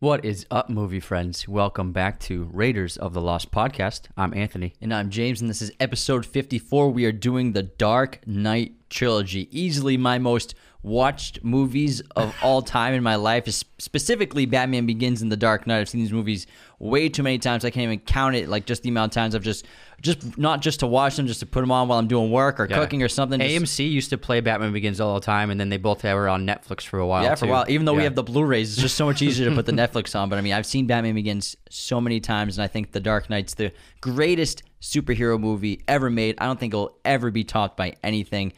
[0.00, 1.48] What is up, movie friends?
[1.48, 4.02] Welcome back to Raiders of the Lost podcast.
[4.16, 4.74] I'm Anthony.
[4.80, 6.90] And I'm James, and this is episode 54.
[6.90, 9.48] We are doing the Dark Knight trilogy.
[9.50, 10.54] Easily my most
[10.84, 15.66] watched movies of all time in my life, Is specifically Batman Begins and The Dark
[15.66, 15.80] Knight.
[15.80, 16.46] I've seen these movies
[16.78, 17.64] way too many times.
[17.64, 19.66] I can't even count it, like just the amount of times I've just,
[20.00, 22.60] just not just to watch them, just to put them on while I'm doing work
[22.60, 22.76] or Yeah.
[22.78, 23.40] cooking or something.
[23.40, 26.28] Just- AMC used to play Batman Begins all the time, and then they both were
[26.28, 27.24] on Netflix for a while.
[27.24, 27.64] yeah, for a while.
[27.68, 30.14] Even though we have the Blu-rays, it's just so much easier to put the Netflix
[30.18, 30.28] on.
[30.28, 33.28] But I mean, I've seen Batman Begins so many times, and I think The Dark
[33.28, 36.36] Knight's the greatest superhero movie ever made.
[36.38, 38.52] I don't think it'll ever be topped by anything.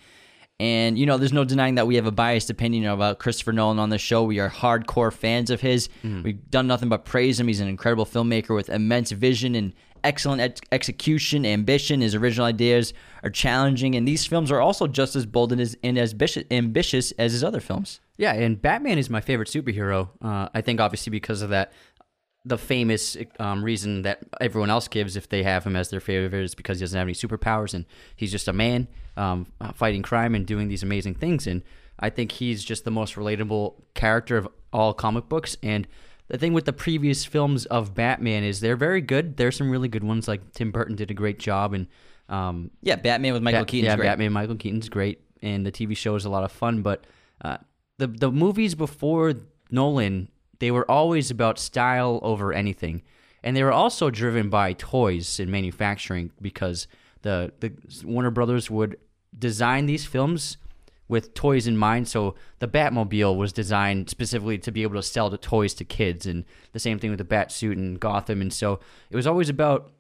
[0.60, 3.78] And you know, there's no denying that we have a biased opinion about Christopher Nolan
[3.78, 4.24] on this show.
[4.24, 5.88] We are hardcore fans of his.
[6.05, 6.23] Mm-hmm.
[6.23, 7.48] We've done nothing but praise him.
[7.48, 9.73] He's an incredible filmmaker with immense vision and
[10.04, 12.02] excellent ex- execution, ambition.
[12.02, 12.92] His original ideas
[13.23, 16.45] are challenging, and these films are also just as bold and as, and as ambitious,
[16.51, 18.02] ambitious as his other films.
[18.18, 20.10] Yeah, and Batman is my favorite superhero.
[20.20, 21.73] Uh, I think obviously because of that,
[22.45, 26.34] the famous um, reason that everyone else gives if they have him as their favorite
[26.34, 30.02] is because he doesn't have any superpowers and he's just a man um, uh, fighting
[30.02, 31.46] crime and doing these amazing things.
[31.46, 31.62] And
[31.98, 35.56] I think he's just the most relatable character of all comic books.
[35.62, 35.86] And
[36.28, 39.36] the thing with the previous films of Batman is they're very good.
[39.36, 40.28] There's some really good ones.
[40.28, 41.88] Like Tim Burton did a great job, and
[42.28, 43.90] um, Yeah, Batman with Michael Bat- Keaton.
[43.90, 44.06] Yeah, great.
[44.06, 46.82] Batman Michael Keaton's great, and the TV show is a lot of fun.
[46.82, 47.04] But
[47.44, 47.58] uh,
[47.98, 49.34] the the movies before
[49.72, 50.28] Nolan,
[50.60, 53.02] they were always about style over anything,
[53.42, 56.86] and they were also driven by toys and manufacturing because
[57.23, 57.73] the the
[58.04, 58.96] Warner Brothers would
[59.38, 60.57] design these films
[61.09, 62.09] with toys in mind.
[62.09, 66.25] So the Batmobile was designed specifically to be able to sell the toys to kids,
[66.27, 68.41] and the same thing with the Bat suit and Gotham.
[68.41, 68.78] And so
[69.10, 69.91] it was always about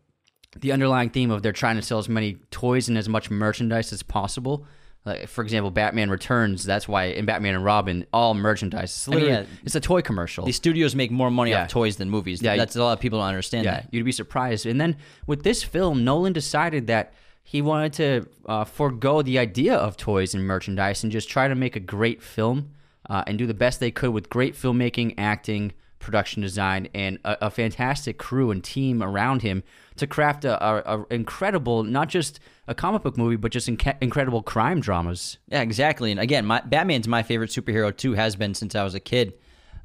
[0.56, 3.92] the underlying theme of they're trying to sell as many toys and as much merchandise
[3.92, 4.66] as possible.
[5.04, 6.62] Like for example, Batman Returns.
[6.64, 8.90] That's why in Batman and Robin, all merchandise.
[8.90, 9.44] It's mean, yeah.
[9.64, 10.44] it's a toy commercial.
[10.44, 11.62] These studios make more money Yeah.
[11.62, 12.42] off toys than movies.
[12.42, 13.88] Yeah, That's a lot of people don't understand yeah, that.
[13.92, 14.66] you'd be surprised.
[14.66, 14.96] And then
[15.26, 20.34] with this film, Nolan decided that he wanted to uh, forego the idea of toys
[20.34, 22.70] and merchandise and just try to make a great film
[23.08, 27.46] uh, and do the best they could with great filmmaking, acting, production design, and a,
[27.46, 29.62] a fantastic crew and team around him
[29.96, 34.42] to craft a, a, a incredible, not just a comic book movie, but just incredible
[34.42, 35.38] crime dramas.
[35.48, 36.10] Yeah, exactly.
[36.10, 38.14] And again, my, Batman's my favorite superhero too.
[38.14, 39.34] Has been since I was a kid.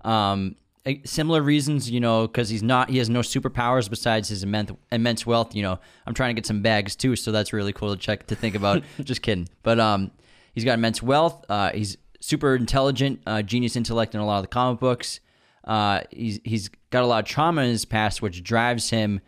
[0.01, 0.55] Um,
[1.03, 2.89] similar reasons, you know, because he's not.
[2.89, 5.55] He has no superpowers besides his immense immense wealth.
[5.55, 8.27] You know, I'm trying to get some bags too, so that's really cool to check
[8.27, 8.83] to think about.
[9.03, 9.47] Just kidding.
[9.63, 10.11] But um,
[10.53, 11.43] he's got immense wealth.
[11.49, 15.19] Uh, he's super intelligent, uh, genius intellect in a lot of the comic books.
[15.63, 19.21] Uh, he's he's got a lot of trauma in his past, which drives him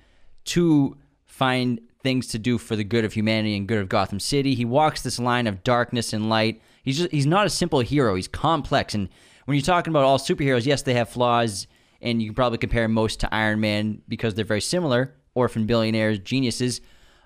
[0.45, 0.95] to
[1.25, 4.56] find things to do for the good of humanity and good of Gotham City.
[4.56, 6.62] He walks this line of darkness and light.
[6.84, 8.16] He's just he's not a simple hero.
[8.16, 8.94] He's complex.
[8.94, 9.09] And
[9.47, 11.68] when you're talking about all superheroes, yes, they have flaws,
[12.02, 15.16] and you can probably compare most to Iron Man because they're very similar.
[15.35, 16.81] Orphan billionaires, geniuses.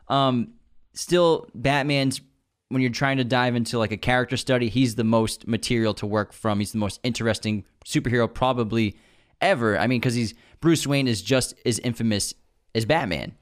[0.08, 0.54] Um,
[0.94, 2.22] still, Batman's
[2.70, 6.06] when you're trying to dive into like a character study, he's the most material to
[6.06, 6.60] work from.
[6.60, 8.96] He's the most interesting superhero probably
[9.42, 9.80] ever.
[9.80, 12.36] I mean, because he's Bruce Wayne is just as infamous
[12.76, 13.34] as Batman.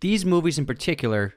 [0.00, 1.34] these movies in particular,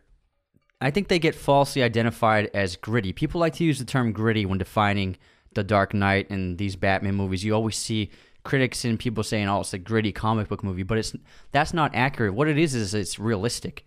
[0.82, 3.14] I think they get falsely identified as gritty.
[3.14, 5.16] People like to use the term gritty when defining
[5.56, 7.44] The Dark Knight and these Batman movies.
[7.44, 8.10] You always see
[8.44, 11.16] critics and people saying, "Oh, it's a gritty comic book movie," but it's
[11.52, 12.34] that's not accurate.
[12.34, 13.86] What it is is it's realistic.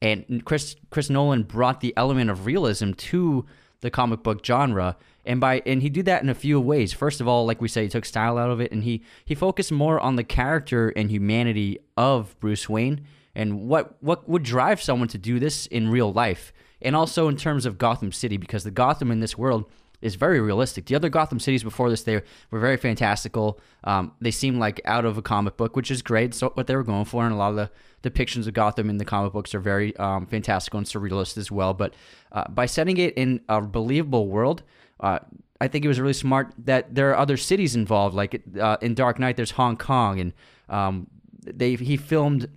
[0.00, 3.46] And Chris Chris Nolan brought the element of realism to
[3.80, 7.20] the comic book genre and by and he did that in a few ways first
[7.20, 9.70] of all like we say he took style out of it and he he focused
[9.70, 15.08] more on the character and humanity of bruce wayne and what what would drive someone
[15.08, 16.52] to do this in real life
[16.82, 19.64] and also in terms of gotham city because the gotham in this world
[20.00, 20.86] is very realistic.
[20.86, 23.60] The other gotham cities before this they were very fantastical.
[23.84, 26.34] Um, they seem like out of a comic book which is great.
[26.34, 28.98] So what they were going for and a lot of the depictions of gotham in
[28.98, 31.74] the comic books are very um, fantastical and surrealist as well.
[31.74, 31.94] But
[32.32, 34.62] uh, by setting it in a believable world
[35.00, 35.20] uh,
[35.60, 38.14] I think it was really smart that there are other cities involved.
[38.14, 40.32] Like uh, in Dark Knight, there's Hong Kong, and
[40.68, 41.08] um,
[41.42, 42.48] they he filmed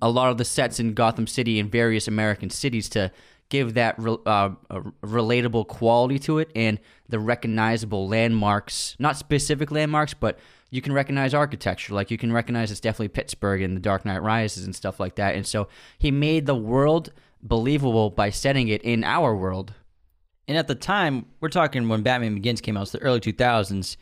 [0.00, 3.10] a lot of the sets in Gotham City and various American cities to
[3.54, 4.50] give that re- uh,
[5.04, 10.40] relatable quality to it and the recognizable landmarks, not specific landmarks, but
[10.70, 11.94] you can recognize architecture.
[11.94, 15.14] Like you can recognize it's definitely Pittsburgh and the Dark Knight Rises and stuff like
[15.14, 15.36] that.
[15.36, 17.12] And so he made the world
[17.42, 19.72] believable by setting it in our world.
[20.48, 23.96] And at the time, we're talking when Batman Begins came out, it's the early 2000s.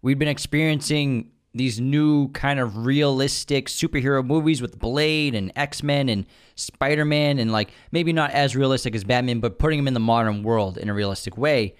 [0.00, 6.08] We'd been experiencing these new kind of realistic superhero movies with Blade and X Men
[6.08, 9.94] and Spider Man, and like maybe not as realistic as Batman, but putting them in
[9.94, 11.74] the modern world in a realistic way.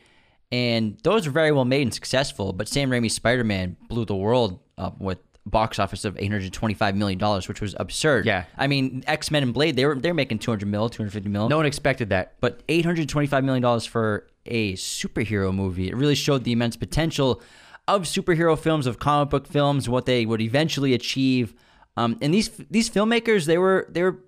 [0.53, 2.53] And those were very well made and successful.
[2.53, 7.19] But Sam Raimi's Spider Man blew the world up with box office of 825 million
[7.19, 8.27] dollars, which was absurd.
[8.27, 8.45] Yeah.
[8.57, 11.49] I mean, X Men and Blade, they were they're making 200 mil, 250 mil.
[11.49, 12.35] No one expected that.
[12.41, 15.89] but 825 million dollars for a superhero movie.
[15.89, 17.43] It really showed the immense potential
[17.87, 21.55] of superhero films, of comic book films, what they would eventually achieve.
[21.97, 24.21] Um, and these these filmmakers, they were they were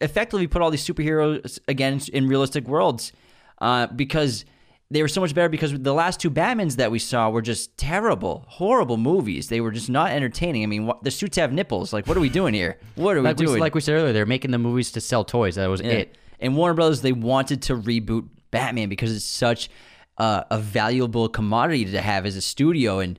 [0.00, 3.12] effectively put all these superheroes again in realistic worlds
[3.60, 4.44] uh, because
[4.90, 7.76] they were so much better because the last two Batmans that we saw were just
[7.78, 9.48] terrible, horrible movies.
[9.48, 10.62] They were just not entertaining.
[10.62, 11.92] I mean, what, the suits have nipples.
[11.92, 12.78] Like, what are we doing here?
[12.96, 13.60] What are Like we we, doing?
[13.60, 15.54] like we said earlier, they're making the movies to sell toys.
[15.54, 15.92] That was Yeah.
[15.92, 16.18] it.
[16.38, 19.70] And Warner Brothers, they wanted to reboot Batman because it's such
[20.18, 23.00] uh, a valuable commodity to have as a studio.
[23.00, 23.18] And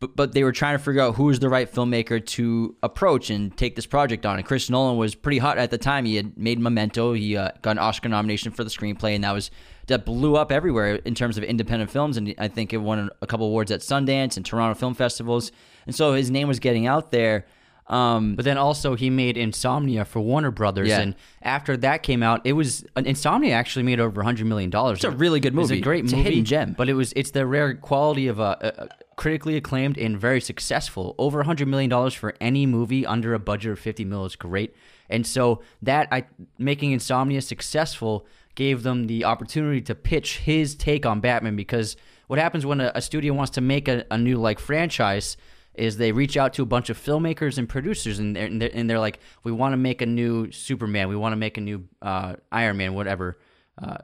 [0.00, 3.28] but, but they were trying to figure out who was the right filmmaker to approach
[3.28, 4.38] and take this project on.
[4.38, 6.06] And Chris Nolan was pretty hot at the time.
[6.06, 7.12] He had made Memento.
[7.12, 9.50] He uh, got an Oscar nomination for the screenplay, and that was
[9.88, 12.16] that blew up everywhere in terms of independent films.
[12.16, 15.52] And I think it won a couple awards at Sundance and Toronto film festivals.
[15.86, 17.46] And so his name was getting out there.
[17.90, 21.00] Um, But then also he made Insomnia for Warner Brothers, Yeah.
[21.00, 24.98] and after that came out, it was Insomnia actually made over hundred million dollars.
[24.98, 25.78] It's a really good It's movie.
[25.78, 26.74] a great It's a movie, hidden gem.
[26.78, 31.14] But it was it's the rare quality of a, a critically acclaimed and very successful.
[31.18, 34.74] Over hundred million dollars for any movie under a budget of fifty mil is great.
[35.08, 36.24] And so that I
[36.58, 41.96] making Insomnia successful gave them the opportunity to pitch his take on Batman because
[42.28, 45.36] what happens when a, a studio wants to make a, a new like franchise
[45.74, 48.70] is they reach out to a bunch of filmmakers and producers and they're, and they're,
[48.72, 51.08] and they're like we want to make a new superman.
[51.08, 53.38] We want to make a new uh, iron man whatever
[53.80, 53.98] uh,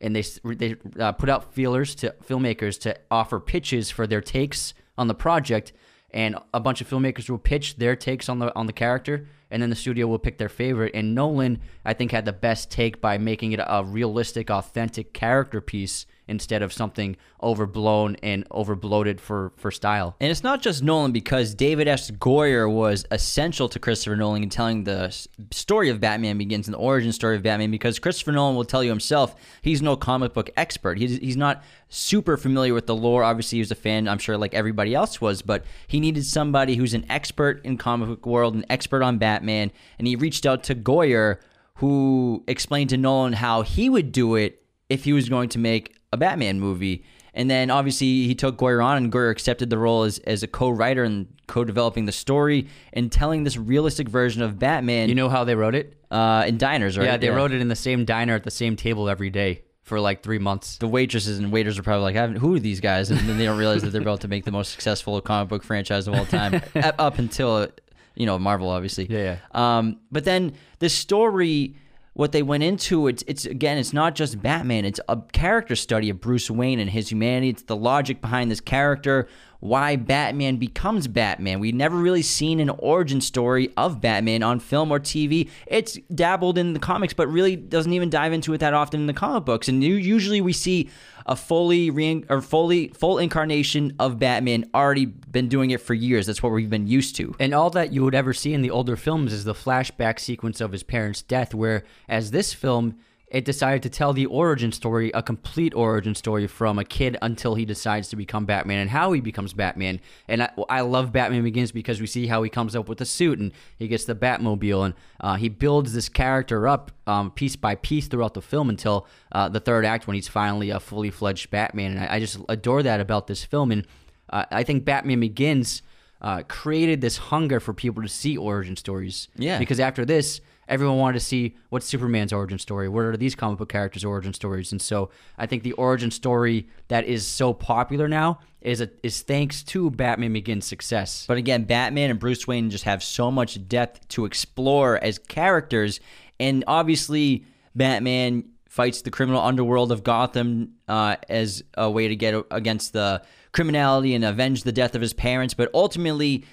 [0.00, 0.22] and they
[0.54, 5.14] they uh, put out feelers to filmmakers to offer pitches for their takes on the
[5.14, 5.72] project
[6.12, 9.60] and a bunch of filmmakers will pitch their takes on the on the character and
[9.60, 10.92] then the studio will pick their favorite.
[10.94, 15.60] And Nolan I think had the best take by making it a realistic authentic character
[15.60, 21.12] piece instead of something overblown and overbloated for for style And it's not just Nolan
[21.12, 22.10] because David S.
[22.10, 25.14] Goyer was essential to Christopher Nolan in telling the
[25.50, 28.82] story of Batman Begins and the origin story of Batman because Christopher Nolan will tell
[28.82, 30.98] you himself he's no comic book expert.
[30.98, 33.24] He's, he's not super familiar with the lore.
[33.24, 36.76] Obviously, he was a fan, I'm sure, like everybody else was, but he needed somebody
[36.76, 40.62] who's an expert in comic book world, an expert on Batman, and he reached out
[40.64, 41.38] to Goyer
[41.80, 45.96] who explained to Nolan how he would do it if he was going to make
[46.12, 47.04] a Batman movie.
[47.32, 50.48] And then obviously he took Goyer on, and Goyer accepted the role as, as a
[50.48, 55.08] co-writer and co-developing the story and telling this realistic version of Batman.
[55.08, 57.04] you know how they wrote it uh, in diners, right?
[57.04, 60.00] Yeah, they wrote it in the same diner at the same table every day for
[60.00, 60.78] like three months.
[60.78, 63.38] The waitresses and waiters are probably like, "I haven't- "Who are these guys?" And then
[63.38, 66.14] they don't realize that they're about to make the most successful comic book franchise of
[66.14, 67.68] all time, up up until
[68.16, 69.06] you know Marvel, obviously.
[69.08, 71.76] Yeah, Um, but then the story,
[72.20, 74.84] what they went into, it's it's again, it's not just Batman.
[74.84, 77.48] It's a character study of Bruce Wayne and his humanity.
[77.48, 79.26] It's the logic behind this character,
[79.60, 81.60] why Batman becomes Batman.
[81.60, 85.48] We've never really seen an origin story of Batman on film or TV.
[85.66, 89.06] It's dabbled in the comics, but really doesn't even dive into it that often in
[89.06, 89.68] the comic books.
[89.68, 90.88] And usually we see
[91.26, 96.26] a fully re- or fully full incarnation of Batman already been doing it for years.
[96.26, 97.34] That's what we've been used to.
[97.38, 100.60] And all that you would ever see in the older films is the flashback sequence
[100.60, 102.96] of his parents' death, where, as this film,
[103.30, 107.54] it decided to tell the origin story, a complete origin story from a kid until
[107.54, 110.00] he decides to become Batman and how he becomes Batman.
[110.26, 113.06] And I, I love Batman Begins because we see how he comes up with the
[113.06, 117.54] suit and he gets the Batmobile and uh, he builds this character up um, piece
[117.54, 121.10] by piece throughout the film until uh, the third act when he's finally a fully
[121.10, 121.92] fledged Batman.
[121.92, 123.70] And I, I just adore that about this film.
[123.70, 123.86] And
[124.28, 125.82] uh, I think Batman Begins
[126.20, 129.28] uh, created this hunger for people to see origin stories.
[129.36, 129.58] Yeah.
[129.60, 132.88] Because after this, everyone wanted to see what's Superman's origin story.
[132.88, 134.72] What are these comic book characters' origin stories?
[134.72, 139.22] And so I think the origin story that is so popular now is a, is
[139.22, 141.24] thanks to Batman Begins' success.
[141.26, 145.98] But again, Batman and Bruce Wayne just have so much depth to explore as characters.
[146.38, 152.46] And obviously, Batman fights the criminal underworld of Gotham uh, as a way to get
[152.52, 153.22] against the
[153.52, 155.54] criminality and avenge the death of his parents.
[155.54, 156.44] But ultimately,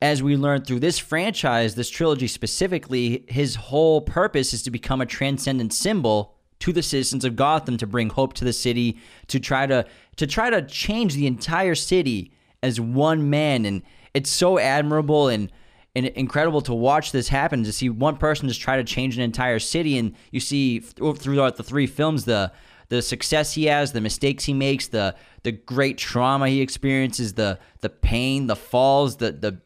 [0.00, 5.00] as we learn through this franchise, this trilogy specifically, his whole purpose is to become
[5.00, 9.40] a transcendent symbol to the citizens of Gotham to bring hope to the city, to
[9.40, 9.84] try to
[10.16, 13.64] to try to change the entire city as one man.
[13.64, 13.82] And
[14.14, 15.50] it's so admirable and
[15.96, 19.22] and incredible to watch this happen to see one person just try to change an
[19.22, 22.52] entire city and you see throughout the three films the
[22.88, 27.58] the success he has, the mistakes he makes, the the great trauma he experiences, the
[27.80, 29.60] the pain, the falls, the the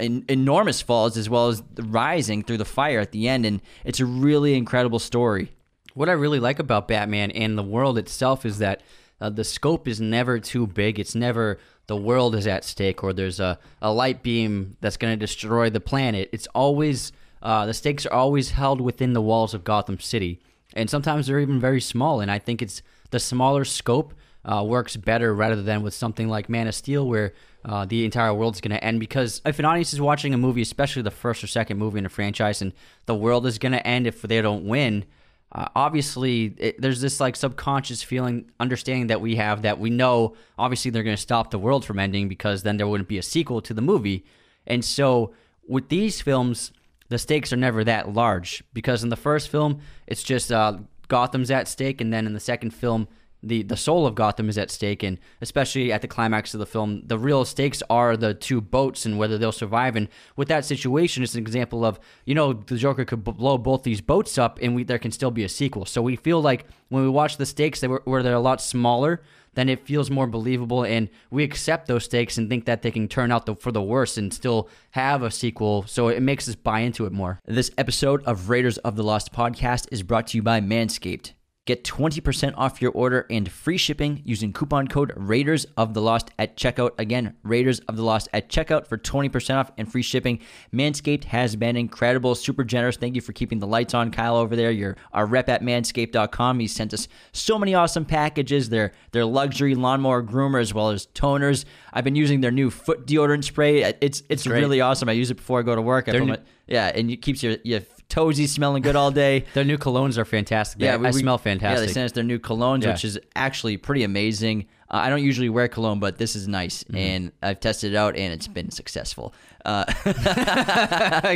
[0.00, 4.00] en- enormous falls as well as rising through the fire at the end and it's
[4.00, 5.50] a really incredible story.
[5.94, 8.82] What I really like about Batman and the world itself is that
[9.20, 10.98] uh, the scope is never too big.
[10.98, 15.12] It's never the world is at stake or there's a, a light beam that's going
[15.12, 16.28] to destroy the planet.
[16.32, 20.40] It's always uh, the stakes are always held within the walls of Gotham City,
[20.74, 22.20] and sometimes they're even very small.
[22.20, 24.14] And I think it's the smaller scope
[24.44, 27.32] uh, works better rather than with something like Man of Steel, where
[27.64, 29.00] uh, the entire world's going to end.
[29.00, 32.06] Because if an audience is watching a movie, especially the first or second movie in
[32.06, 32.72] a franchise, and
[33.06, 35.04] the world is going to end if they don't win,
[35.52, 40.36] uh, obviously it, there's this like subconscious feeling, understanding that we have that we know
[40.58, 43.22] obviously they're going to stop the world from ending because then there wouldn't be a
[43.22, 44.24] sequel to the movie.
[44.66, 45.32] And so
[45.66, 46.72] with these films,
[47.08, 50.76] the stakes are never that large because in the first film it's just uh,
[51.08, 53.08] Gotham's at stake, and then in the second film
[53.42, 56.66] the the soul of Gotham is at stake, and especially at the climax of the
[56.66, 59.96] film, the real stakes are the two boats and whether they'll survive.
[59.96, 63.82] And with that situation, it's an example of you know the Joker could blow both
[63.82, 65.84] these boats up, and we, there can still be a sequel.
[65.84, 68.60] So we feel like when we watch the stakes, they were, where they're a lot
[68.60, 69.22] smaller,
[69.54, 73.08] then it feels more believable, and we accept those stakes and think that they can
[73.08, 75.84] turn out the, for the worst and still have a sequel.
[75.86, 77.40] So it makes us buy into it more.
[77.46, 81.32] This episode of Raiders of the Lost podcast is brought to you by Manscaped.
[81.68, 86.30] Get 20% off your order and free shipping using coupon code Raiders of the Lost
[86.38, 86.92] at checkout.
[86.96, 90.38] Again, Raiders of the Lost at checkout for 20% off and free shipping.
[90.72, 92.96] Manscaped has been incredible, super generous.
[92.96, 94.70] Thank you for keeping the lights on, Kyle, over there.
[94.70, 96.58] You're our rep at manscaped.com.
[96.58, 98.70] He sent us so many awesome packages.
[98.70, 101.66] Their, their luxury lawnmower groomer as well as toners.
[101.92, 103.82] I've been using their new foot deodorant spray.
[104.00, 105.10] It's it's really awesome.
[105.10, 106.08] I use it before I go to work.
[106.08, 109.44] I put my- yeah, and it keeps your, your toesies smelling good all day.
[109.54, 110.80] Their new colognes are fantastic.
[110.80, 111.86] Yeah, Yeah, we- I we- smell Yeah, fantastic.
[111.88, 112.92] they sent us their new colognes, Yeah.
[112.92, 114.66] which is actually pretty amazing.
[114.90, 116.96] Uh, I don't usually wear cologne, but this is nice, Mm-hmm.
[116.96, 119.34] and I've tested it out, and it's been successful.
[119.64, 119.84] Uh,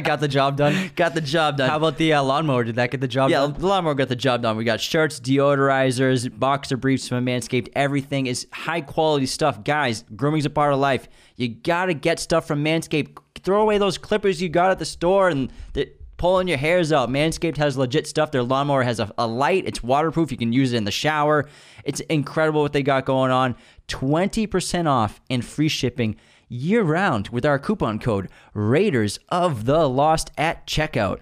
[0.01, 0.91] got the job done.
[0.97, 1.69] got the job done.
[1.69, 2.65] How about the uh, lawnmower?
[2.65, 3.53] Did that get the job yeah, done?
[3.53, 4.57] Yeah, the lawnmower got the job done.
[4.57, 7.69] We got shirts, deodorizers, boxer briefs from Manscaped.
[7.75, 10.05] Everything is high quality stuff, guys.
[10.17, 11.09] Grooming's a part of life.
[11.37, 13.19] You gotta get stuff from Manscaped.
[13.43, 15.91] Throw away those clippers you got at the store and the,
[16.23, 17.09] pulling your hairs out.
[17.09, 18.31] Manscaped has legit stuff.
[18.31, 19.65] Their lawnmower has a, a light.
[19.67, 20.31] It's waterproof.
[20.31, 21.49] You can use it in the shower.
[21.83, 23.57] It's incredible what they got going on.
[23.89, 26.15] Twenty percent off and free shipping
[26.49, 31.19] year round with our coupon code Raiders of the Lost at checkout.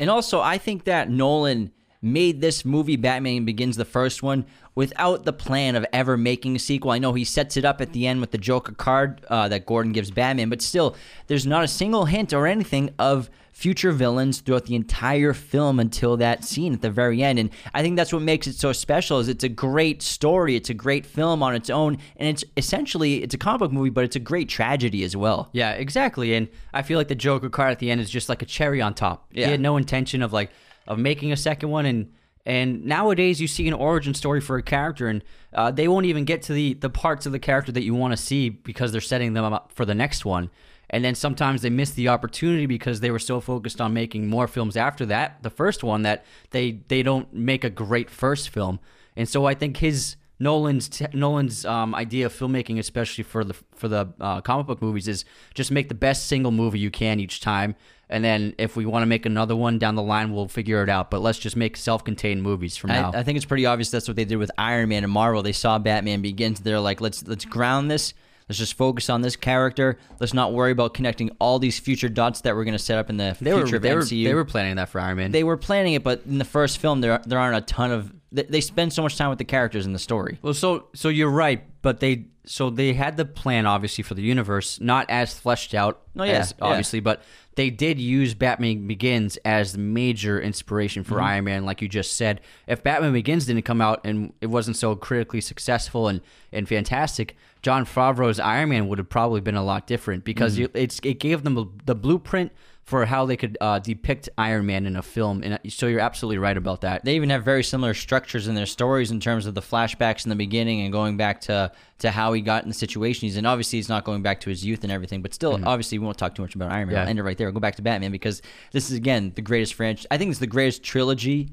[0.00, 1.70] And also, I think that Nolan
[2.02, 6.58] made this movie, Batman Begins, the first one, without the plan of ever making a
[6.58, 6.90] sequel.
[6.90, 9.66] I know he sets it up at the end with the Joker card uh, that
[9.66, 10.96] Gordon gives Batman, but still,
[11.28, 16.18] there's not a single hint or anything of future villains throughout the entire film until
[16.18, 17.38] that scene at the very end.
[17.38, 20.68] And I think that's what makes it so special is it's a great story, it's
[20.68, 24.04] a great film on its own, and it's essentially it's a comic book movie, but
[24.04, 25.48] it's a great tragedy as well.
[25.52, 26.34] Yeah, exactly.
[26.34, 28.82] And I feel like the Joker card at the end is just like a cherry
[28.82, 29.24] on top.
[29.32, 29.46] Yeah.
[29.46, 30.50] He had no intention of like
[30.86, 32.12] of making a second one and
[32.44, 36.26] and nowadays you see an origin story for a character and uh, they won't even
[36.26, 39.00] get to the the parts of the character that you want to see because they're
[39.00, 40.50] setting them up for the next one.
[40.88, 44.46] And then sometimes they miss the opportunity because they were so focused on making more
[44.46, 48.78] films after that, the first one, that they they don't make a great first film.
[49.16, 53.88] And so I think his Nolan's Nolan's um, idea of filmmaking, especially for the for
[53.88, 55.24] the uh, comic book movies, is
[55.54, 57.74] just make the best single movie you can each time,
[58.10, 60.90] and then if we want to make another one down the line, we'll figure it
[60.90, 61.10] out.
[61.10, 63.12] But let's just make self-contained movies from now.
[63.14, 65.42] I, I think it's pretty obvious that's what they did with Iron Man and Marvel.
[65.42, 66.60] They saw Batman Begins.
[66.60, 68.12] They're like, let's let's ground this.
[68.48, 69.98] Let's just focus on this character.
[70.20, 73.10] Let's not worry about connecting all these future dots that we're going to set up
[73.10, 74.24] in the they were future they of were, MCU.
[74.24, 75.32] they were planning that for Iron Man.
[75.32, 78.12] They were planning it, but in the first film, there there aren't a ton of.
[78.32, 80.38] They, they spend so much time with the characters in the story.
[80.42, 84.22] Well, so so you're right, but they so they had the plan obviously for the
[84.22, 86.64] universe, not as fleshed out Oh, yeah, as yeah.
[86.64, 87.22] obviously, but
[87.56, 91.24] they did use Batman Begins as the major inspiration for Mm-hmm.
[91.24, 92.40] Iron Man, like you just said.
[92.66, 96.20] If Batman Begins didn't come out and it wasn't so critically successful and
[96.52, 100.62] and fantastic, Jon Favreau's Iron Man would have probably been a lot different because Mm-hmm.
[100.62, 102.52] you, it's it gave them the blueprint
[102.86, 106.00] for how they could uh, depict Iron Man in a film, and uh, so you're
[106.00, 107.04] absolutely right about that.
[107.04, 110.30] They even have very similar structures in their stories in terms of the flashbacks in
[110.30, 113.44] the beginning and going back to to how he got in the situation he's in.
[113.44, 116.16] Obviously, he's not going back to his youth and everything, but still, obviously, we won't
[116.16, 116.88] talk too much about Iron Man.
[116.88, 116.92] Mm-hmm.
[116.94, 117.02] Yeah.
[117.02, 117.48] I'll end it right there.
[117.48, 118.40] We'll go back to Batman because
[118.70, 120.06] this is again the greatest franchise.
[120.12, 121.50] I think it's the greatest trilogy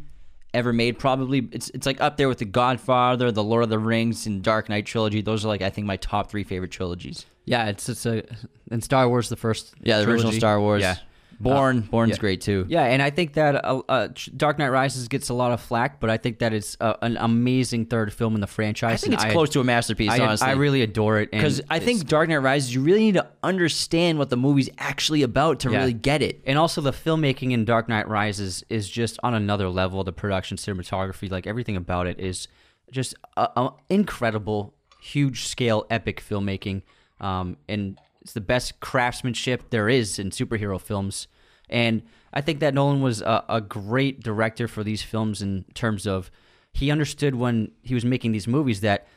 [0.53, 0.99] ever made.
[0.99, 4.43] Probably it's it's like up there with the Godfather, the Lord of the Rings, and
[4.43, 5.21] Dark Knight trilogy.
[5.21, 7.25] Those are like I think my top three favorite trilogies.
[7.45, 8.23] Yeah, it's it's a
[8.69, 10.31] and Star Wars the first Yeah, the original.
[10.31, 10.81] Star Wars.
[10.81, 10.97] Yeah.
[11.39, 11.81] Bourne.
[11.81, 12.17] Bourne's yeah.
[12.17, 12.65] great too.
[12.69, 15.99] Yeah, and I think that uh, uh, Dark Knight Rises gets a lot of flack,
[15.99, 19.03] but I think that it's uh, an amazing third film in the franchise.
[19.03, 20.11] I think it's close to a masterpiece.
[20.11, 23.15] I, honestly, I really adore it because I think Dark Knight Rises, you really need
[23.15, 25.79] to understand what the movie's actually about to Yeah.
[25.79, 26.41] really get it.
[26.45, 30.03] and also the filmmaking in Dark Knight Rises is just on another level.
[30.03, 32.47] The production, cinematography, like everything about it is
[32.91, 34.73] just uh, uh, incredible.
[35.01, 36.81] huge scale epic filmmaking,
[37.19, 41.27] um, and it's the best craftsmanship there is in superhero films.
[41.69, 42.03] And
[42.33, 46.31] I think that Nolan was a, a great director for these films in terms of
[46.71, 49.07] he understood when he was making these movies that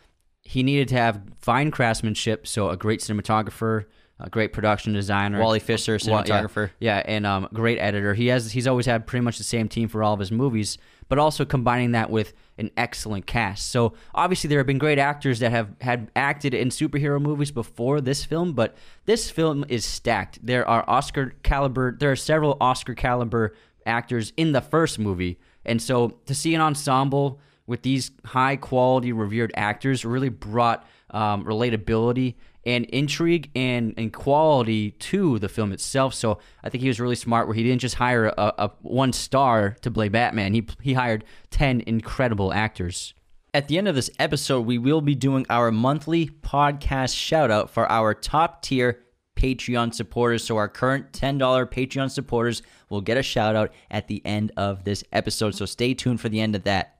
[0.43, 3.87] he needed to have fine craftsmanship, so a great cinematographer,
[4.19, 6.71] a great production designer, Wally Pfister, Wa- yeah, cinematographer.
[6.81, 8.15] yeah, and um, great editor.
[8.15, 10.79] He has he's always had pretty much the same team for all of his movies,
[11.09, 13.71] but also combining that with an excellent cast.
[13.71, 18.01] So obviously there have been great actors that have had acted in superhero movies before
[18.01, 20.39] this film, but this film is stacked.
[20.43, 21.95] There are Oscar caliber.
[21.99, 23.55] There are several Oscar caliber
[23.85, 29.13] actors in the first movie, and so to see an ensemble with these high quality
[29.13, 32.35] revered actors really brought um, relatability
[32.67, 36.13] and intrigue and, and quality to the film itself.
[36.13, 39.13] So I think he was really smart where he didn't just hire a, a one
[39.13, 40.53] star to play Batman.
[40.53, 43.15] He he hired ten incredible actors.
[43.55, 47.71] At the end of this episode, we will be doing our monthly podcast shout out
[47.71, 48.99] for our top tier
[49.35, 50.45] Patreon supporters.
[50.45, 51.39] So, our current $10
[51.71, 55.55] Patreon supporters will get a shout out at the end of this episode.
[55.55, 56.99] So, stay tuned for the end of that.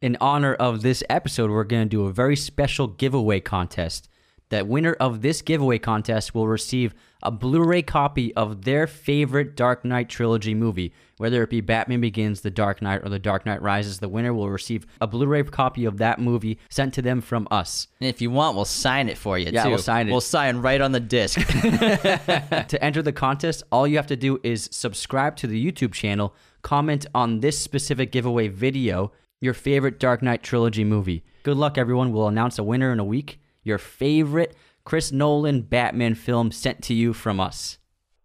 [0.00, 4.08] In honor of this episode, we're going to do a very special giveaway contest.
[4.50, 6.92] The winner of this giveaway contest will receive
[7.22, 12.00] a Blu ray copy of their favorite Dark Knight trilogy movie, whether it be Batman
[12.00, 14.00] Begins, The Dark Knight, or The Dark Knight Rises.
[14.00, 17.46] The winner will receive a Blu ray copy of that movie sent to them from
[17.52, 17.86] us.
[18.00, 19.68] And if you want, we'll sign it for you, Yeah, too.
[19.70, 20.10] we'll sign it.
[20.10, 21.38] We'll sign right on the disc.
[21.46, 26.34] to enter the contest, all you have to do is subscribe to the YouTube channel,
[26.62, 31.22] comment on this specific giveaway video, your favorite Dark Knight trilogy movie.
[31.44, 32.12] Good luck, everyone.
[32.12, 33.38] We'll announce a winner in a week.
[33.62, 37.78] Your favorite Chris Nolan Batman film sent to you from us.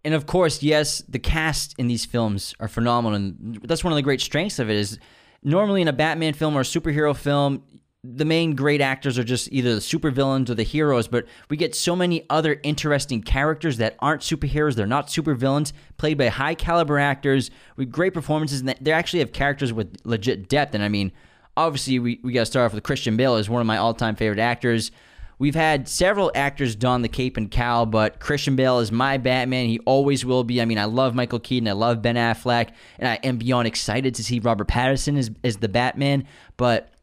[0.03, 3.97] And of course, yes, the cast in these films are phenomenal, and that's one of
[3.97, 4.75] the great strengths of it.
[4.75, 4.99] Is
[5.43, 7.63] normally in a Batman film or a superhero film,
[8.03, 11.73] the main great actors are just either the supervillains or the heroes, but we get
[11.73, 16.99] so many other interesting characters that aren't superheroes, they're not supervillains, played by high caliber
[16.99, 20.75] actors with great performances, and they actually have characters with legit depth.
[20.75, 21.11] And I mean,
[21.57, 23.95] obviously, we, we got to start off with Christian Bale as one of my all
[23.95, 24.91] time favorite actors.
[25.37, 29.67] We've had several actors don the cape and cowl, but Christian Bale is my Batman.
[29.67, 30.61] He always will be.
[30.61, 32.69] I mean, I love Michael Keaton, I love Ben Affleck,
[32.99, 36.25] and I am beyond excited to see Robert Pattinson as, as the Batman,
[36.57, 36.93] but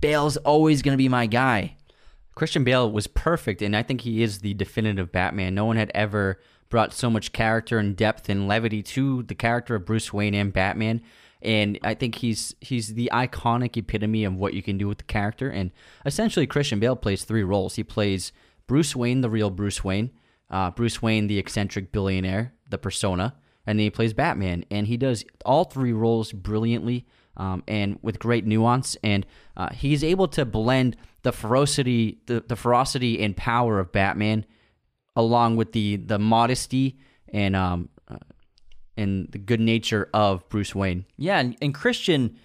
[0.00, 1.76] Bale's always going to be my guy.
[2.34, 5.54] Christian Bale was perfect, and I think he is the definitive Batman.
[5.54, 9.74] No one had ever brought so much character and depth and levity to the character
[9.74, 11.02] of Bruce Wayne and Batman.
[11.42, 15.04] And I think he's he's the iconic epitome of what you can do with the
[15.04, 15.48] character.
[15.48, 15.70] And
[16.04, 17.76] essentially, Christian Bale plays three roles.
[17.76, 18.32] He plays
[18.66, 20.10] Bruce Wayne, the real Bruce Wayne,
[20.50, 23.34] uh, Bruce Wayne, the eccentric billionaire, the persona,
[23.66, 24.64] and then he plays Batman.
[24.70, 28.96] And he does all three roles brilliantly um, and with great nuance.
[29.02, 29.24] And
[29.56, 34.44] uh, he's able to blend the ferocity, the, the ferocity and power of Batman,
[35.16, 36.98] along with the the modesty
[37.32, 37.88] and um,
[39.00, 41.04] and the good nature of Bruce Wayne.
[41.16, 42.36] Yeah, and, and Christian,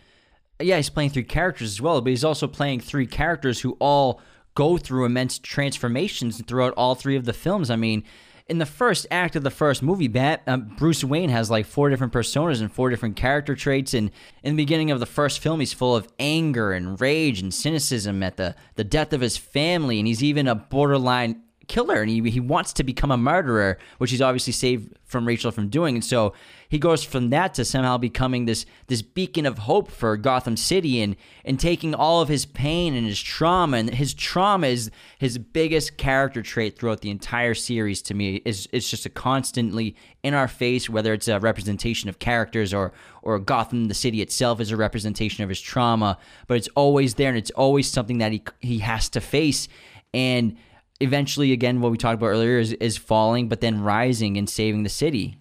[0.60, 4.22] yeah, he's playing three characters as well, but he's also playing three characters who all
[4.56, 7.70] go through immense transformations throughout all three of the films.
[7.70, 8.04] I mean,
[8.48, 11.90] in the first act of the first movie, Bat, um, Bruce Wayne has like four
[11.90, 13.94] different personas and four different character traits.
[13.94, 14.12] And
[14.44, 18.22] in the beginning of the first film, he's full of anger and rage and cynicism
[18.22, 20.00] at the, the death of his family.
[20.00, 24.12] And he's even a borderline killer and he, he wants to become a murderer, which
[24.12, 25.96] he's obviously saved from Rachel from doing.
[25.96, 26.34] And so
[26.68, 31.02] he goes from that to somehow becoming this this beacon of hope for Gotham City
[31.02, 33.78] and and taking all of his pain and his trauma.
[33.78, 38.42] And his trauma is his biggest character trait throughout the entire series to me.
[38.46, 42.92] Is it's just a constantly in our face whether it's a representation of characters or
[43.22, 47.30] or Gotham the city itself is a representation of his trauma but it's always there
[47.30, 49.68] and it's always something that he he has to face.
[50.14, 50.58] And
[51.00, 54.84] eventually again what we talked about earlier is, is falling but then rising and saving
[54.84, 55.38] the city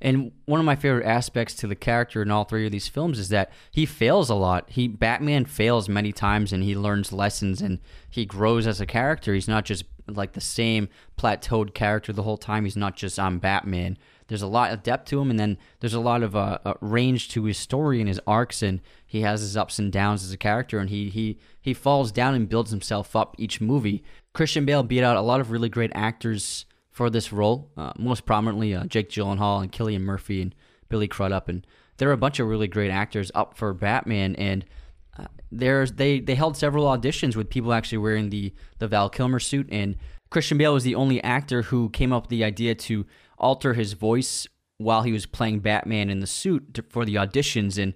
[0.00, 3.18] And one of my favorite aspects to the character in all three of these films
[3.18, 4.70] is that he fails a lot.
[4.70, 9.34] He Batman fails many times and he learns lessons and he grows as a character.
[9.34, 12.64] He's not just like the same plateaued character the whole time.
[12.64, 13.98] He's not just I'm Batman.
[14.28, 16.74] There's a lot of depth to him, and then there's a lot of uh, uh,
[16.80, 20.32] range to his story and his arcs, and he has his ups and downs as
[20.32, 24.04] a character, and he he he falls down and builds himself up each movie.
[24.38, 28.24] Christian Bale beat out a lot of really great actors for this role, uh, most
[28.24, 30.54] prominently uh, Jake Gyllenhaal and Cillian Murphy and
[30.88, 34.64] Billy Crudup, and there are a bunch of really great actors up for Batman, and
[35.18, 39.40] uh, there's they they held several auditions with people actually wearing the the Val Kilmer
[39.40, 39.96] suit, and
[40.30, 43.06] Christian Bale was the only actor who came up with the idea to
[43.38, 44.46] alter his voice
[44.76, 47.92] while he was playing Batman in the suit to, for the auditions, and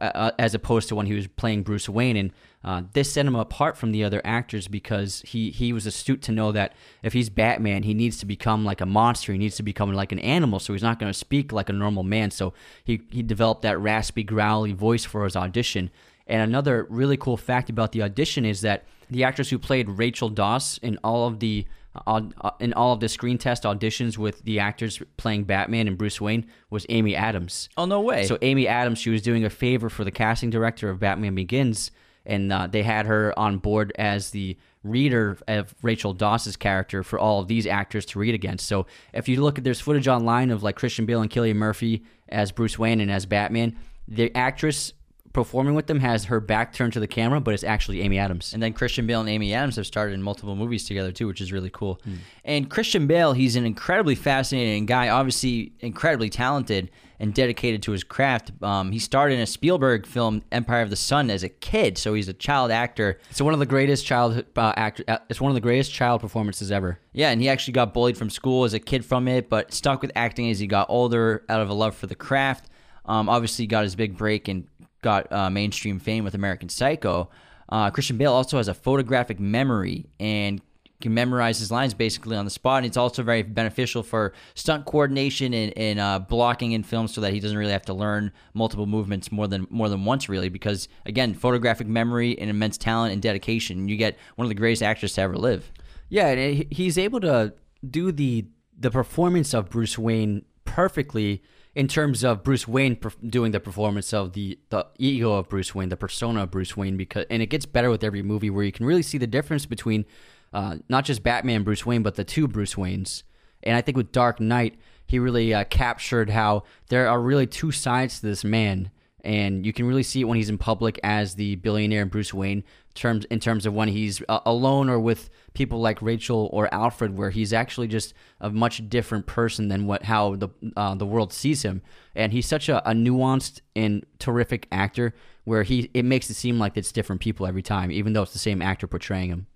[0.00, 2.16] uh, as opposed to when he was playing Bruce Wayne.
[2.16, 2.30] And
[2.62, 6.32] uh, this set him apart from the other actors because he, he was astute to
[6.32, 9.32] know that if he's Batman, he needs to become like a monster.
[9.32, 10.60] He needs to become like an animal.
[10.60, 12.30] So he's not going to speak like a normal man.
[12.30, 12.52] So
[12.84, 15.90] he, he developed that raspy, growly voice for his audition.
[16.26, 20.28] And another really cool fact about the audition is that the actress who played Rachel
[20.28, 21.66] Dawes in all of the
[22.06, 22.20] uh,
[22.60, 26.46] in all of the screen test auditions with the actors playing Batman and Bruce Wayne
[26.70, 27.68] was Amy Adams.
[27.76, 28.26] Oh no way!
[28.26, 31.90] So Amy Adams, she was doing a favor for the casting director of Batman Begins,
[32.26, 37.18] and uh, they had her on board as the reader of Rachel Dawes's character for
[37.18, 38.66] all of these actors to read against.
[38.66, 42.04] So if you look at there's footage online of like Christian Bale and Cillian Murphy
[42.28, 43.76] as Bruce Wayne and as Batman,
[44.08, 44.92] the actress
[45.32, 48.52] performing with them has her back turned to the camera, but it's actually Amy Adams.
[48.52, 51.40] And then Christian Bale and Amy Adams have started in multiple movies together too, which
[51.40, 52.00] is really cool.
[52.06, 52.16] Mm.
[52.44, 56.90] And Christian Bale, he's an incredibly fascinating guy, obviously incredibly talented
[57.20, 58.50] and dedicated to his craft.
[58.62, 62.14] Um, he starred in a Spielberg film, Empire of the Sun, as a kid, so
[62.14, 63.20] he's a child actor.
[63.30, 65.04] It's one of the greatest child uh, actor.
[65.06, 66.98] Uh, it's one of the greatest child performances ever.
[67.12, 70.00] Yeah, and he actually got bullied from school as a kid from it, but stuck
[70.00, 72.70] with acting as he got older out of a love for the craft.
[73.04, 74.66] Um, obviously, got his big break and
[75.02, 77.30] got uh, mainstream fame with American Psycho.
[77.68, 80.60] Uh, Christian Bale also has a photographic memory and
[81.00, 82.78] can memorize his lines basically on the spot.
[82.78, 87.22] And it's also very beneficial for stunt coordination and, and uh, blocking in films, so
[87.22, 90.50] that he doesn't really have to learn multiple movements more than more than once, really.
[90.50, 94.82] Because again, photographic memory and immense talent and dedication, you get one of the greatest
[94.82, 95.72] actors to ever live.
[96.10, 97.54] Yeah, and he's able to
[97.88, 98.46] do the
[98.78, 101.42] the performance of Bruce Wayne perfectly
[101.74, 105.88] in terms of Bruce Wayne doing the performance of the the ego of Bruce Wayne,
[105.88, 108.72] the persona of Bruce Wayne, because and it gets better with every movie where you
[108.72, 110.04] can really see the difference between
[110.52, 113.22] uh, not just Batman Bruce Wayne, but the two Bruce Waynes.
[113.62, 117.70] And I think with Dark Knight, he really uh, captured how there are really two
[117.70, 118.90] sides to this man
[119.24, 122.64] and you can really see it when he's in public as the billionaire Bruce Wayne
[122.94, 127.16] terms in terms of when he's uh, alone or with people like Rachel or Alfred
[127.16, 131.32] where he's actually just a much different person than what how the uh, the world
[131.32, 131.82] sees him.
[132.14, 136.58] And he's such a, a, nuanced and terrific actor where he it makes it seem
[136.58, 139.46] like it's different people every time even though it's the same actor portraying him.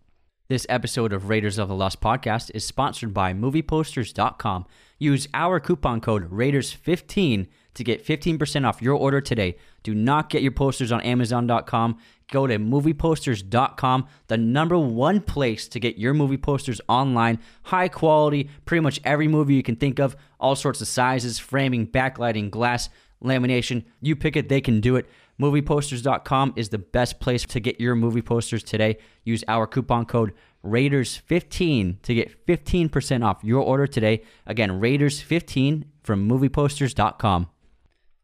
[0.48, 4.66] This episode of Raiders of the Lost podcast is sponsored by movieposters.com
[4.98, 9.56] use our coupon code raiders15 to get 15% off your order today.
[9.82, 11.98] Do not get your posters on Amazon.com.
[12.30, 17.38] Go to movieposters.com, the number one place to get your movie posters online.
[17.64, 21.86] High quality, pretty much every movie you can think of, all sorts of sizes, framing,
[21.86, 22.88] backlighting, glass,
[23.22, 23.84] lamination.
[24.00, 25.06] You pick it, they can do it.
[25.40, 28.98] Movieposters.com is the best place to get your movie posters today.
[29.24, 30.32] Use our coupon code
[30.64, 34.22] Raiders15 to get 15% off your order today.
[34.46, 37.48] Again, Raiders15 from movieposters.com.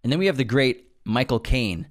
[0.02, 1.88] And then we have the great Michael Caine,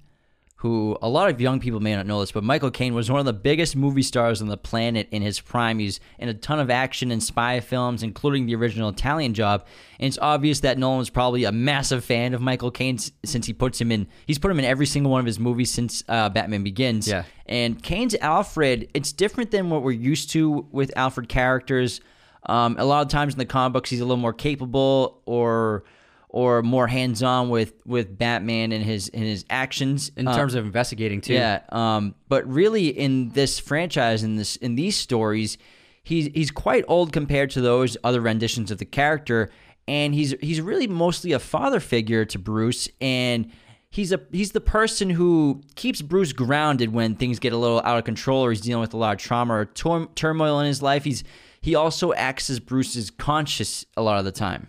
[0.56, 3.18] who a lot of young people may not know this, but Michael Caine was one
[3.18, 5.78] of the biggest movie stars on the planet in his prime.
[5.78, 9.64] He's in a ton of action and spy films, including the original Italian Job.
[9.98, 13.54] And it's obvious that Nolan was probably a massive fan of Michael Caine since he
[13.54, 14.06] puts him in.
[14.26, 17.08] He's put him in every single one of his movies since uh, Batman Begins.
[17.08, 17.24] Yeah.
[17.46, 22.02] And Caine's Alfred, it's different than what we're used to with Alfred characters.
[22.44, 25.84] Um, a lot of times in the comic books, he's a little more capable or
[26.32, 30.54] or more hands on with with Batman and his and his actions in uh, terms
[30.54, 31.34] of investigating too.
[31.34, 35.58] Yeah, um, but really in this franchise in this in these stories,
[36.02, 39.50] he's he's quite old compared to those other renditions of the character,
[39.88, 43.50] and he's he's really mostly a father figure to Bruce and.
[43.92, 47.98] He's a he's the person who keeps Bruce grounded when things get a little out
[47.98, 50.80] of control or he's dealing with a lot of trauma or tor- turmoil in his
[50.80, 51.02] life.
[51.02, 51.24] He's
[51.60, 54.68] he also acts as Bruce's conscious a lot of the time.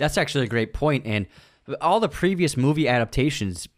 [0.00, 1.06] That's actually a great point.
[1.06, 1.26] And
[1.80, 3.68] all the previous movie adaptations,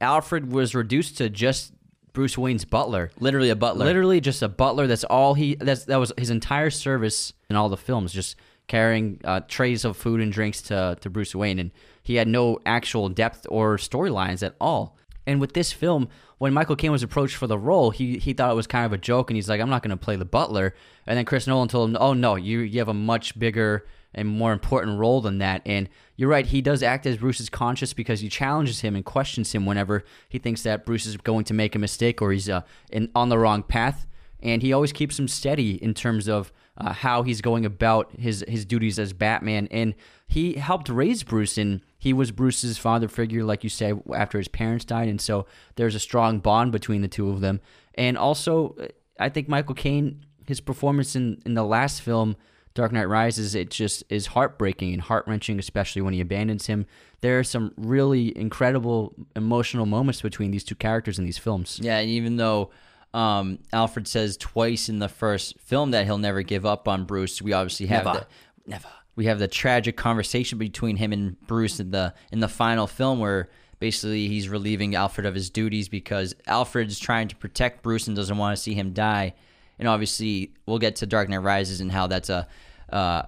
[0.00, 1.72] Alfred was reduced to just
[2.12, 3.10] Bruce Wayne's butler.
[3.20, 3.84] Literally a butler.
[3.84, 4.86] Literally just a butler.
[4.86, 5.54] That's all he.
[5.54, 8.12] That's that was his entire service in all the films.
[8.12, 11.70] Just carrying uh, trays of food and drinks to to Bruce Wayne, and
[12.02, 14.96] he had no actual depth or storylines at all.
[15.26, 18.50] And with this film, when Michael Caine was approached for the role, he he thought
[18.50, 20.24] it was kind of a joke, and he's like, "I'm not going to play the
[20.24, 20.74] butler."
[21.06, 24.28] And then Chris Nolan told him, "Oh no, you you have a much bigger and
[24.28, 25.62] more important role than that.
[25.66, 29.52] And you're right, he does act as Bruce's conscious because he challenges him and questions
[29.52, 32.62] him whenever he thinks that Bruce is going to make a mistake or he's uh,
[32.90, 34.06] in, on the wrong path.
[34.40, 38.44] And he always keeps him steady in terms of uh, how he's going about his
[38.46, 39.66] his duties as Batman.
[39.70, 39.94] And
[40.28, 44.48] he helped raise Bruce, and he was Bruce's father figure, like you say, after his
[44.48, 45.08] parents died.
[45.08, 47.60] And so there's a strong bond between the two of them.
[47.96, 48.76] And also,
[49.18, 52.36] I think Michael Caine, his performance in, in the last film
[52.78, 56.86] Dark Knight Rises, it just is heartbreaking and heart wrenching, especially when he abandons him.
[57.22, 61.80] There are some really incredible emotional moments between these two characters in these films.
[61.82, 62.70] Yeah, and even though
[63.12, 67.42] um, Alfred says twice in the first film that he'll never give up on Bruce,
[67.42, 68.18] we obviously have Never.
[68.20, 68.26] the
[68.70, 68.88] never.
[69.16, 73.18] We have the tragic conversation between him and Bruce in the in the final film
[73.18, 73.48] where
[73.80, 78.38] basically he's relieving Alfred of his duties because Alfred's trying to protect Bruce and doesn't
[78.38, 79.34] want to see him die.
[79.80, 82.46] And obviously, we'll get to Dark Knight Rises and how that's a
[82.92, 83.22] uh,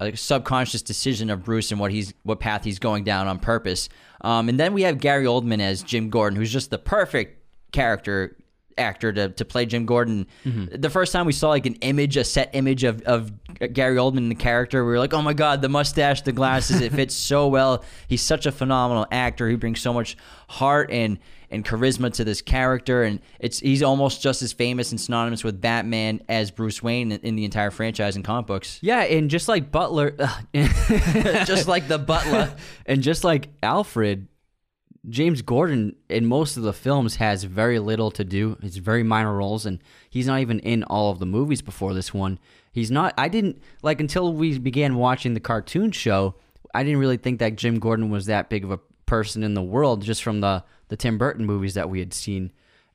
[0.00, 3.88] a subconscious decision of Bruce and what he's what path he's going down on purpose.
[4.20, 7.42] Um, and then we have Gary Oldman as Jim Gordon, who's just the perfect
[7.72, 8.36] character
[8.78, 10.26] actor to, to play Jim Gordon.
[10.44, 10.80] Mm-hmm.
[10.80, 13.32] The first time we saw like an image, a set image of, of
[13.72, 16.80] Gary Oldman in the character, we were like, oh my god, the mustache, the glasses,
[16.80, 17.84] it fits so well.
[18.06, 19.48] He's such a phenomenal actor.
[19.48, 20.16] He brings so much
[20.48, 21.18] heart and
[21.50, 25.60] and charisma to this character, and it's he's almost just as famous and synonymous with
[25.60, 28.78] Batman as Bruce Wayne in, in the entire franchise and comic books.
[28.82, 30.10] Yeah, and just like Butler,
[30.54, 32.54] just like the Butler.
[32.86, 34.28] and just like Alfred,
[35.08, 38.58] James Gordon in most of the films has very little to do.
[38.62, 42.12] It's very minor roles, and he's not even in all of the movies before this
[42.12, 42.38] one.
[42.72, 43.14] He's not.
[43.16, 46.34] I didn't like until we began watching the cartoon show.
[46.74, 49.62] I didn't really think that Jim Gordon was that big of a person in the
[49.62, 52.52] world, just from the the Tim Burton movies that we had seen,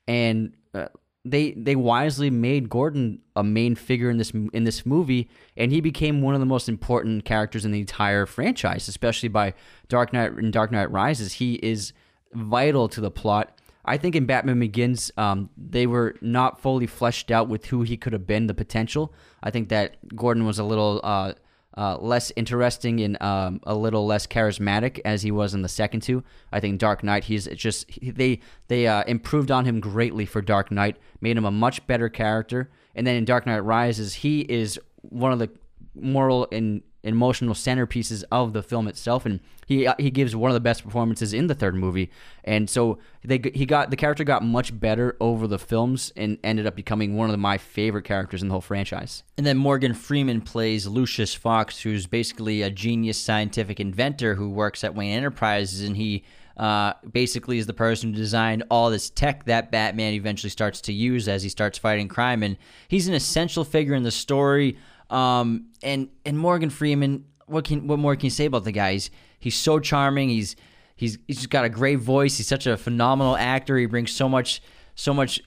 [0.08, 0.56] and.
[0.74, 0.88] Uh,
[1.26, 5.80] they they wisely made Gordon a main figure in this in this movie, and he
[5.80, 9.54] became one of the most important characters in the entire franchise, especially by
[9.88, 11.34] Dark Knight and Dark Knight Rises.
[11.34, 11.94] He is
[12.34, 13.58] vital to the plot.
[13.86, 17.98] I think in Batman Begins, um, they were not fully fleshed out with who he
[17.98, 19.14] could have been, the potential.
[19.42, 21.34] I think that Gordon was a little uh,
[21.76, 26.02] uh, less interesting and um, a little less charismatic as he was in the second
[26.02, 26.24] two.
[26.52, 30.42] I think Dark Knight, he's just he, they they uh, improved on him greatly for
[30.42, 32.70] Dark Knight, made him a much better character.
[32.96, 35.50] And then in Dark Knight Rises, he is one of the
[35.96, 40.62] moral and emotional centerpieces of the film itself, and he he gives one of the
[40.62, 42.10] best performances in the third movie.
[42.44, 46.66] And so they he got the character got much better over the films and ended
[46.66, 49.24] up becoming one of my favorite characters in the whole franchise.
[49.38, 54.84] And then Morgan Freeman plays Lucius Fox, who's basically a genius scientific inventor who works
[54.84, 56.24] at Wayne Enterprises, and he
[56.58, 60.94] uh, basically is the person who designed all this tech that Batman eventually starts to
[60.94, 62.44] use as he starts fighting crime.
[62.44, 64.78] And he's an essential figure in the story.
[65.10, 68.94] Um, and and Morgan Freeman, what can what more can you say about the guy?
[68.94, 70.30] He's, he's so charming.
[70.30, 70.56] He's
[70.96, 72.38] he's he's just got a great voice.
[72.38, 73.78] He's such a phenomenal actor.
[73.78, 74.62] He brings so much
[74.96, 75.42] so much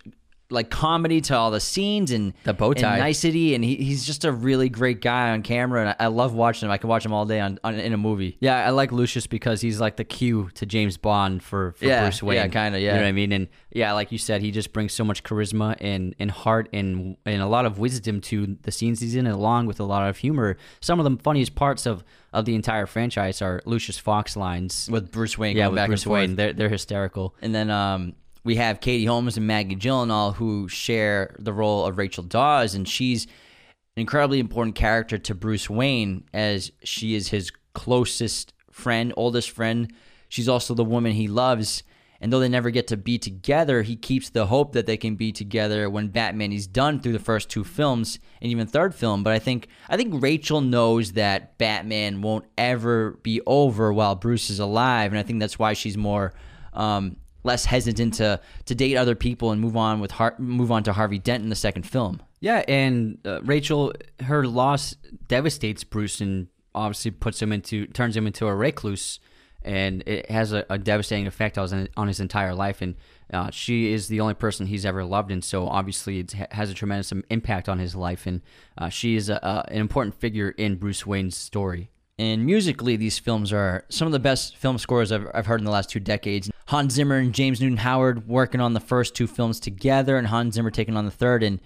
[0.48, 2.98] like comedy to all the scenes and The bow and tie.
[2.98, 5.80] nicety, and he, he's just a really great guy on camera.
[5.80, 6.72] And I, I love watching him.
[6.72, 8.37] I can watch him all day on, on in a movie.
[8.40, 12.02] Yeah, I like Lucius because he's like the Q to James Bond for, for Yeah,
[12.02, 12.37] Bruce Wayne.
[12.37, 12.92] yeah, kinda, yeah.
[12.92, 13.32] You know what I mean?
[13.32, 17.16] And yeah, like you said, he just brings so much charisma and, and heart and
[17.26, 20.16] and a lot of wisdom to the scenes he's in, along with a lot of
[20.18, 20.56] humor.
[20.80, 24.88] Some of the funniest parts of, of the entire franchise are Lucius Fox lines.
[24.90, 26.12] with Bruce Wayne yeah, going with Bruce and.
[26.12, 26.37] Wayne.
[26.37, 27.35] They're, they're hysterical.
[27.42, 28.14] And then um,
[28.46, 32.88] we have Katie Holmes and Maggie Gyllenhaal who share the role of Rachel Dawes, and
[32.88, 39.50] she's an incredibly important character to Bruce Wayne as she is his closest friend, oldest
[39.50, 39.92] friend.
[40.28, 41.82] She's also the woman he loves.
[42.20, 45.16] And though they never get to be together, he keeps the hope that they can
[45.16, 49.22] be together when Batman is done through the first two films and even third film.
[49.22, 54.50] But I think I think Rachel knows that Batman won't ever be over while Bruce
[54.50, 56.32] is alive, and I think that's why she's more
[56.72, 60.82] um, less hesitant to to date other people and move on with Har- move on
[60.82, 62.20] to Harvey Dent in the second film.
[62.40, 64.94] Yeah, and uh, Rachel, her loss
[65.28, 69.18] devastates Bruce and obviously puts him into turns him into a recluse,
[69.62, 72.82] and it has a, a devastating effect on, on his entire life.
[72.82, 72.94] And
[73.32, 76.74] uh, she is the only person he's ever loved, and so obviously it has a
[76.74, 78.26] tremendous impact on his life.
[78.26, 78.42] And
[78.76, 81.90] uh, she is a, a, an important figure in Bruce Wayne's story.
[82.18, 85.66] And musically, these films are some of the best film scores I've, I've heard in
[85.66, 86.50] the last two decades.
[86.68, 90.55] Hans Zimmer and James Newton Howard working on the first two films together, and Hans
[90.55, 91.42] Zimmer taking on the third.
[91.42, 91.61] And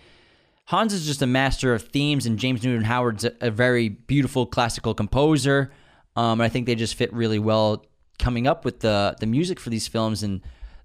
[0.67, 4.45] Hans is just a master of themes, and James Newton Howard's a, a very beautiful
[4.45, 5.71] classical composer.
[6.17, 7.87] Um, I think they just fit really well
[8.19, 10.25] coming up with the the music for these films.
[10.25, 10.41] And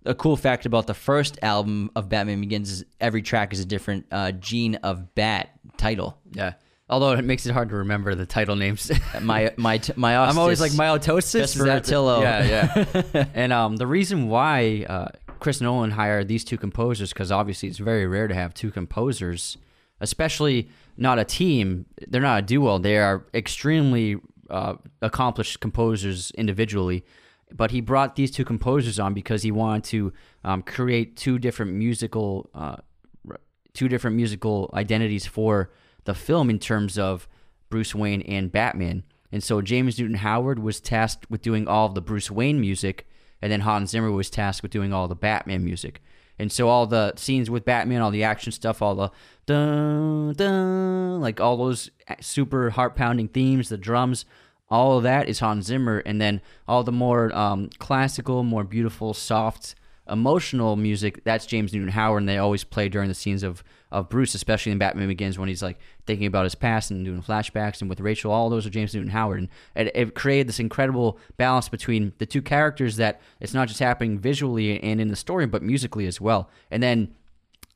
[0.05, 3.65] a cool fact about the first album of Batman Begins is every track is a
[3.65, 6.19] different uh, genus of Bat title.
[6.31, 6.53] Yeah.
[6.87, 8.91] Although it makes it hard to remember the title names.
[9.21, 10.17] My my my.
[10.29, 11.41] I'm always like myotosis.
[11.41, 12.21] Is Vesper.
[12.21, 12.45] Yeah,
[13.13, 13.25] yeah.
[13.33, 15.07] and um, the reason why uh,
[15.39, 19.57] Chris Nolan hired these two composers, because obviously it's very rare to have two composers,
[19.99, 21.87] especially not a team.
[22.07, 22.77] They're not a duo.
[22.77, 24.17] They are extremely
[24.49, 27.03] uh, accomplished composers individually.
[27.51, 31.73] But he brought these two composers on because he wanted to um, create two different
[31.73, 32.77] musical, uh,
[33.73, 35.71] two different musical identities for
[36.05, 37.27] the film in terms of
[37.69, 39.03] Bruce Wayne and Batman.
[39.31, 43.07] And so James Newton Howard was tasked with doing all the Bruce Wayne music,
[43.41, 46.01] and then Hans Zimmer was tasked with doing all the Batman music.
[46.37, 49.11] And so all the scenes with Batman, all the action stuff, all the
[49.45, 54.25] dun dun, like all those super heart pounding themes, the drums,
[54.69, 59.13] all of that is Hans Zimmer, and then all the more um, classical, more beautiful,
[59.13, 59.75] soft,
[60.09, 64.09] emotional music that's James Newton Howard, and they always play during the scenes of of
[64.09, 67.81] Bruce, especially in Batman Begins when he's like thinking about his past and doing flashbacks,
[67.81, 71.19] and with Rachel, all those are James Newton Howard, and it, it created this incredible
[71.37, 75.45] balance between the two characters that it's not just happening visually and in the story,
[75.45, 77.13] but musically as well, and then.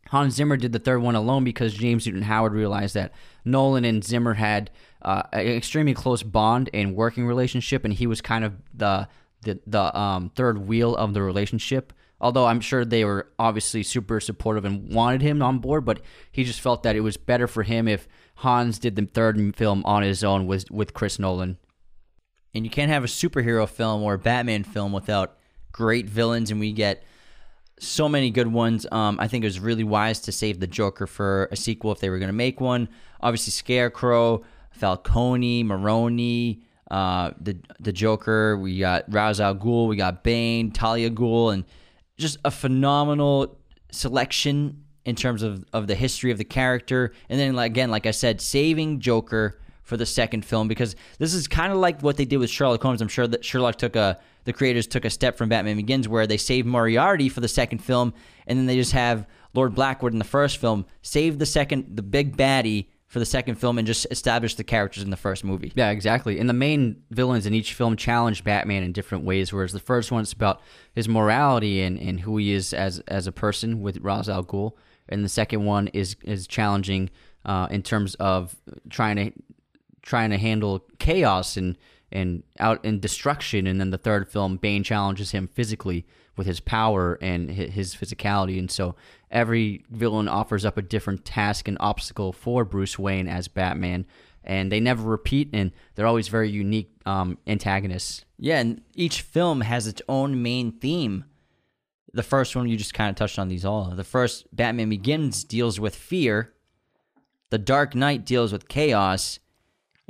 [0.08, 3.14] Hans Zimmer did the third one alone because James Newton Howard realized that
[3.46, 4.72] Nolan and Zimmer had
[5.04, 9.08] uh, an extremely close bond and working relationship, and he was kind of the
[9.44, 11.94] the the um, third wheel of the relationship.
[12.22, 16.02] Although I'm sure they were obviously super supportive and wanted him on board, but
[16.32, 19.84] he just felt that it was better for him if Hans did the third film
[19.86, 21.58] on his own with with Chris Nolan.
[22.54, 25.38] And you can't have a superhero film or a Batman film without
[25.72, 27.04] great villains, and we get
[27.80, 28.86] so many good ones.
[28.92, 32.00] Um, I think it was really wise to save the Joker for a sequel if
[32.00, 32.90] they were going to make one.
[33.22, 38.58] Obviously, Scarecrow, Falcone, Maroni, uh, the the Joker.
[38.58, 41.66] We got Ra's al Ghul, we got Bane, Talia Ghul, and
[42.20, 43.58] just a phenomenal
[43.92, 47.14] selection in terms of, of the history of the character.
[47.30, 51.48] And then again, like I said, saving Joker for the second film because this is
[51.48, 53.02] kind of like what they did with Sherlock Holmes.
[53.02, 56.26] I'm sure that Sherlock took a the creators took a step from Batman Begins where
[56.26, 58.14] they saved Moriarty for the second film,
[58.48, 62.04] and then they just have Lord Blackwood in the first film save the second the
[62.04, 65.74] big baddie for the second film and just establish the characters in the first movie.
[65.76, 66.40] Yeah, exactly.
[66.40, 69.52] And the main villains in each film challenge Batman in different ways.
[69.52, 70.62] Whereas the first one's about
[70.94, 74.74] his morality and, and who he is as as a person with Ra's al Ghul,
[75.10, 77.10] and the second one is is challenging
[77.46, 78.56] uh, in terms of
[78.90, 79.32] trying to
[80.04, 81.78] trying to handle chaos and
[82.12, 83.66] and out in destruction.
[83.66, 86.06] And then the third film, Bane challenges him physically
[86.38, 88.60] with his power and his physicality.
[88.60, 88.96] And so
[89.32, 94.06] every villain offers up a different task and obstacle for Bruce Wayne as Batman.
[94.44, 98.26] And they never repeat, and they're always very unique um, antagonists.
[98.38, 101.26] Yeah, and each film has its own main theme.
[102.14, 103.92] The first one, you just kind of touched on these all.
[103.96, 106.54] The first, Batman Begins, deals with fear.
[107.50, 109.40] The Dark Knight deals with chaos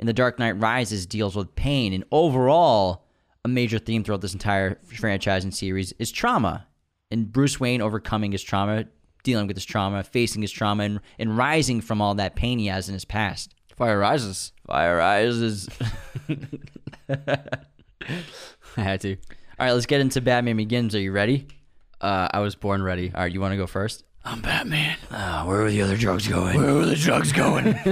[0.00, 1.92] and The Dark Knight Rises deals with pain.
[1.92, 3.04] And overall,
[3.44, 6.66] a major theme throughout this entire franchise and series is trauma.
[7.10, 8.86] And Bruce Wayne overcoming his trauma,
[9.22, 12.66] dealing with his trauma, facing his trauma, and, and rising from all that pain he
[12.66, 13.54] has in his past.
[13.76, 14.52] Fire rises.
[14.66, 15.68] Fire rises.
[17.08, 17.38] I
[18.76, 19.16] had to.
[19.58, 20.94] All right, let's get into Batman Begins.
[20.94, 21.46] Are you ready?
[22.00, 23.12] Uh, I was born ready.
[23.14, 24.04] All right, you want to go first?
[24.24, 24.98] I'm Batman.
[25.10, 26.60] Oh, where were the other drugs going?
[26.60, 27.68] Where were the drugs going?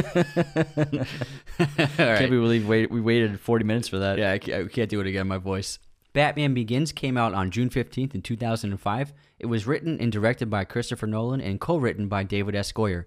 [1.58, 2.18] All right.
[2.18, 4.18] Can't believe we waited, we waited 40 minutes for that.
[4.18, 5.26] Yeah, I can't, I can't do it again.
[5.26, 5.78] My voice.
[6.18, 9.12] Batman Begins came out on June 15th in 2005.
[9.38, 12.72] It was written and directed by Christopher Nolan and co-written by David S.
[12.72, 13.04] Goyer.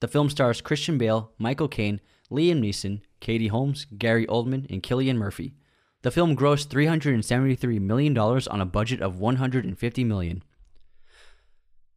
[0.00, 5.16] The film stars Christian Bale, Michael Caine, Liam Neeson, Katie Holmes, Gary Oldman, and Cillian
[5.16, 5.54] Murphy.
[6.02, 10.44] The film grossed $373 million on a budget of 150 million.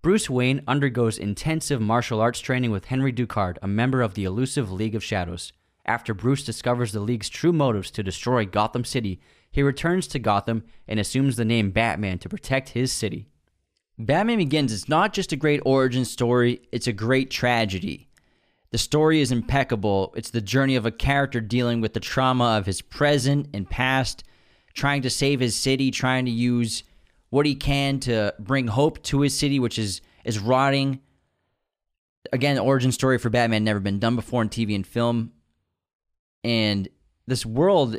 [0.02, 4.72] Bruce Wayne undergoes intensive martial arts training with Henry Ducard, a member of the elusive
[4.72, 5.52] League of Shadows.
[5.86, 9.20] After Bruce discovers the League's true motives to destroy Gotham City,
[9.52, 13.28] he returns to Gotham and assumes the name Batman to protect his city.
[14.00, 18.08] Batman Begins is not just a great origin story, it's a great tragedy.
[18.70, 20.14] The story is impeccable.
[20.16, 24.24] It's the journey of a character dealing with the trauma of his present and past,
[24.74, 26.84] trying to save his city, trying to use
[27.30, 31.00] what he can to bring hope to his city, which is is rotting.
[32.34, 35.32] Again, origin story for Batman never been done before in TV and film,
[36.44, 36.90] and
[37.26, 37.98] this world,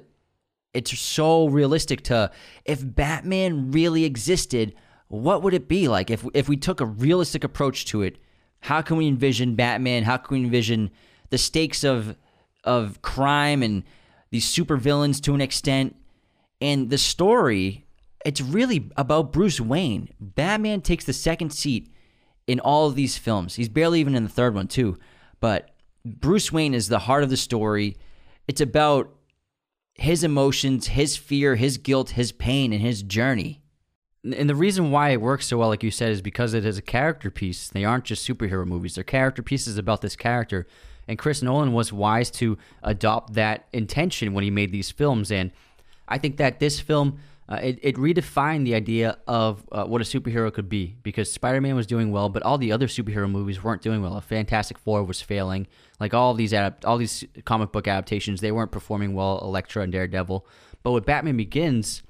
[0.79, 2.03] it's so realistic.
[2.05, 2.31] To
[2.65, 4.75] if Batman really existed,
[5.09, 6.11] what would it be like?
[6.11, 8.19] If if we took a realistic approach to it,
[8.61, 10.05] how can we envision Batman?
[10.05, 10.91] How can we envision
[11.31, 12.17] the stakes of
[12.65, 13.85] of crime and
[14.31, 15.97] these supervillains to an extent,
[16.61, 17.87] and the story
[18.25, 20.11] it's really about Bruce Wayne.
[20.21, 21.93] Batman takes the second seat
[22.47, 23.55] in all of these films.
[23.55, 24.99] He's barely even in the third one, too.
[25.41, 25.71] But
[26.05, 27.97] Bruce Wayne is the heart of the story.
[28.49, 29.15] It's about
[29.99, 33.61] his emotions, his fear, his guilt, his pain, and his journey.
[34.25, 36.79] And the reason why it works so well, like you said, is because it is
[36.79, 37.69] a character piece.
[37.69, 40.67] They aren't just superhero movies, they're character pieces about this character.
[41.09, 45.33] And Chris Nolan was wise to adopt that intention when he made these films.
[45.33, 45.51] And
[46.07, 47.19] I think that this film
[47.51, 51.75] uh, it, it redefined the idea of uh, what a superhero could be because Spider-Man
[51.75, 54.17] was doing well, but all the other superhero movies weren't doing well.
[54.19, 55.67] A Fantastic Four was failing.
[55.99, 59.39] Like all these all these comic book adaptations, they weren't performing well.
[59.43, 60.47] Elektra and Daredevil,
[60.83, 62.03] but with Batman Begins,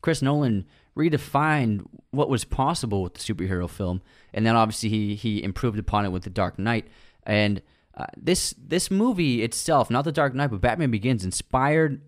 [0.00, 0.64] Chris Nolan
[0.96, 4.00] redefined what was possible with the superhero film,
[4.32, 6.88] and then obviously he he improved upon it with the Dark Knight.
[7.24, 7.60] And
[7.94, 12.00] uh, this this movie itself, not the Dark Knight, but Batman Begins, inspired,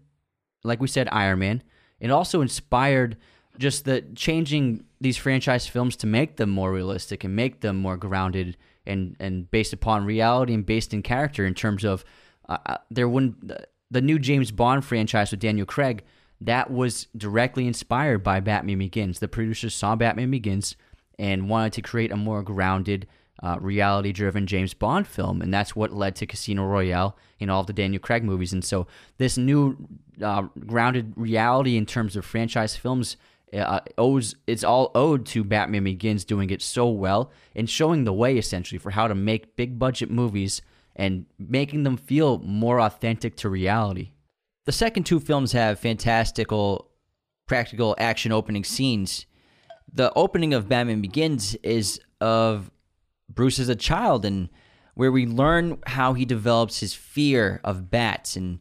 [0.64, 1.62] like we said, Iron Man
[2.01, 3.16] it also inspired
[3.59, 7.96] just the changing these franchise films to make them more realistic and make them more
[7.96, 12.05] grounded and and based upon reality and based in character in terms of
[12.49, 13.53] uh, uh there wouldn't
[13.90, 16.05] the new James Bond franchise with Daniel Craig
[16.40, 19.18] that was directly inspired by Batman Begins.
[19.18, 20.76] The producers saw Batman Begins
[21.18, 23.09] and wanted to create a more grounded,
[23.42, 25.42] uh, reality driven James Bond film.
[25.42, 28.53] And that's what led to Casino Royale and all of the Daniel Craig movies.
[28.53, 28.86] And so
[29.16, 29.76] this new
[30.22, 33.16] uh, grounded reality in terms of franchise films
[33.52, 38.12] uh, owes it's all owed to Batman Begins doing it so well and showing the
[38.12, 40.62] way essentially for how to make big budget movies
[40.96, 44.10] and making them feel more authentic to reality.
[44.66, 46.90] The second two films have fantastical
[47.46, 49.24] practical action opening scenes.
[49.92, 52.70] The opening of Batman Begins is of
[53.32, 54.50] Bruce as a child and
[54.94, 58.58] where we learn how he develops his fear of bats and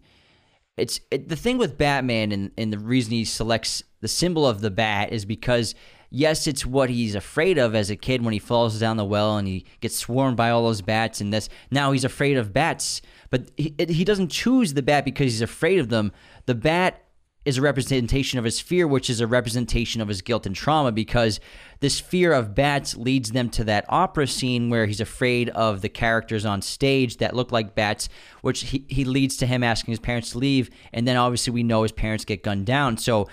[0.78, 4.62] it's it, the thing with Batman and, and the reason he selects the symbol of
[4.62, 5.76] the bat is because
[6.10, 9.38] yes, it's what he's afraid of as a kid when he falls down the well
[9.38, 13.02] and he gets swarmed by all those bats and this now he's afraid of bats,
[13.30, 16.12] but he, he doesn't choose the bat because he's afraid of them.
[16.46, 17.07] The bat
[17.48, 20.92] is a representation of his fear, which is a representation of his guilt and trauma
[20.92, 21.40] because
[21.80, 25.88] this fear of bats leads them to that opera scene where he's afraid of the
[25.88, 28.10] characters on stage that look like bats,
[28.42, 30.70] which he, he leads to him asking his parents to leave.
[30.92, 32.98] And then obviously we know his parents get gunned down.
[32.98, 33.30] So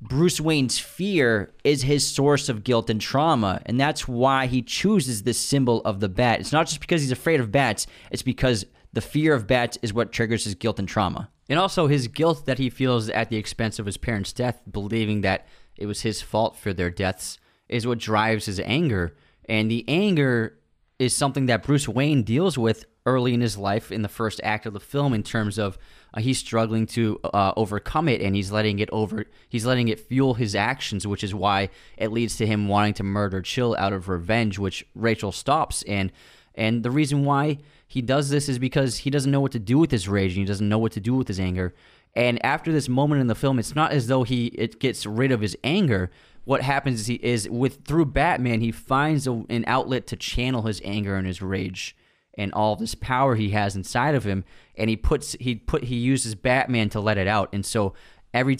[0.00, 3.62] Bruce Wayne's fear is his source of guilt and trauma.
[3.64, 6.40] And that's why he chooses this symbol of the bat.
[6.40, 9.94] It's not just because he's afraid of bats, it's because the fear of bats is
[9.94, 11.30] what triggers his guilt and trauma.
[11.52, 15.20] And also his guilt that he feels at the expense of his parents' death, believing
[15.20, 15.46] that
[15.76, 17.38] it was his fault for their deaths,
[17.68, 19.14] is what drives his anger.
[19.44, 20.58] And the anger
[20.98, 24.64] is something that Bruce Wayne deals with early in his life in the first act
[24.64, 25.76] of the film in terms of
[26.14, 30.00] uh, he's struggling to uh, overcome it and he's letting it over he's letting it
[30.00, 33.92] fuel his actions which is why it leads to him wanting to murder chill out
[33.92, 36.12] of revenge which rachel stops and
[36.54, 37.58] and the reason why
[37.92, 40.38] he does this is because he doesn't know what to do with his rage and
[40.38, 41.74] he doesn't know what to do with his anger.
[42.14, 45.30] And after this moment in the film, it's not as though he it gets rid
[45.30, 46.10] of his anger.
[46.44, 50.62] What happens is he is with through Batman, he finds a, an outlet to channel
[50.62, 51.94] his anger and his rage
[52.32, 55.96] and all this power he has inside of him, and he puts he put he
[55.96, 57.50] uses Batman to let it out.
[57.52, 57.92] And so
[58.32, 58.56] every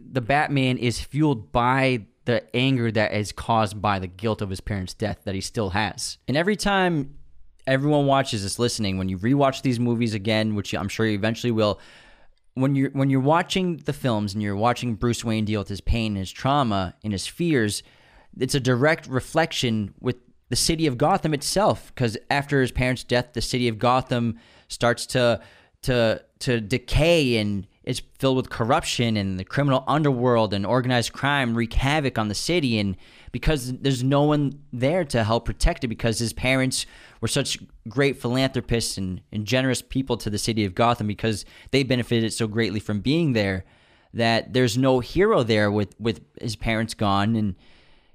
[0.00, 4.60] the Batman is fueled by the anger that is caused by the guilt of his
[4.60, 6.18] parents' death that he still has.
[6.26, 7.14] And every time
[7.66, 11.50] everyone watches this listening, when you rewatch these movies again, which I'm sure you eventually
[11.50, 11.80] will,
[12.54, 15.80] when you're when you're watching the films and you're watching Bruce Wayne deal with his
[15.80, 17.82] pain, his trauma, and his fears,
[18.38, 20.16] it's a direct reflection with
[20.48, 21.92] the city of Gotham itself.
[21.94, 24.38] Because after his parents' death, the city of Gotham
[24.68, 25.40] starts to
[25.82, 31.54] to to decay and it's filled with corruption and the criminal underworld and organized crime
[31.54, 32.96] wreak havoc on the city and
[33.32, 36.86] because there's no one there to help protect it because his parents
[37.22, 37.56] were such
[37.88, 42.48] great philanthropists and, and generous people to the city of Gotham because they benefited so
[42.48, 43.64] greatly from being there
[44.12, 47.36] that there's no hero there with, with his parents gone.
[47.36, 47.54] And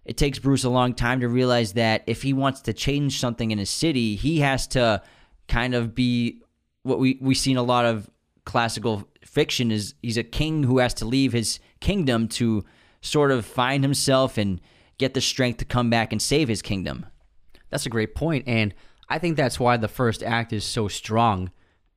[0.06, 3.50] it takes Bruce a long time to realize that if he wants to change something
[3.50, 5.02] in his city, he has to
[5.48, 6.42] kind of be
[6.84, 8.10] what we, we see in a lot of
[8.46, 12.66] classical fiction is he's a king who has to leave his kingdom to
[13.02, 14.60] sort of find himself and
[14.98, 17.06] get the strength to come back and save his kingdom.
[17.70, 18.46] That's a great point.
[18.48, 18.74] And
[19.10, 21.52] I think that's why the first act is so strong.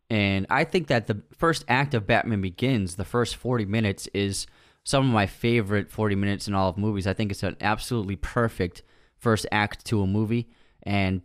[0.09, 4.47] And I think that the first act of Batman Begins, the first 40 minutes, is
[4.85, 7.07] some of my favorite 40 minutes in all of movies.
[7.07, 8.83] I think it's an absolutely perfect
[9.19, 10.49] first act to a movie.
[10.83, 11.23] And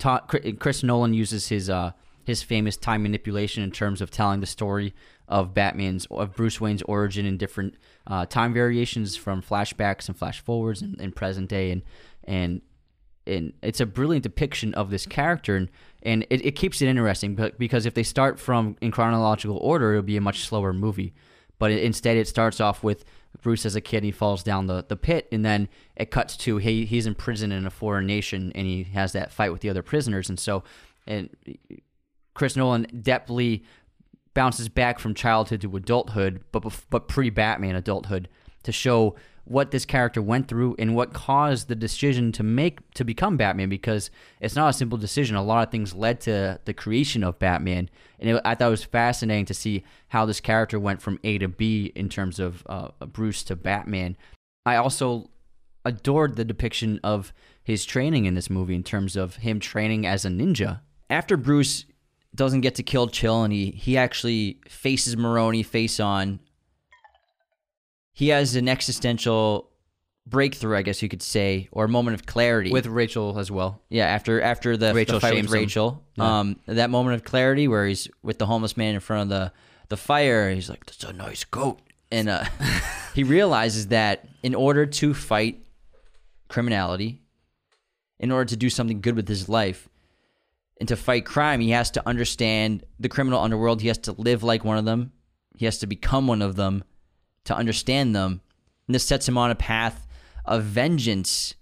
[0.60, 1.92] Chris Nolan uses his uh,
[2.26, 4.94] his famous time manipulation in terms of telling the story
[5.28, 7.76] of Batman's of Bruce Wayne's origin in different
[8.06, 11.84] uh, time variations from flashbacks and flash forwards and, and present day and
[12.26, 12.62] and
[13.28, 15.70] and it's a brilliant depiction of this character and,
[16.04, 20.04] and it, it keeps it interesting because if they start from in chronological order it'll
[20.04, 21.14] be a much slower movie.
[21.58, 23.06] But it, instead it starts off with
[23.42, 26.58] bruce as a kid he falls down the, the pit and then it cuts to
[26.58, 29.70] he, he's in prison in a foreign nation and he has that fight with the
[29.70, 30.64] other prisoners and so
[31.06, 31.30] and
[32.34, 33.64] chris nolan depthly
[34.34, 38.30] bounces back from childhood to adulthood but but pre-batman adulthood
[38.64, 39.16] to show
[39.46, 43.70] what this character went through and what caused the decision to make to become Batman
[43.70, 44.10] because
[44.42, 45.36] it's not a simple decision.
[45.36, 47.90] A lot of things led to the creation of Batman,
[48.20, 51.38] and it, I thought it was fascinating to see how this character went from A
[51.38, 54.18] to B in terms of uh, Bruce to Batman.
[54.66, 55.30] I also
[55.86, 57.32] adored the depiction of
[57.64, 60.82] his training in this movie in terms of him training as a ninja.
[61.10, 61.86] After Bruce
[62.34, 66.40] doesn't get to kill Chill and he he actually faces Maroni face on
[68.16, 69.70] he has an existential
[70.26, 73.82] breakthrough, I guess you could say, or a moment of clarity with Rachel as well.
[73.90, 76.40] Yeah, after after the, Rachel the fight with Rachel, yeah.
[76.40, 79.52] um, that moment of clarity where he's with the homeless man in front of the
[79.90, 82.46] the fire, he's like, "That's a nice goat," and uh,
[83.14, 85.66] he realizes that in order to fight
[86.48, 87.22] criminality,
[88.18, 89.90] in order to do something good with his life,
[90.80, 93.82] and to fight crime, he has to understand the criminal underworld.
[93.82, 95.12] He has to live like one of them.
[95.58, 96.86] He has to become one of them
[97.46, 98.42] to understand them.
[98.88, 100.08] And this sets him on a path
[100.44, 101.56] of vengeance.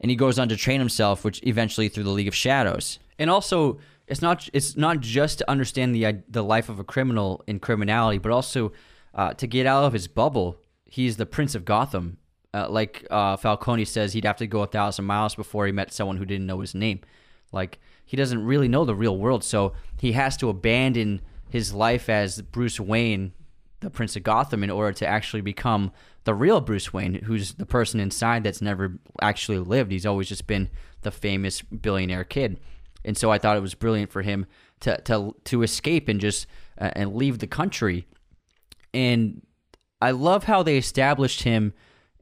[0.00, 2.98] And he goes on to train himself, which eventually through the League of Shadows.
[3.18, 7.44] And also, it's not it's not just to understand the the life of a criminal
[7.46, 8.72] in criminality, but also
[9.14, 10.56] uh, to get out of his bubble.
[10.84, 12.18] He's the Prince of Gotham.
[12.52, 15.92] Uh, like uh, Falcone says, he'd have to go a thousand miles before he met
[15.92, 17.00] someone who didn't know his name.
[17.52, 22.08] Like he doesn't really know the real world, so he has to abandon his life
[22.08, 23.32] as Bruce Wayne
[23.80, 25.90] the Prince of Gotham in order to actually become
[26.24, 29.90] the real Bruce Wayne, who's the person inside that's never actually lived.
[29.90, 30.68] He's always just been
[31.02, 32.60] the famous billionaire kid.
[33.04, 34.46] And so I thought it was brilliant for him
[34.80, 36.46] to to to escape and just
[36.78, 38.06] uh, and leave the country.
[38.92, 39.42] And
[40.02, 41.72] I love how they established him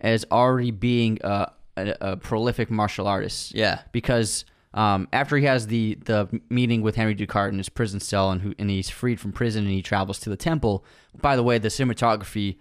[0.00, 3.54] as already being a, a, a prolific martial artist.
[3.54, 4.44] Yeah, because
[4.74, 8.42] um, after he has the the meeting with Henry Ducard in his prison cell, and
[8.42, 10.84] who and he's freed from prison, and he travels to the temple.
[11.20, 12.58] By the way, the cinematography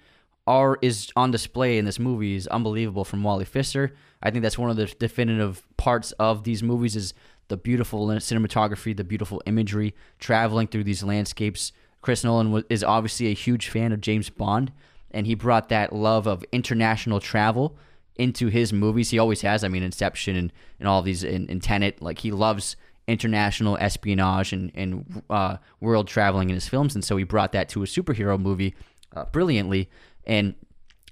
[0.47, 3.93] are is on display in this movie is unbelievable from Wally Pfister.
[4.23, 7.13] I think that's one of the definitive parts of these movies is
[7.49, 11.71] the beautiful cinematography, the beautiful imagery, traveling through these landscapes.
[12.01, 14.71] Chris Nolan is obviously a huge fan of James Bond,
[15.11, 17.77] and he brought that love of international travel
[18.17, 19.09] into his movies.
[19.09, 19.63] He always has.
[19.63, 22.01] I mean, Inception and, and all these in, in Tenet.
[22.01, 22.75] Like he loves
[23.07, 27.69] international espionage and, and uh, world traveling in his films, and so he brought that
[27.69, 28.75] to a superhero movie
[29.15, 29.89] uh, brilliantly.
[30.25, 30.55] And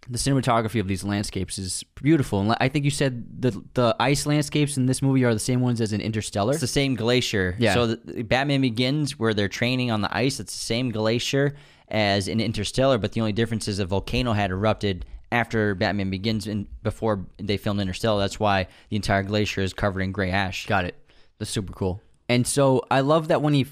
[0.09, 2.39] the cinematography of these landscapes is beautiful.
[2.41, 5.61] And I think you said the the ice landscapes in this movie are the same
[5.61, 6.51] ones as in Interstellar.
[6.51, 7.55] It's the same glacier.
[7.57, 7.73] Yeah.
[7.73, 11.55] So the, Batman Begins, where they're training on the ice, it's the same glacier
[11.87, 15.05] as in Interstellar, but the only difference is a volcano had erupted
[15.35, 18.21] after Batman Begins and before they filmed Interstellar.
[18.21, 20.65] That's why the entire glacier is covered in gray ash.
[20.65, 20.95] Got it.
[21.37, 22.01] That's super cool.
[22.29, 23.67] And so I love that when he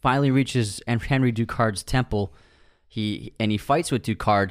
[0.00, 2.32] finally reaches Henry Ducard's temple,
[2.86, 4.50] he and he fights with Ducard.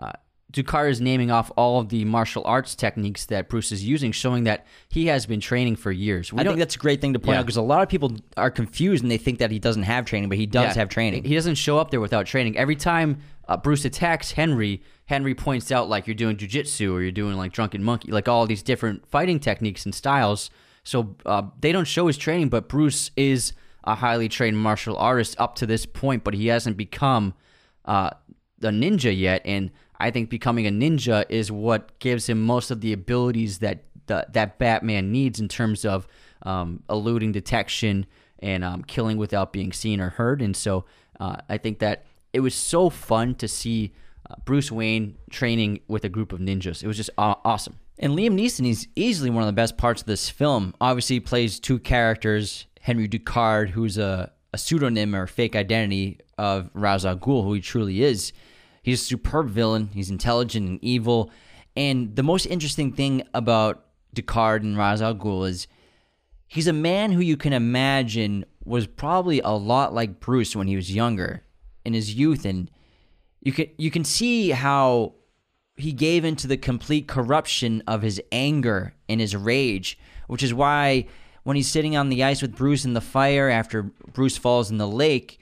[0.00, 0.12] Uh,
[0.52, 4.44] Ducard is naming off all of the martial arts techniques that Bruce is using, showing
[4.44, 6.32] that he has been training for years.
[6.32, 7.40] We I think that's a great thing to point yeah.
[7.40, 10.04] out because a lot of people are confused and they think that he doesn't have
[10.06, 10.80] training, but he does yeah.
[10.80, 11.24] have training.
[11.24, 12.56] He doesn't show up there without training.
[12.56, 17.12] Every time uh, Bruce attacks Henry, Henry points out like you're doing jujitsu or you're
[17.12, 20.50] doing like drunken monkey, like all these different fighting techniques and styles.
[20.82, 23.52] So uh, they don't show his training, but Bruce is
[23.84, 27.34] a highly trained martial artist up to this point, but he hasn't become
[27.84, 28.10] uh,
[28.62, 29.42] a ninja yet.
[29.44, 33.84] And I think becoming a ninja is what gives him most of the abilities that
[34.06, 36.06] the, that Batman needs in terms of
[36.42, 38.06] um, eluding detection
[38.40, 40.42] and um, killing without being seen or heard.
[40.42, 40.84] And so
[41.20, 43.92] uh, I think that it was so fun to see
[44.28, 46.82] uh, Bruce Wayne training with a group of ninjas.
[46.82, 47.78] It was just uh, awesome.
[47.98, 50.74] And Liam Neeson is easily one of the best parts of this film.
[50.80, 56.70] Obviously, he plays two characters Henry Ducard, who's a, a pseudonym or fake identity of
[56.72, 58.32] Ra's al Ghul, who he truly is.
[58.82, 59.90] He's a superb villain.
[59.92, 61.30] He's intelligent and evil.
[61.74, 65.66] And the most interesting thing about Ducard and Ra's al Ghul is
[66.46, 70.76] he's a man who you can imagine was probably a lot like Bruce when he
[70.76, 71.42] was younger
[71.84, 72.70] in his youth and
[73.46, 75.14] you can you can see how
[75.76, 81.06] he gave into the complete corruption of his anger and his rage, which is why
[81.44, 84.78] when he's sitting on the ice with Bruce in the fire after Bruce falls in
[84.78, 85.38] the lake,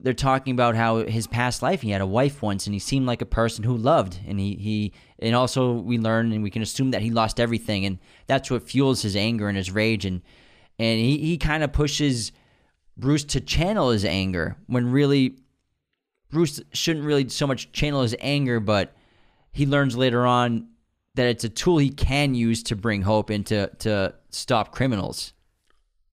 [0.00, 3.06] they're talking about how his past life he had a wife once and he seemed
[3.06, 6.62] like a person who loved and he he and also we learn and we can
[6.62, 10.22] assume that he lost everything and that's what fuels his anger and his rage and
[10.80, 12.32] and he, he kind of pushes
[12.96, 15.36] Bruce to channel his anger when really
[16.30, 18.94] Bruce shouldn't really so much channel his anger, but
[19.50, 20.68] he learns later on
[21.14, 25.32] that it's a tool he can use to bring hope and to, to stop criminals.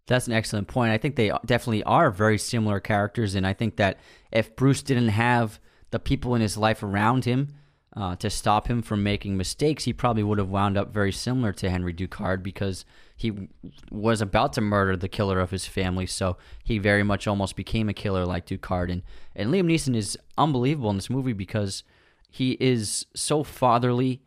[0.08, 0.92] That's an excellent point.
[0.92, 4.00] I think they definitely are very similar characters, and I think that
[4.32, 5.60] if Bruce didn't have
[5.92, 7.56] the people in his life around him
[7.96, 11.52] uh, to stop him from making mistakes, he probably would have wound up very similar
[11.54, 12.86] to Henry Ducard because
[13.16, 13.50] he
[13.92, 16.06] was about to murder the killer of his family.
[16.06, 18.92] So he very much almost became a killer like Ducard.
[18.92, 19.04] And,
[19.36, 21.84] and Liam Neeson is unbelievable in this movie because
[22.30, 24.22] he is so fatherly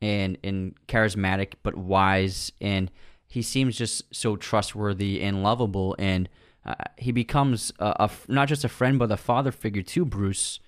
[0.00, 2.50] and, and charismatic, but wise.
[2.60, 2.90] And
[3.28, 5.94] he seems just so trustworthy and lovable.
[5.98, 6.28] And
[6.66, 10.58] uh, he becomes a, a, not just a friend, but a father figure to Bruce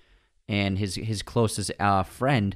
[0.47, 2.55] and his his closest uh, friend.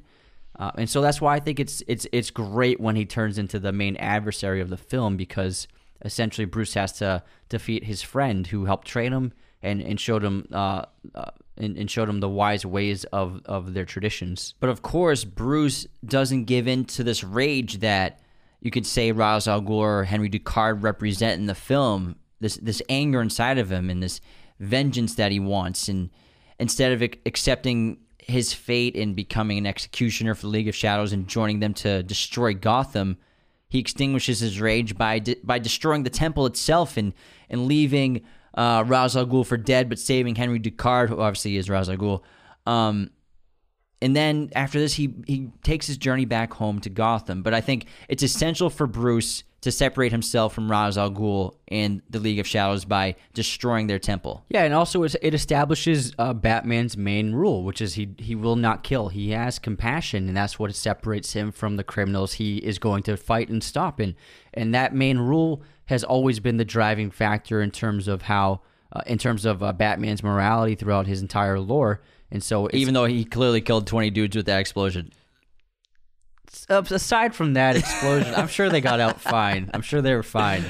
[0.60, 3.60] Uh, and so that's why I think it's it's it's great when he turns into
[3.60, 5.70] the main adversary of the film because
[6.04, 9.32] essentially Bruce has to defeat his friend who helped train him
[9.64, 10.84] and and showed him uh,
[11.16, 14.54] uh, and, and showed him the wise ways of of their traditions.
[14.60, 18.20] But of course, Bruce doesn't give in to this rage that
[18.60, 22.18] you could say Ra's al Ghul or Henry Ducard represent in the film.
[22.42, 24.20] This this anger inside of him and this
[24.60, 26.10] vengeance that he wants and
[26.60, 31.28] instead of accepting his fate in becoming an executioner for the League of Shadows and
[31.28, 33.18] joining them to destroy Gotham,
[33.70, 37.14] he extinguishes his rage by de- by destroying the temple itself and
[37.50, 38.22] and leaving
[38.56, 41.98] uh, Ra's al Ghul for dead, but saving Henry Ducard, who obviously is Ra's al
[41.98, 42.22] Ghul.
[42.66, 43.12] Um,
[44.02, 47.44] and then after this, he he takes his journey back home to Gotham.
[47.44, 52.02] But I think it's essential for Bruce to separate himself from Ra's al Ghul and
[52.10, 54.46] the League of Shadows by destroying their temple.
[54.50, 58.84] Yeah, and also it establishes uh, Batman's main rule, which is he he will not
[58.84, 59.10] kill.
[59.10, 63.18] He has compassion, and that's what separates him from the criminals he is going to
[63.18, 64.00] fight and stop.
[64.00, 64.16] And
[64.54, 68.62] and that main rule has always been the driving factor in terms of how,
[68.94, 72.02] uh, in terms of uh, Batman's morality throughout his entire lore.
[72.32, 75.12] And so, even though he clearly killed twenty dudes with that explosion,
[76.70, 79.70] aside from that explosion, I'm sure they got out fine.
[79.74, 80.64] I'm sure they were fine.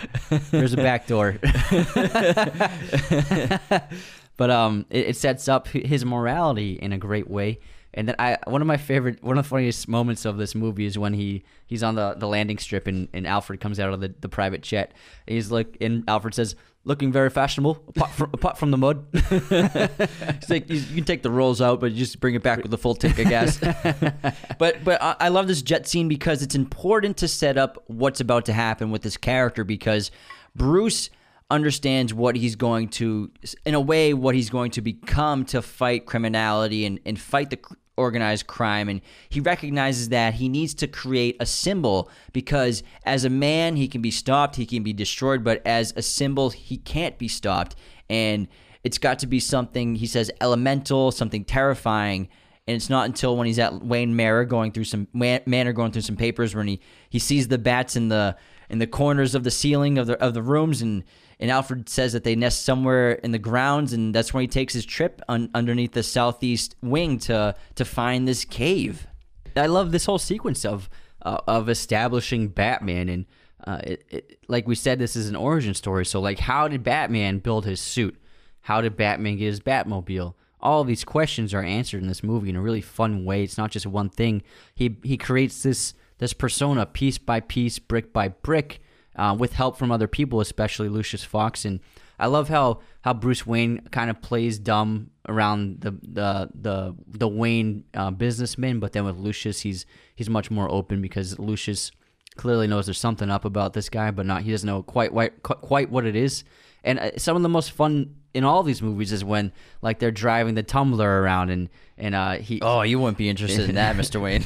[0.52, 1.38] There's a back door.
[4.38, 7.60] but um, it, it, sets up his morality in a great way.
[7.94, 10.86] And then I, one of my favorite, one of the funniest moments of this movie
[10.86, 14.00] is when he he's on the, the landing strip and, and Alfred comes out of
[14.00, 14.94] the, the private jet.
[15.28, 19.06] he's like, and Alfred says, looking very fashionable apart from, apart from the mud.
[19.14, 22.62] it's like you, you, can take the rolls out, but you just bring it back
[22.64, 23.58] with a full tank of gas.
[24.58, 28.20] but but I, I love this jet scene because it's important to set up what's
[28.20, 30.12] about to happen with this character because
[30.56, 31.10] Bruce
[31.52, 33.32] understands what he's going to
[33.66, 37.60] in a way what he's going to become to fight criminality and, and fight the
[38.00, 38.90] organized crime.
[38.90, 43.88] And he recognizes that he needs to create a symbol because as a man, he
[43.88, 47.76] can be stopped, he can be destroyed, but as a symbol, he can't be stopped.
[48.10, 48.48] And
[48.84, 52.30] it's got to be something, he says, elemental, something terrifying.
[52.66, 56.04] And it's not until when he's at Wayne Manor going through some Manor going through
[56.04, 56.80] some papers when he,
[57.10, 58.38] he sees the bats in the
[58.70, 61.04] in the corners of the ceiling of the of the rooms and
[61.40, 64.74] and Alfred says that they nest somewhere in the grounds, and that's when he takes
[64.74, 69.08] his trip un- underneath the southeast wing to to find this cave.
[69.56, 70.90] I love this whole sequence of
[71.22, 73.26] uh, of establishing Batman, and
[73.66, 76.06] uh, it, it, like we said, this is an origin story.
[76.06, 78.20] So, like, how did Batman build his suit?
[78.62, 80.34] How did Batman get his Batmobile?
[80.62, 83.44] All these questions are answered in this movie in a really fun way.
[83.44, 84.44] It's not just one thing.
[84.76, 88.82] He he creates this this persona piece by piece, brick by brick,
[89.16, 91.66] uh, with help from other people, especially Lucius Fox.
[91.66, 91.80] And
[92.20, 97.28] I love how how Bruce Wayne kind of plays dumb around the the the the
[97.28, 99.86] Wayne uh, businessman, but then with Lucius, he's
[100.16, 101.92] he's much more open because Lucius
[102.40, 105.44] clearly knows there's something up about this guy, but not he doesn't know quite quite
[105.44, 106.46] quite what it is.
[106.86, 110.10] And uh, some of the most fun in all these movies is when like they're
[110.10, 111.68] driving the tumbler around and
[111.98, 114.44] and uh he oh you wouldn't be interested in that mr wayne.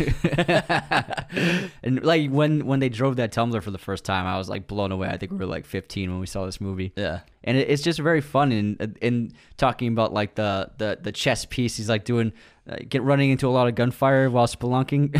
[1.83, 4.65] And like when when they drove that tumbler for the first time i was like
[4.65, 5.09] blown away.
[5.09, 6.93] I think we were like 15 when we saw this movie.
[6.95, 7.19] Yeah.
[7.43, 11.45] And it, it's just very fun in in talking about like the the the chess
[11.45, 11.77] piece.
[11.77, 12.33] He's like doing
[12.69, 15.13] uh, get running into a lot of gunfire while spelunking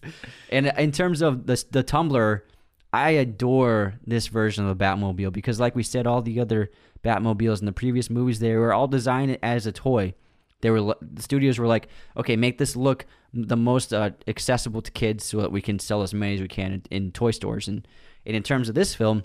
[0.49, 2.43] and in terms of the the tumbler
[2.91, 6.71] I adore this version of the Batmobile because, like we said, all the other
[7.03, 10.15] Batmobiles in the previous movies, they were all designed as a toy.
[10.61, 14.91] They were the studios were like, okay, make this look the most uh, accessible to
[14.91, 17.67] kids so that we can sell as many as we can in, in toy stores.
[17.67, 17.87] And,
[18.25, 19.23] and in terms of this film,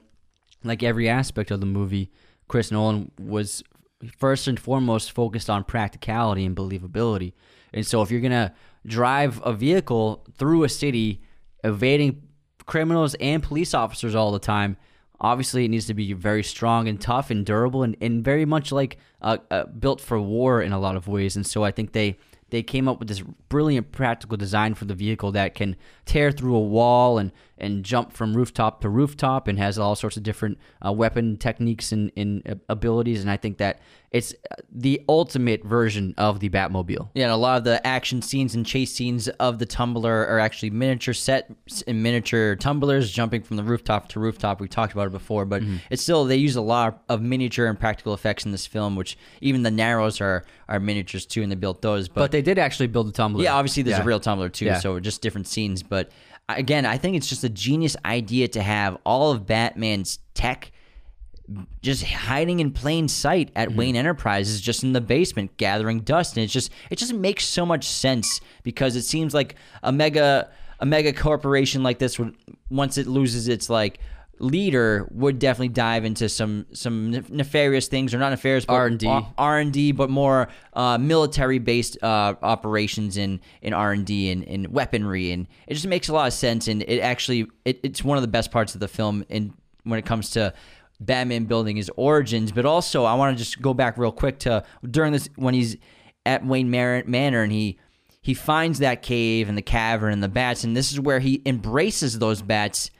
[0.62, 2.12] like every aspect of the movie,
[2.48, 3.64] Chris Nolan was
[4.18, 7.32] first and foremost focused on practicality and believability.
[7.72, 8.54] And so if you're gonna
[8.86, 11.22] drive a vehicle through a city,
[11.62, 12.22] evading
[12.66, 14.76] criminals and police officers all the time.
[15.20, 18.72] Obviously, it needs to be very strong and tough and durable and, and very much
[18.72, 21.36] like uh, uh, built for war in a lot of ways.
[21.36, 22.18] And so I think they
[22.50, 25.74] they came up with this brilliant practical design for the vehicle that can
[26.04, 30.16] tear through a wall and and jump from rooftop to rooftop and has all sorts
[30.16, 33.20] of different uh, weapon techniques and, and abilities.
[33.20, 33.80] And I think that
[34.14, 34.32] it's
[34.70, 37.08] the ultimate version of the Batmobile.
[37.14, 40.38] Yeah, and a lot of the action scenes and chase scenes of the tumbler are
[40.38, 41.50] actually miniature set
[41.88, 44.60] and miniature tumblers jumping from the rooftop to rooftop.
[44.60, 45.78] We talked about it before, but mm-hmm.
[45.90, 49.18] it's still they use a lot of miniature and practical effects in this film, which
[49.40, 52.06] even the narrows are are miniatures too, and they built those.
[52.06, 53.42] But, but they did actually build the tumbler.
[53.42, 54.04] Yeah, obviously there's yeah.
[54.04, 54.78] a real tumbler too, yeah.
[54.78, 55.82] so just different scenes.
[55.82, 56.12] But
[56.48, 60.72] again, I think it's just a genius idea to have all of Batman's tech
[61.82, 63.78] just hiding in plain sight at mm-hmm.
[63.78, 67.66] Wayne Enterprises, just in the basement, gathering dust, and it's just it just makes so
[67.66, 72.34] much sense because it seems like a mega a mega corporation like this would
[72.70, 73.98] once it loses its like
[74.38, 79.06] leader would definitely dive into some some nefarious things or not nefarious R and D.
[79.38, 84.30] R and D but more uh, military based uh, operations in in R and D
[84.30, 85.32] and in weaponry.
[85.32, 86.68] And it just makes a lot of sense.
[86.68, 89.54] And it actually it, it's one of the best parts of the film in
[89.84, 90.52] when it comes to
[91.00, 94.64] Batman building his origins, but also I want to just go back real quick to
[94.88, 95.76] during this when he's
[96.26, 97.78] at Wayne Manor and he
[98.22, 101.42] he finds that cave and the cavern and the bats, and this is where he
[101.44, 102.90] embraces those bats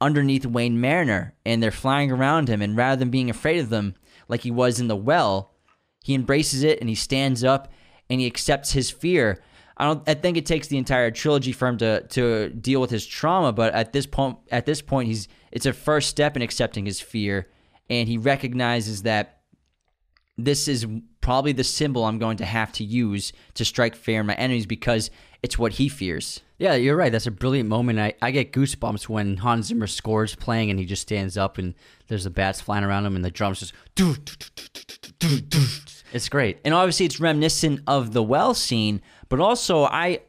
[0.00, 3.94] underneath Wayne Manor and they're flying around him, and rather than being afraid of them
[4.28, 5.52] like he was in the well,
[6.02, 7.72] he embraces it and he stands up
[8.08, 9.42] and he accepts his fear.
[9.76, 10.06] I don't.
[10.08, 13.52] I think it takes the entire trilogy for him to to deal with his trauma,
[13.52, 17.00] but at this point, at this point, he's it's a first step in accepting his
[17.00, 17.48] fear,
[17.88, 19.40] and he recognizes that
[20.36, 20.86] this is
[21.20, 24.66] probably the symbol I'm going to have to use to strike fear in my enemies
[24.66, 25.10] because
[25.42, 26.40] it's what he fears.
[26.60, 27.10] Yeah, you're right.
[27.10, 27.98] That's a brilliant moment.
[27.98, 31.74] I, I get goosebumps when Hans Zimmer scores playing and he just stands up and
[32.08, 33.72] there's the bats flying around him and the drums just
[36.12, 36.58] It's great.
[36.62, 39.00] And obviously it's reminiscent of the well scene,
[39.30, 40.20] but also I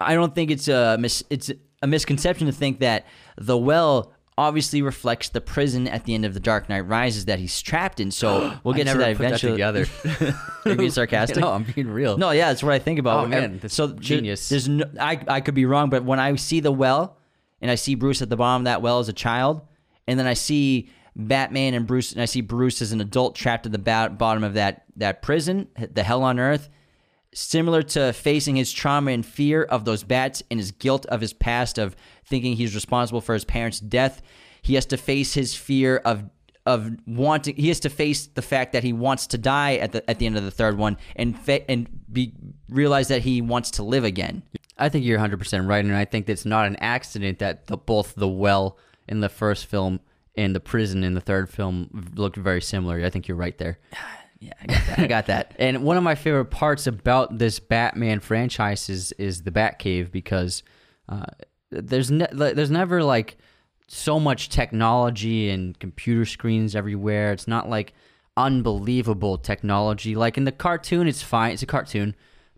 [0.00, 3.06] I don't think it's a mis- it's a misconception to think that
[3.38, 7.38] the well obviously reflects the prison at the end of The Dark Knight Rises that
[7.38, 8.10] he's trapped in.
[8.10, 9.56] So we'll get to that eventually.
[9.56, 10.36] That together.
[10.66, 11.38] Are being sarcastic?
[11.38, 12.18] no, I'm being real.
[12.18, 13.24] No, yeah, that's what I think about.
[13.24, 14.48] Oh man, that's so genius.
[14.48, 17.16] There's no, I I could be wrong, but when I see the well
[17.60, 19.62] and I see Bruce at the bottom of that well as a child,
[20.06, 23.64] and then I see Batman and Bruce, and I see Bruce as an adult trapped
[23.66, 26.68] at the bottom of that that prison, the hell on earth.
[27.32, 31.34] Similar to facing his trauma and fear of those bats and his guilt of his
[31.34, 31.94] past of
[32.26, 34.22] thinking he's responsible for his parents' death.
[34.62, 36.28] He has to face his fear of
[36.66, 37.54] of wanting.
[37.56, 40.26] He has to face the fact that he wants to die at the at the
[40.26, 42.32] end of the third one, and fa- and be
[42.68, 44.42] realize that he wants to live again.
[44.76, 47.76] I think you're 100 percent right, and I think it's not an accident that the,
[47.76, 48.76] both the well
[49.08, 50.00] in the first film
[50.36, 53.02] and the prison in the third film looked very similar.
[53.04, 53.78] I think you're right there.
[54.38, 54.98] Yeah, I got that.
[54.98, 55.56] I got that.
[55.58, 60.62] And one of my favorite parts about this Batman franchise is is the Batcave because
[61.08, 61.24] uh,
[61.70, 63.36] there's ne- there's never like
[63.88, 67.32] so much technology and computer screens everywhere.
[67.32, 67.94] It's not like
[68.36, 70.14] unbelievable technology.
[70.14, 71.52] Like in the cartoon, it's fine.
[71.52, 72.14] It's a cartoon,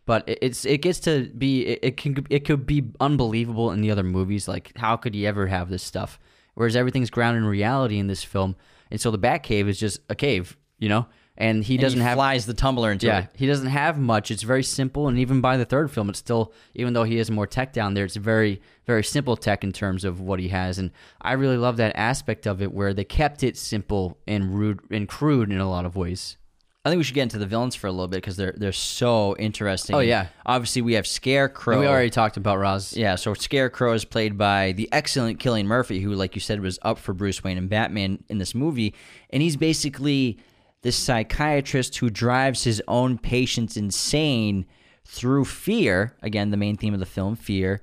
[0.06, 3.90] but it's it gets to be it, it can it could be unbelievable in the
[3.90, 4.48] other movies.
[4.48, 6.18] Like how could you ever have this stuff?
[6.54, 8.56] Whereas everything's grounded in reality in this film,
[8.90, 11.06] and so the Batcave is just a cave, you know
[11.39, 13.30] and he doesn't he have flies the tumbler into yeah, it.
[13.36, 14.30] he doesn't have much.
[14.30, 17.30] It's very simple, and even by the third film, it's still even though he has
[17.30, 20.78] more tech down there, it's very very simple tech in terms of what he has,
[20.78, 20.91] and
[21.22, 25.09] I really love that aspect of it where they kept it simple and rude and
[25.09, 26.36] crude in a lot of ways.
[26.84, 28.72] I think we should get into the villains for a little bit because they're they're
[28.72, 29.95] so interesting.
[29.95, 31.74] Oh yeah, obviously we have Scarecrow.
[31.74, 32.97] And we already talked about Ra's.
[32.97, 36.78] Yeah, so Scarecrow is played by the excellent Cillian Murphy, who, like you said, was
[36.82, 38.95] up for Bruce Wayne and Batman in this movie,
[39.30, 40.39] and he's basically
[40.83, 44.66] this psychiatrist who drives his own patients insane
[45.05, 47.81] through fear again the main theme of the film fear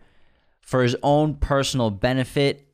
[0.62, 2.66] for his own personal benefit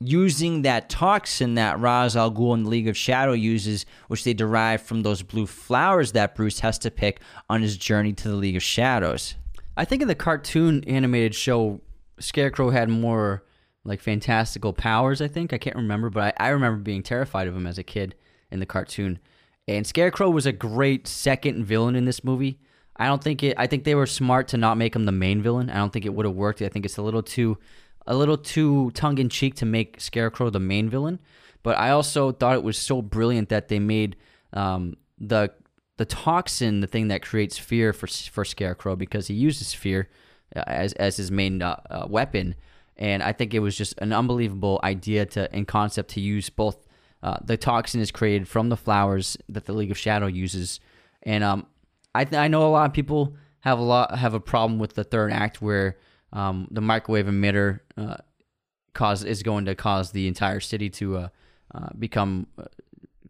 [0.00, 4.34] using that toxin that Ra's al Ghul and the League of Shadow uses, which they
[4.34, 8.34] derive from those blue flowers that Bruce has to pick on his journey to the
[8.34, 9.36] League of Shadows.
[9.76, 11.80] I think in the cartoon animated show,
[12.18, 13.44] Scarecrow had more
[13.84, 15.22] like fantastical powers.
[15.22, 17.82] I think I can't remember, but I, I remember being terrified of him as a
[17.82, 18.14] kid
[18.50, 19.18] in the cartoon.
[19.68, 22.58] And Scarecrow was a great second villain in this movie.
[22.96, 23.54] I don't think it.
[23.58, 25.68] I think they were smart to not make him the main villain.
[25.70, 26.62] I don't think it would have worked.
[26.62, 27.58] I think it's a little too,
[28.06, 31.18] a little too tongue in cheek to make Scarecrow the main villain.
[31.62, 34.16] But I also thought it was so brilliant that they made
[34.52, 35.52] um, the
[35.96, 40.08] the toxin the thing that creates fear for for Scarecrow because he uses fear
[40.54, 42.54] uh, as as his main uh, uh, weapon.
[42.96, 46.85] And I think it was just an unbelievable idea to in concept to use both
[47.22, 50.80] uh, the toxin is created from the flowers that the League of Shadow uses,
[51.22, 51.66] and um,
[52.14, 54.94] I th- I know a lot of people have a lot have a problem with
[54.94, 55.96] the third act where
[56.32, 58.16] um, the microwave emitter uh,
[58.94, 61.28] cause is going to cause the entire city to uh,
[61.74, 62.64] uh, become uh,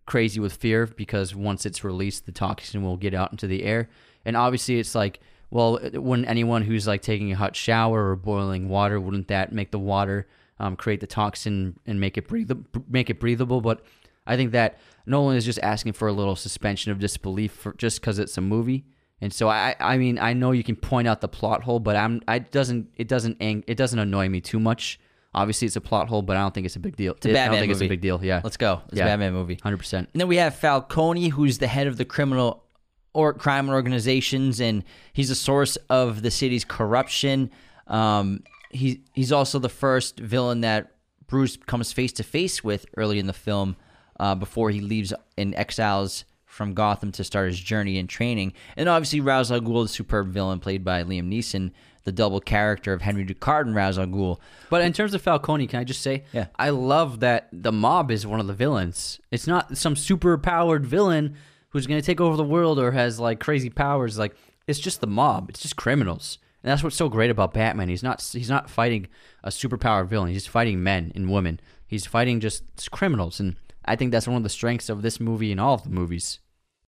[0.07, 3.89] crazy with fear because once it's released, the toxin will get out into the air.
[4.25, 5.21] And obviously, it's like,
[5.51, 9.71] well, wouldn't anyone who's like taking a hot shower or boiling water, wouldn't that make
[9.71, 10.27] the water
[10.59, 12.65] um, create the toxin and make it breathable?
[12.89, 13.61] Make it breathable?
[13.61, 13.83] But
[14.27, 18.01] I think that Nolan is just asking for a little suspension of disbelief for just
[18.01, 18.85] because it's a movie.
[19.21, 21.97] And so I, I mean, I know you can point out the plot hole, but
[21.97, 25.01] I'm, I doesn't, it doesn't, ang- it doesn't annoy me too much.
[25.35, 27.13] Obviously, it's a plot hole, but I don't think it's a big deal.
[27.13, 28.23] a I Batman don't think it's a big deal.
[28.25, 28.83] Yeah, Let's go.
[28.89, 29.05] It's Yeah.
[29.05, 29.59] a Batman movie.
[29.63, 30.09] hundred percent.
[30.13, 32.65] And then we have Falcone, who's the head of the criminal
[33.13, 34.83] or crime organizations, and
[35.13, 37.51] he's a source of the city's corruption.
[37.87, 38.43] Um,
[38.77, 40.93] he he's also the first villain that
[41.27, 43.77] Bruce comes face to face with early in the film
[44.21, 48.53] uh, before he leaves and exiles from Gotham to start his journey and training.
[48.77, 51.73] And obviously, Ra's al Ghul, the superb villain played by Liam Neeson,
[52.05, 54.39] the double character of Henry Ducard and Ra's al Ghul.
[54.71, 56.47] But in terms of Falcone, can I just say, Yeah.
[56.57, 59.21] I love that the mob is one of the villains.
[59.31, 61.35] It's not some super powered villain
[61.71, 64.17] who's going to take over the world or has like crazy powers.
[64.19, 64.35] Like
[64.67, 65.51] it's just the mob.
[65.51, 67.89] It's just criminals, and that's what's so great about Batman.
[67.89, 69.07] He's not he's not fighting
[69.45, 70.33] a super powered villain.
[70.33, 71.61] He's fighting men and women.
[71.87, 73.55] He's fighting just criminals, and
[73.85, 76.41] I think that's one of the strengths of this movie and all of the movies.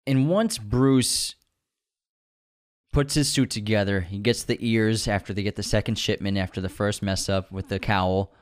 [0.07, 1.35] And once Bruce
[2.93, 6.61] puts his suit together, he gets the ears after they get the second shipment after
[6.61, 8.33] the first mess up with the cowl,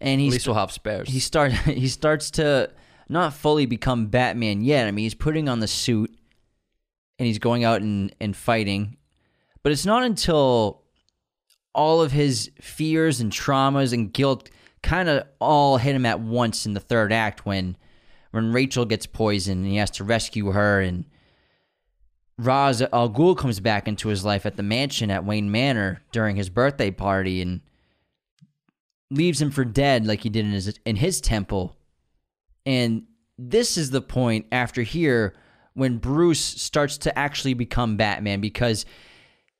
[0.00, 1.08] and At he's least we'll have spares.
[1.08, 2.72] he start he starts to
[3.08, 4.88] not fully become Batman yet.
[4.88, 6.12] I mean, he's putting on the suit
[7.20, 8.96] and he's going out and, and fighting.
[9.62, 10.82] But it's not until
[11.74, 14.50] all of his fears and traumas and guilt
[14.82, 17.76] kind of all hit him at once in the third act when
[18.30, 21.04] when Rachel gets poisoned and he has to rescue her and
[22.38, 26.36] Ra's al Ghul comes back into his life at the mansion at Wayne Manor during
[26.36, 27.60] his birthday party and
[29.10, 31.76] leaves him for dead like he did in his in his temple.
[32.64, 33.04] And
[33.36, 35.34] this is the point after here
[35.74, 38.86] when Bruce starts to actually become Batman because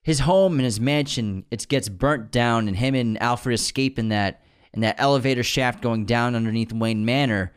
[0.02, 4.08] his home and his mansion it gets burnt down and him and Alfred escape in
[4.08, 4.42] that
[4.72, 7.52] in that elevator shaft going down underneath Wayne Manor.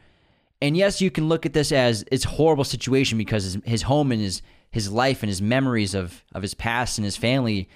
[0.62, 4.12] And yes, you can look at this as it's horrible situation because his, his home
[4.12, 4.42] and his
[4.72, 7.70] his life and his memories of of his past and his family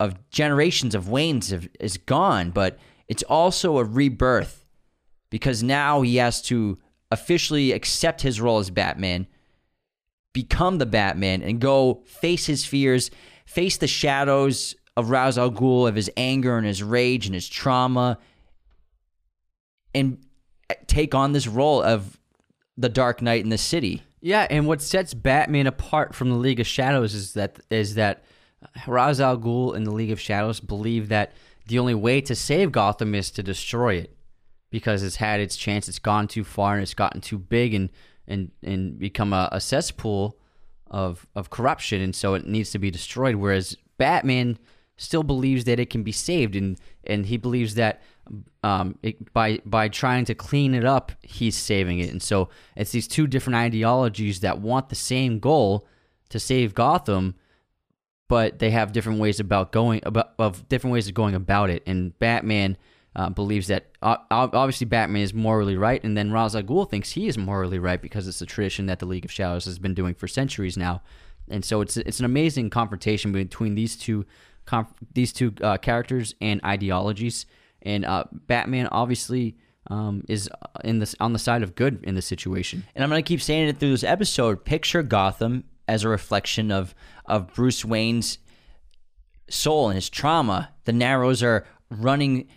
[0.00, 2.78] of generations of Waynes have, is gone, but
[3.08, 4.66] it's also a rebirth
[5.30, 6.78] because now he has to
[7.10, 9.26] officially accept his role as Batman,
[10.34, 13.10] become the Batman, and go face his fears,
[13.46, 17.48] face the shadows of Ra's al Ghul, of his anger and his rage and his
[17.48, 18.18] trauma,
[19.94, 20.18] and
[20.86, 22.18] take on this role of
[22.76, 24.02] the Dark Knight in the city.
[24.20, 28.24] Yeah, and what sets Batman apart from the League of Shadows is that is that
[28.86, 31.32] Ra's al Ghul and the League of Shadows believe that
[31.66, 34.16] the only way to save Gotham is to destroy it
[34.70, 37.90] because it's had its chance, it's gone too far, and it's gotten too big and
[38.26, 40.38] and and become a, a cesspool
[40.90, 43.36] of of corruption, and so it needs to be destroyed.
[43.36, 44.58] Whereas Batman
[44.96, 48.02] still believes that it can be saved, and and he believes that
[48.62, 52.10] um, it, by by trying to clean it up, he's saving it.
[52.10, 55.86] And so it's these two different ideologies that want the same goal
[56.30, 57.34] to save Gotham,
[58.28, 61.82] but they have different ways about going about of different ways of going about it.
[61.86, 62.76] And Batman
[63.16, 67.12] uh, believes that uh, obviously Batman is morally right, and then Ra's al Ghul thinks
[67.12, 69.94] he is morally right because it's a tradition that the League of Shadows has been
[69.94, 71.02] doing for centuries now.
[71.48, 74.24] And so it's it's an amazing confrontation between these two
[74.64, 77.46] conf- these two uh, characters and ideologies.
[77.82, 79.56] And uh, Batman obviously
[79.90, 80.48] um, is
[80.82, 82.84] in this on the side of good in this situation.
[82.94, 84.64] and I'm to keep saying it through this episode.
[84.64, 86.94] Picture Gotham as a reflection of
[87.26, 88.38] of Bruce Wayne's
[89.48, 90.70] soul and his trauma.
[90.84, 92.48] The Narrows are running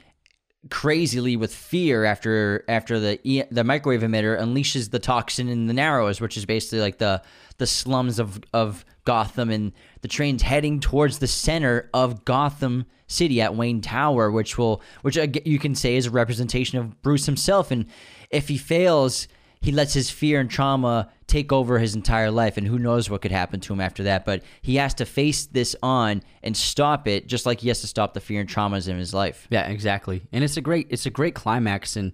[0.70, 6.22] crazily with fear after after the the microwave emitter unleashes the toxin in the Narrows,
[6.22, 7.22] which is basically like the
[7.58, 13.42] the slums of of Gotham, and the train's heading towards the center of Gotham City
[13.42, 17.26] at Wayne Tower, which will which uh, you can say is a representation of Bruce
[17.26, 17.86] himself, and
[18.30, 19.28] if he fails.
[19.60, 23.22] He lets his fear and trauma take over his entire life, and who knows what
[23.22, 24.24] could happen to him after that.
[24.26, 27.88] But he has to face this on and stop it, just like he has to
[27.88, 29.48] stop the fear and traumas in his life.
[29.50, 30.24] Yeah, exactly.
[30.32, 32.14] And it's a great it's a great climax and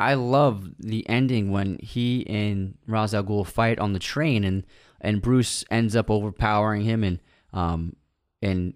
[0.00, 4.64] I love the ending when he and Ra's al Ghul fight on the train and
[5.02, 7.20] and Bruce ends up overpowering him and
[7.52, 7.94] um
[8.40, 8.74] and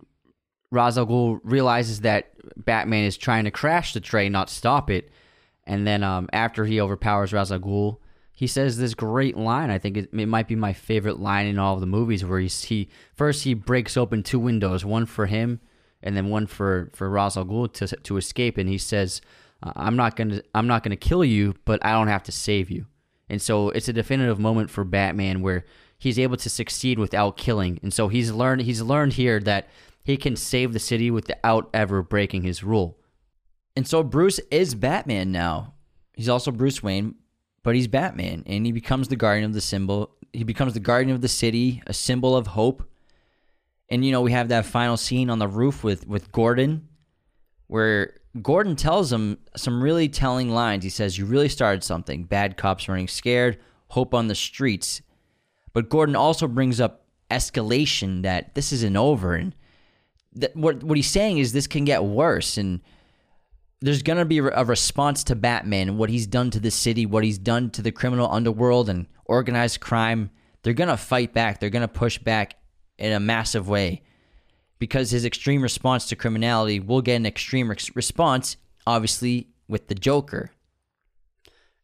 [0.71, 5.11] Ra's al Ghul realizes that Batman is trying to crash the train, not stop it.
[5.67, 7.97] And then um after he overpowers Ra's al Ghul,
[8.35, 9.71] he says this great line.
[9.71, 12.41] I think it, it might be my favorite line in all of the movies, where
[12.41, 15.61] he's, he first he breaks open two windows, one for him,
[16.03, 19.21] and then one for for Ra's al Ghul to to escape, and he says,
[19.63, 22.87] "I'm not gonna I'm not gonna kill you, but I don't have to save you."
[23.31, 25.65] And so it's a definitive moment for Batman where
[25.97, 29.69] he's able to succeed without killing, and so he's learned he's learned here that
[30.03, 32.99] he can save the city without ever breaking his rule.
[33.77, 35.75] And so Bruce is Batman now.
[36.15, 37.15] He's also Bruce Wayne,
[37.65, 40.11] but he's Batman, and he becomes the guardian of the symbol.
[40.33, 42.89] He becomes the guardian of the city, a symbol of hope.
[43.89, 46.89] And you know, we have that final scene on the roof with with Gordon,
[47.67, 50.85] where Gordon tells him some really telling lines.
[50.85, 52.25] He says, "You really started something.
[52.25, 53.59] Bad cops running scared,
[53.89, 55.01] hope on the streets."
[55.73, 59.55] But Gordon also brings up escalation that this isn't over, and
[60.35, 62.81] that what what he's saying is this can get worse, and
[63.85, 67.23] there's going to be a response to Batman what he's done to the city, what
[67.23, 70.31] he's done to the criminal underworld and organized crime.
[70.63, 71.61] They're going to fight back.
[71.61, 72.55] They're going to push back
[72.99, 74.03] in a massive way
[74.79, 78.57] because his extreme response to criminality will get an extreme response,
[78.87, 80.51] obviously, with the Joker.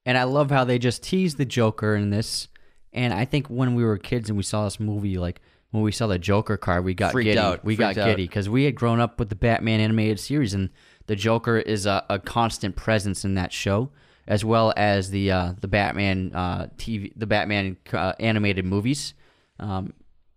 [0.07, 2.49] And I love how they just tease the Joker in this.
[2.95, 5.93] And I think when we were kids and we saw this movie, like when we
[5.93, 7.39] saw the Joker card, we got Freaked giddy.
[7.39, 7.63] out.
[7.63, 10.71] We Freaked got giddy because we had grown up with the Batman animated series, and
[11.07, 13.91] the Joker is a, a constant presence in that show,
[14.27, 19.15] as well as the uh, the Batman uh, TV, the Batman uh, animated movies,
[19.59, 19.93] um,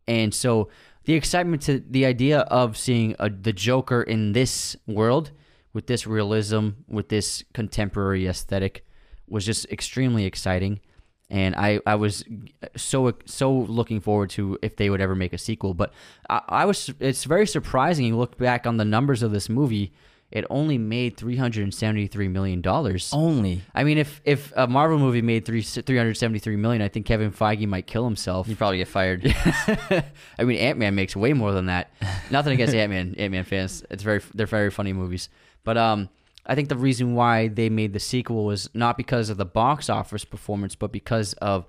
[0.08, 0.70] and so
[1.06, 5.32] the excitement to the idea of seeing a, the Joker in this world
[5.74, 8.86] with this realism, with this contemporary aesthetic,
[9.28, 10.80] was just extremely exciting
[11.34, 12.24] and I, I was
[12.76, 15.74] so so looking forward to if they would ever make a sequel.
[15.74, 15.92] But
[16.30, 18.06] I, I was it's very surprising.
[18.06, 19.94] You look back on the numbers of this movie
[20.34, 23.12] it only made three hundred and seventy three million dollars.
[23.14, 23.62] Only.
[23.76, 26.88] I mean, if if a Marvel movie made three three hundred seventy three million, I
[26.88, 28.48] think Kevin Feige might kill himself.
[28.48, 29.24] He'd probably get fired.
[30.40, 31.94] I mean, Ant Man makes way more than that.
[32.32, 33.86] Nothing against Ant Man, Ant Man fans.
[33.92, 35.30] It's very they're very funny movies,
[35.64, 36.10] but um.
[36.46, 39.90] I think the reason why they made the sequel was not because of the box
[39.90, 41.66] office performance, but because of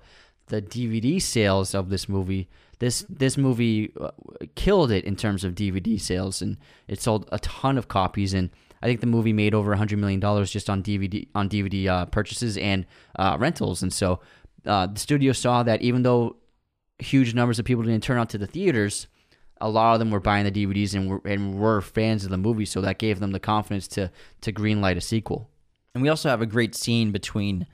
[0.47, 2.49] the DVD sales of this movie
[2.79, 4.11] this this movie uh,
[4.55, 6.57] killed it in terms of DVD sales, and
[6.87, 8.33] it sold a ton of copies.
[8.33, 8.49] And
[8.81, 12.05] I think the movie made over hundred million dollars just on DVD on DVD uh,
[12.05, 12.85] purchases and
[13.17, 13.81] uh, rentals.
[13.81, 14.19] And so
[14.65, 16.37] uh, the studio saw that even though
[16.99, 19.07] huge numbers of people didn't turn out to the theaters,
[19.61, 22.37] a lot of them were buying the DVDs and were, and were fans of the
[22.37, 22.65] movie.
[22.65, 24.11] So that gave them the confidence to
[24.41, 25.49] to greenlight a sequel.
[25.93, 27.67] And we also have a great scene between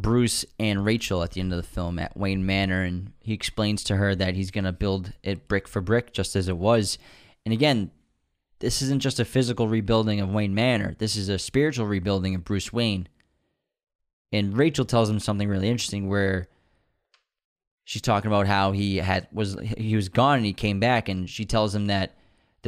[0.00, 3.82] Bruce and Rachel at the end of the film at Wayne Manor, and he explains
[3.84, 6.98] to her that he's going to build it brick for brick, just as it was.
[7.44, 7.90] And again,
[8.60, 12.44] this isn't just a physical rebuilding of Wayne Manor, this is a spiritual rebuilding of
[12.44, 13.08] Bruce Wayne.
[14.32, 16.48] And Rachel tells him something really interesting where
[17.84, 21.30] she's talking about how he had was he was gone and he came back and
[21.30, 22.17] she tells him that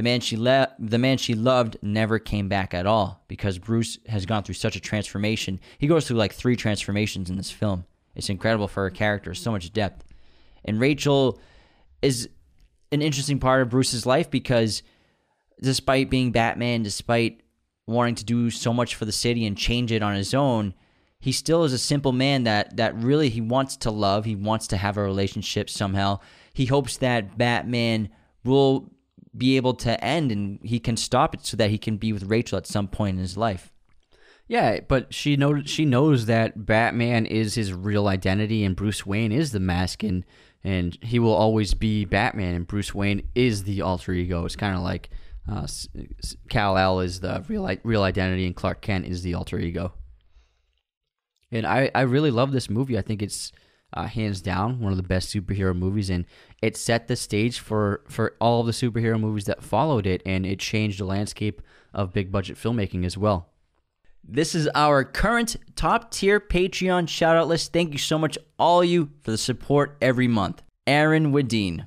[0.01, 3.99] the man she le- the man she loved never came back at all because Bruce
[4.09, 5.61] has gone through such a transformation.
[5.77, 7.85] He goes through like three transformations in this film.
[8.15, 10.07] It's incredible for her character, so much depth.
[10.65, 11.39] And Rachel
[12.01, 12.31] is
[12.91, 14.83] an interesting part of Bruce's life because
[15.61, 17.43] despite being Batman, despite
[17.87, 20.73] wanting to do so much for the city and change it on his own,
[21.19, 24.67] he still is a simple man that that really he wants to love, he wants
[24.69, 26.21] to have a relationship somehow.
[26.55, 28.09] He hopes that Batman
[28.45, 28.91] will
[29.37, 32.24] be able to end and he can stop it so that he can be with
[32.24, 33.72] Rachel at some point in his life.
[34.49, 39.31] Yeah, but she knows she knows that Batman is his real identity and Bruce Wayne
[39.31, 40.24] is the mask and
[40.64, 44.45] and he will always be Batman and Bruce Wayne is the alter ego.
[44.45, 45.11] It's kind of like
[45.49, 45.68] uh,
[46.49, 49.93] Kal El is the real real identity and Clark Kent is the alter ego.
[51.53, 52.99] And I I really love this movie.
[52.99, 53.53] I think it's
[53.93, 56.24] uh, hands down one of the best superhero movies, and
[56.62, 60.47] it set the stage for for all of the superhero movies that followed it, and
[60.47, 61.62] it changed the landscape
[61.93, 63.49] of big budget filmmaking as well.
[64.22, 67.72] This is our current top tier Patreon shout out list.
[67.72, 70.62] Thank you so much, all you, for the support every month.
[70.86, 71.86] Aaron Wadine,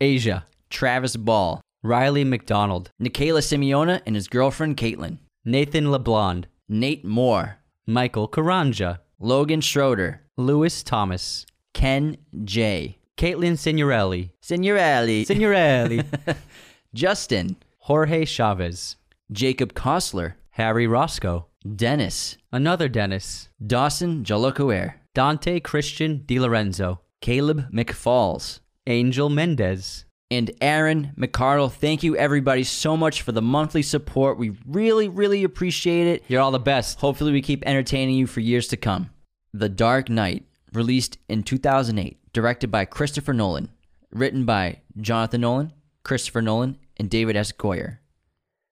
[0.00, 7.58] Asia, Travis Ball, Riley McDonald, Nikayla Simeona and his girlfriend Caitlin, Nathan LeBlond, Nate Moore,
[7.86, 16.02] Michael Karanja, Logan Schroeder, Lewis Thomas, Ken J, Caitlin Signorelli, Signorelli, Signorelli,
[16.94, 18.96] Justin, Jorge Chavez,
[19.30, 29.28] Jacob Kostler, Harry Roscoe, Dennis, another Dennis, Dawson Jolocoer, Dante Christian DiLorenzo, Caleb McFalls, Angel
[29.28, 31.70] Mendez, and Aaron McCardle.
[31.70, 34.38] Thank you, everybody, so much for the monthly support.
[34.38, 36.24] We really, really appreciate it.
[36.26, 37.00] You're all the best.
[37.00, 39.10] Hopefully, we keep entertaining you for years to come.
[39.54, 43.70] The Dark Knight released in 2008, directed by Christopher Nolan,
[44.10, 45.72] written by Jonathan Nolan,
[46.04, 47.52] Christopher Nolan, and David S.
[47.52, 47.98] Goyer.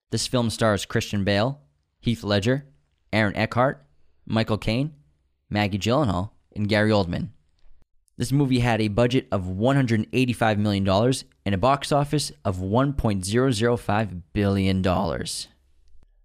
[0.09, 1.61] This film stars Christian Bale,
[1.99, 2.65] Heath Ledger,
[3.13, 3.85] Aaron Eckhart,
[4.25, 4.95] Michael Caine,
[5.51, 7.29] Maggie Gyllenhaal, and Gary Oldman.
[8.17, 11.13] This movie had a budget of $185 million
[11.45, 15.25] and a box office of $1.005 billion.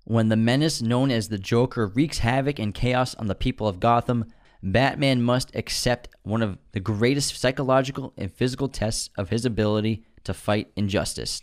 [0.04, 3.80] When the menace known as the Joker wreaks havoc and chaos on the people of
[3.80, 4.24] Gotham,
[4.62, 10.34] Batman must accept one of the greatest psychological and physical tests of his ability to
[10.34, 11.42] fight injustice.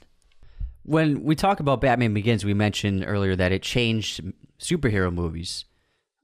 [0.84, 4.22] When we talk about Batman Begins, we mentioned earlier that it changed
[4.60, 5.66] superhero movies.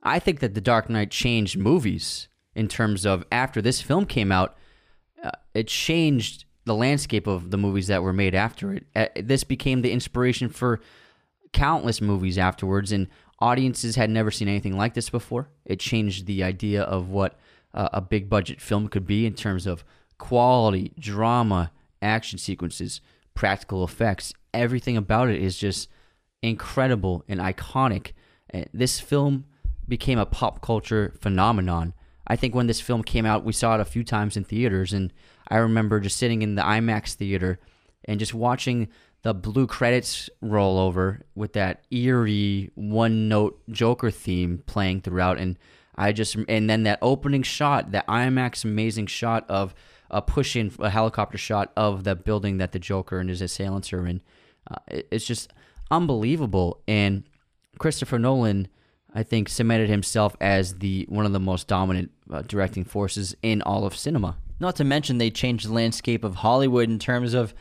[0.04, 4.32] I think that The Dark Knight changed movies in terms of after this film came
[4.32, 4.58] out,
[5.24, 8.86] uh, it changed the landscape of the movies that were made after it.
[8.96, 10.82] Uh, this became the inspiration for
[11.54, 13.08] countless movies afterwards, and
[13.42, 15.50] audiences had never seen anything like this before.
[15.66, 17.40] It changed the idea of what
[17.74, 19.84] uh, a big budget film could be in terms of
[20.18, 21.72] quality, drama,
[22.02, 23.02] action sequences,
[23.34, 24.34] practical effects.
[24.54, 25.90] Everything about it is just
[26.42, 28.12] incredible and iconic.
[28.74, 29.46] This film
[29.88, 31.94] became a pop culture phenomenon.
[32.28, 34.94] I think when this film came out, we saw it a few times in theaters,
[34.94, 35.12] and
[35.48, 37.60] I remember just sitting in the IMAX theater
[38.06, 38.90] and just watching
[39.22, 45.58] the blue credits roll over with that eerie one note Joker theme playing throughout, and
[45.96, 49.76] I just and then that opening shot, that IMAX amazing shot of
[50.10, 53.92] a push in a helicopter shot of the building that the Joker and his assailants
[53.94, 54.22] are in.
[54.70, 55.52] Uh, it's just
[55.92, 57.24] unbelievable, and
[57.78, 58.68] Christopher Nolan
[59.14, 63.62] I think cemented himself as the one of the most dominant uh, directing forces in
[63.64, 64.38] all of cinema.
[64.60, 67.54] Not to mention they changed the landscape of Hollywood in terms of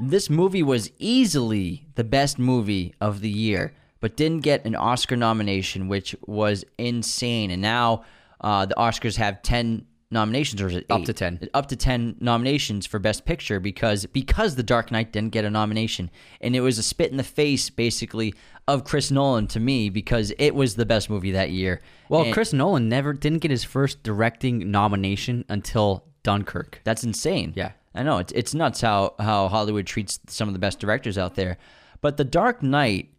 [0.00, 5.16] this movie was easily the best movie of the year, but didn't get an Oscar
[5.16, 7.50] nomination, which was insane.
[7.50, 8.04] And now
[8.40, 11.48] uh, the Oscars have ten nominations, or is it Up to 10.
[11.54, 15.50] Up to ten nominations for Best Picture because because The Dark Knight didn't get a
[15.50, 18.34] nomination, and it was a spit in the face, basically,
[18.66, 21.80] of Chris Nolan to me because it was the best movie that year.
[22.08, 26.80] Well, And Chris Nolan never didn't get his first directing nomination until Dunkirk.
[26.84, 27.52] that's insane.
[27.56, 27.72] Yeah.
[27.94, 31.34] I know it's it's nuts how how Hollywood treats some of the best directors out
[31.34, 31.58] there.
[32.00, 33.10] But The Dark Knight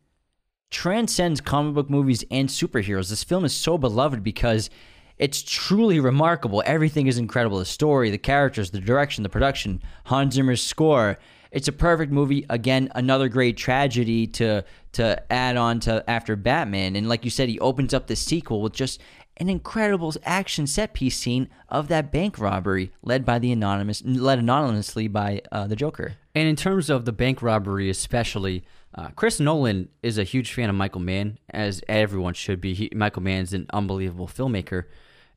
[0.69, 3.09] transcends comic book movies and superheroes.
[3.09, 4.69] This film is so beloved because
[5.17, 6.63] it's truly remarkable.
[6.65, 7.59] Everything is incredible.
[7.59, 11.19] The story, the characters, the direction, the production, Hans Zimmer's score.
[11.51, 12.45] It's a perfect movie.
[12.49, 14.63] Again, another great tragedy to
[14.93, 16.95] to add on to after Batman.
[16.95, 19.01] And like you said, he opens up the sequel with just
[19.41, 24.37] an incredible action set piece scene of that bank robbery led by the anonymous led
[24.37, 26.13] anonymously by uh, the Joker.
[26.35, 28.63] And in terms of the bank robbery, especially,
[28.93, 32.75] uh, Chris Nolan is a huge fan of Michael Mann, as everyone should be.
[32.75, 34.83] He, Michael Mann's an unbelievable filmmaker,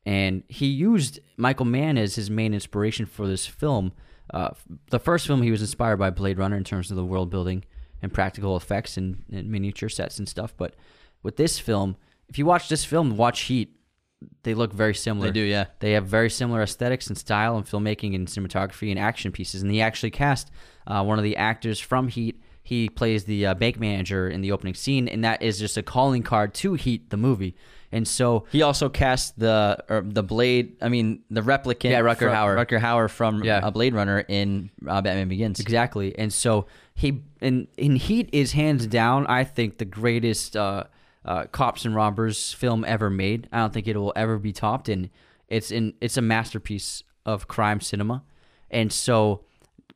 [0.05, 3.93] and he used Michael Mann as his main inspiration for this film.
[4.33, 4.51] Uh,
[4.91, 7.65] the first film, he was inspired by Blade Runner in terms of the world building
[8.03, 10.53] and practical effects and, and miniature sets and stuff.
[10.59, 10.75] But
[11.23, 11.97] with this film,
[12.29, 13.74] if you watch this film, watch Heat,
[14.43, 15.29] they look very similar.
[15.29, 15.67] They do, yeah.
[15.81, 19.63] They have very similar aesthetics and style and filmmaking and cinematography and action pieces.
[19.63, 20.51] And he actually cast
[20.87, 22.41] uh, one of the actors from Heat.
[22.63, 25.83] He plays the uh, bank manager in the opening scene, and that is just a
[25.83, 27.55] calling card to Heat, the movie.
[27.93, 30.77] And so, He also cast the or the Blade.
[30.83, 31.91] I mean, the replicant.
[31.91, 32.57] Yeah, Rutger from- Hauer.
[32.67, 33.59] Rutger Hauer from Yeah.
[33.59, 35.61] uh, Blade Runner in uh, Batman Begins.
[35.61, 36.19] exactly.
[36.19, 40.85] And so he and in Heat is hands down, I think, the greatest uh,
[41.25, 43.49] uh, cops and robbers film ever made.
[43.53, 45.11] I don't think it will ever be topped, and
[45.49, 48.23] it's in it's a masterpiece of crime cinema.
[48.71, 49.45] And so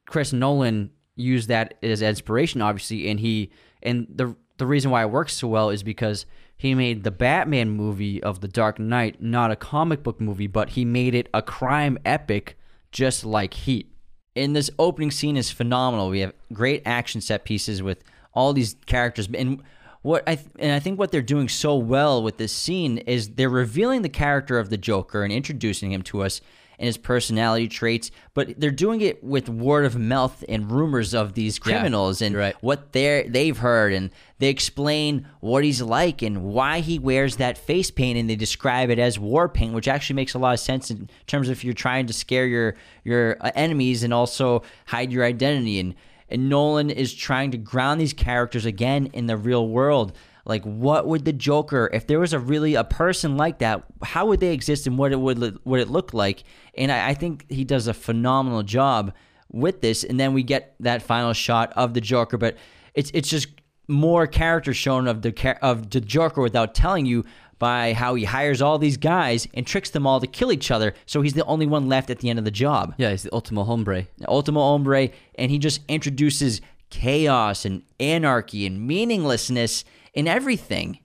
[0.06, 3.50] Chris Nolan used that as inspiration, obviously, and he
[3.82, 6.26] and the the reason why it works so well is because
[6.56, 10.70] he made the Batman movie of The Dark Knight not a comic book movie, but
[10.70, 12.58] he made it a crime epic,
[12.90, 13.92] just like Heat.
[14.34, 16.08] And this opening scene is phenomenal.
[16.10, 18.02] We have great action set pieces with
[18.34, 19.62] all these characters, and
[20.02, 23.30] what I th- and I think what they're doing so well with this scene is
[23.30, 26.40] they're revealing the character of the Joker and introducing him to us
[26.78, 31.34] and his personality traits, but they're doing it with word of mouth and rumors of
[31.34, 32.54] these criminals and right.
[32.60, 37.58] what they they've heard and they explain what he's like and why he wears that
[37.58, 40.60] face paint and they describe it as war paint which actually makes a lot of
[40.60, 44.62] sense in terms of if you're trying to scare your your uh, enemies and also
[44.86, 45.94] hide your identity and
[46.28, 50.12] and Nolan is trying to ground these characters again in the real world.
[50.44, 54.26] Like what would the joker if there was a really a person like that how
[54.26, 56.42] would they exist and what it would would it look like?
[56.74, 59.12] And I, I think he does a phenomenal job
[59.52, 60.04] with this.
[60.04, 62.56] And then we get that final shot of the joker but
[62.94, 63.48] it's it's just
[63.88, 67.24] more character shown of the of the joker without telling you
[67.58, 70.94] by how he hires all these guys and tricks them all to kill each other.
[71.06, 72.94] So he's the only one left at the end of the job.
[72.98, 74.06] Yeah, he's the ultimo hombre.
[74.26, 76.60] Ultimo hombre, and he just introduces
[76.90, 81.00] chaos and anarchy and meaninglessness in everything.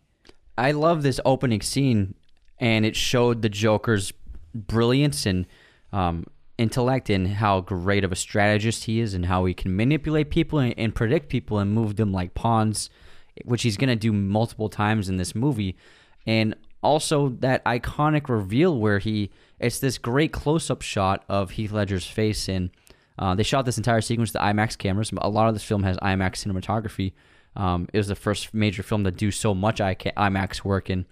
[0.58, 2.16] I love this opening scene,
[2.60, 4.14] and it showed the Joker's
[4.54, 5.48] brilliance and
[5.92, 6.26] um,
[6.58, 10.60] intellect and how great of a strategist he is, and how he can manipulate people
[10.60, 12.90] and, and predict people and move them like pawns,
[13.44, 15.76] which he's going to do multiple times in this movie.
[16.26, 22.06] And also that iconic reveal where he it's this great close-up shot of Heath Ledger's
[22.06, 22.70] face and
[23.18, 25.12] uh, they shot this entire sequence with IMAX cameras.
[25.18, 27.14] A lot of this film has IMAX cinematography.
[27.56, 31.06] Um, it was the first major film to do so much IMAX work, and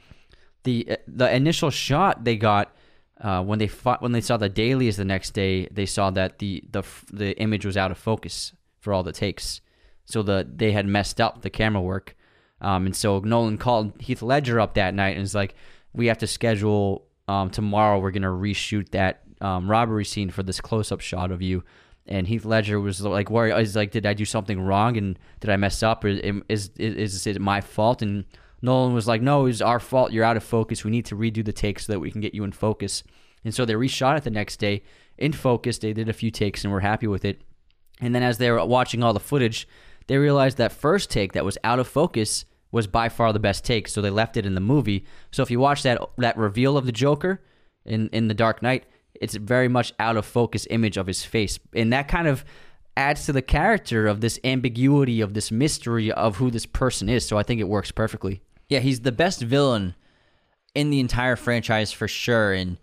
[0.63, 2.75] the the initial shot they got
[3.21, 6.39] uh, when they fought, when they saw the dailies the next day, they saw that
[6.39, 9.61] the the the image was out of focus for all the takes,
[10.05, 12.15] so the they had messed up the camera work,
[12.61, 15.55] um, and so Nolan called Heath Ledger up that night and was like,
[15.93, 17.99] "We have to schedule um, tomorrow.
[17.99, 21.63] We're gonna reshoot that um, robbery scene for this close up shot of you."
[22.07, 25.49] and Heath Ledger was like, "Where is like, did I do something wrong and did
[25.49, 28.25] I mess up or is is is it my fault?" And
[28.61, 30.11] Nolan was like, "No, it's our fault.
[30.11, 30.83] You're out of focus.
[30.83, 33.03] We need to redo the take so that we can get you in focus."
[33.43, 34.83] And so they reshot it the next day
[35.17, 35.77] in focus.
[35.77, 37.41] They did a few takes and were happy with it.
[37.99, 39.67] And then as they were watching all the footage,
[40.07, 43.65] they realized that first take that was out of focus was by far the best
[43.65, 43.87] take.
[43.87, 45.05] So they left it in the movie.
[45.31, 47.41] So if you watch that that reveal of the Joker
[47.85, 48.85] in in the Dark Knight,
[49.15, 52.45] it's very much out of focus image of his face, and that kind of
[52.97, 57.25] adds to the character of this ambiguity of this mystery of who this person is.
[57.25, 58.41] So I think it works perfectly.
[58.67, 59.95] Yeah, he's the best villain
[60.75, 62.77] in the entire franchise for sure, and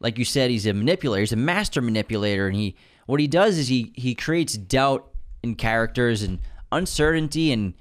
[0.00, 1.20] like you said, he's a manipulator.
[1.20, 2.76] He's a master manipulator, and he
[3.06, 5.10] what he does is he he creates doubt
[5.42, 6.38] in characters and
[6.70, 7.74] uncertainty and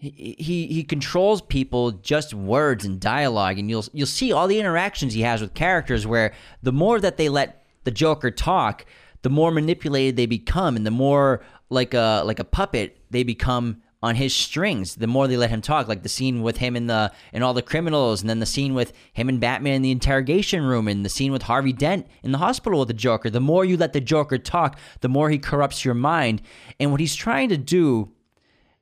[0.00, 5.12] he he controls people just words and dialogue and you'll you'll see all the interactions
[5.12, 6.32] he has with characters where
[6.62, 8.86] the more that they let the Joker talk,
[9.22, 13.82] the more manipulated they become and the more like a like a puppet they become
[14.02, 16.86] on his strings the more they let him talk like the scene with him in
[16.86, 19.90] the and all the criminals and then the scene with him and batman in the
[19.90, 23.28] interrogation room and the scene with harvey dent in the hospital with the joker.
[23.28, 26.40] The more you let the joker talk the more he corrupts your mind
[26.80, 28.10] and what he's trying to do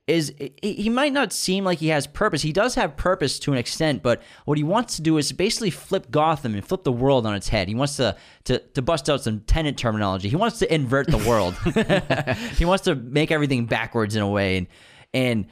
[0.09, 0.33] is
[0.63, 2.41] he might not seem like he has purpose.
[2.41, 5.71] He does have purpose to an extent, but what he wants to do is basically
[5.71, 7.69] flip Gotham and flip the world on its head.
[7.69, 10.31] He wants to to, to bust out some Tenet terminology.
[10.31, 11.55] He wants to invert the world.
[12.57, 14.67] he wants to make everything backwards in a way, and
[15.13, 15.47] and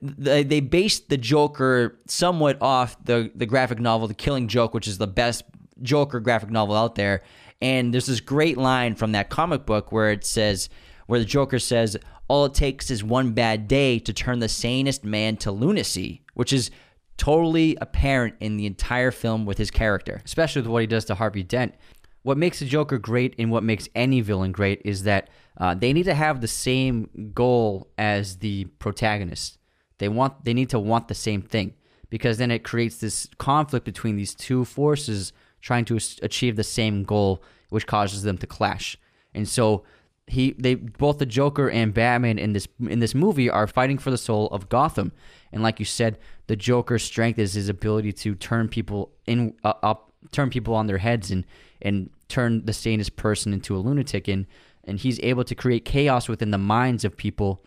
[0.00, 4.96] they based the Joker somewhat off the the graphic novel The Killing Joke, which is
[4.96, 5.44] the best
[5.82, 7.22] Joker graphic novel out there.
[7.60, 10.68] And there's this great line from that comic book where it says,
[11.06, 11.96] where the Joker says,
[12.28, 16.52] all it takes is one bad day to turn the sanest man to lunacy, which
[16.52, 16.70] is
[17.16, 20.20] totally apparent in the entire film with his character.
[20.24, 21.74] Especially with what he does to Harvey Dent.
[22.22, 25.92] What makes the Joker great and what makes any villain great is that uh, they
[25.92, 29.58] need to have the same goal as the protagonist.
[29.98, 31.74] They want they need to want the same thing
[32.10, 37.02] because then it creates this conflict between these two forces trying to achieve the same
[37.02, 38.96] goal, which causes them to clash.
[39.34, 39.84] And so
[40.28, 44.10] he they both the Joker and Batman in this in this movie are fighting for
[44.10, 45.12] the soul of Gotham.
[45.52, 49.74] And like you said, the Joker's strength is his ability to turn people in uh,
[49.82, 51.44] up, turn people on their heads, and
[51.80, 54.28] and turn the sanest person into a lunatic.
[54.28, 54.46] And
[54.84, 57.64] and he's able to create chaos within the minds of people.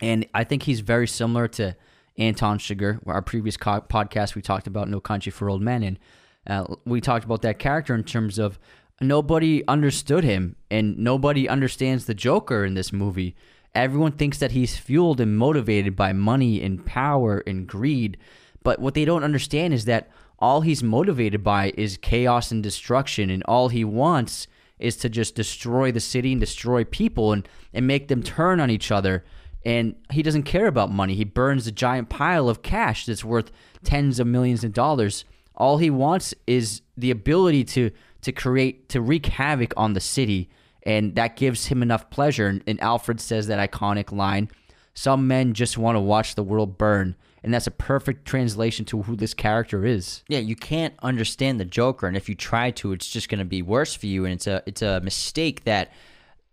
[0.00, 1.76] And I think he's very similar to
[2.18, 3.00] Anton Chigurh.
[3.06, 5.98] Our previous co- podcast, we talked about No Country for Old Men, and
[6.46, 8.58] uh, we talked about that character in terms of
[9.02, 13.34] nobody understood him and nobody understands the Joker in this movie.
[13.74, 18.18] Everyone thinks that he's fueled and motivated by money and power and greed.
[18.62, 23.30] But what they don't understand is that all he's motivated by is chaos and destruction,
[23.30, 24.48] and all he wants
[24.78, 28.68] is to just destroy the city and destroy people and, and make them turn on
[28.70, 29.24] each other.
[29.64, 31.14] And he doesn't care about money.
[31.14, 33.52] He burns a giant pile of cash that's worth
[33.84, 35.24] tens of millions of dollars.
[35.54, 37.92] All he wants is the ability to
[38.22, 40.48] to create to wreak havoc on the city,
[40.84, 42.46] and that gives him enough pleasure.
[42.46, 44.48] And, and Alfred says that iconic line:
[44.94, 49.02] "Some men just want to watch the world burn." And that's a perfect translation to
[49.02, 50.22] who this character is.
[50.28, 53.44] Yeah, you can't understand the Joker, and if you try to, it's just going to
[53.44, 54.24] be worse for you.
[54.24, 55.92] And it's a it's a mistake that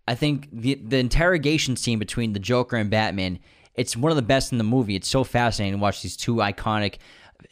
[0.08, 3.40] I think the the interrogation scene between the Joker and Batman.
[3.76, 4.96] It's one of the best in the movie.
[4.96, 6.98] It's so fascinating to watch these two iconic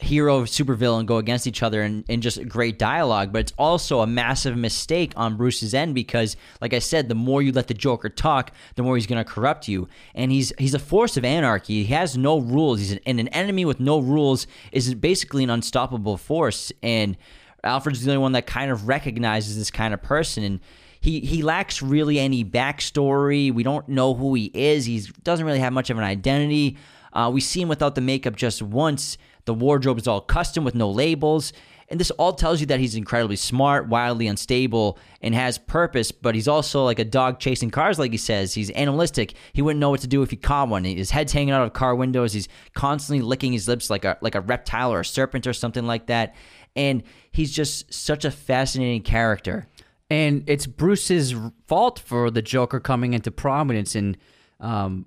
[0.00, 4.06] hero supervillain go against each other and, and just great dialogue but it's also a
[4.06, 8.08] massive mistake on bruce's end because like i said the more you let the joker
[8.08, 9.88] talk the more he's going to corrupt you.
[10.14, 11.84] And he's he's a force of anarchy.
[11.84, 12.78] He has no rules.
[12.78, 16.72] He's an, and an enemy with no rules is basically an unstoppable force.
[16.82, 17.16] And
[17.64, 20.44] alfred's the only one that kind of recognizes this kind of person.
[20.44, 20.60] And
[21.00, 23.52] he he lacks really any backstory.
[23.52, 24.84] We don't know who he is.
[24.84, 26.76] He doesn't really have much of an identity.
[27.12, 30.74] Uh, we see him without the makeup just once the wardrobe is all custom with
[30.74, 31.52] no labels.
[31.90, 36.34] And this all tells you that he's incredibly smart, wildly unstable, and has purpose, but
[36.34, 38.52] he's also like a dog chasing cars, like he says.
[38.52, 39.32] He's animalistic.
[39.54, 40.84] He wouldn't know what to do if he caught one.
[40.84, 42.34] His head's hanging out of car windows.
[42.34, 45.86] He's constantly licking his lips like a like a reptile or a serpent or something
[45.86, 46.34] like that.
[46.76, 47.02] And
[47.32, 49.66] he's just such a fascinating character.
[50.10, 51.34] And it's Bruce's
[51.66, 53.94] fault for the Joker coming into prominence.
[53.94, 54.18] And
[54.60, 55.06] um,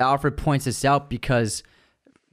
[0.00, 1.62] Alfred points this out because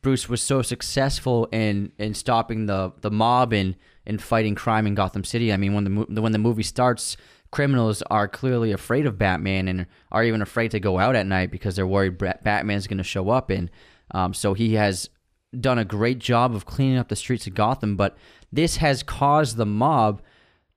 [0.02, 3.76] Bruce was so successful in in stopping the the mob and
[4.06, 5.54] and fighting crime in Gotham City.
[5.54, 7.18] I mean, when the when the movie starts,
[7.52, 11.52] criminals are clearly afraid of Batman and are even afraid to go out at night
[11.52, 13.50] because they're worried Batman's going to show up.
[13.50, 13.70] And
[14.12, 15.10] um, so he has
[15.60, 17.96] done a great job of cleaning up the streets of Gotham.
[17.96, 18.18] But
[18.52, 20.22] this has caused the mob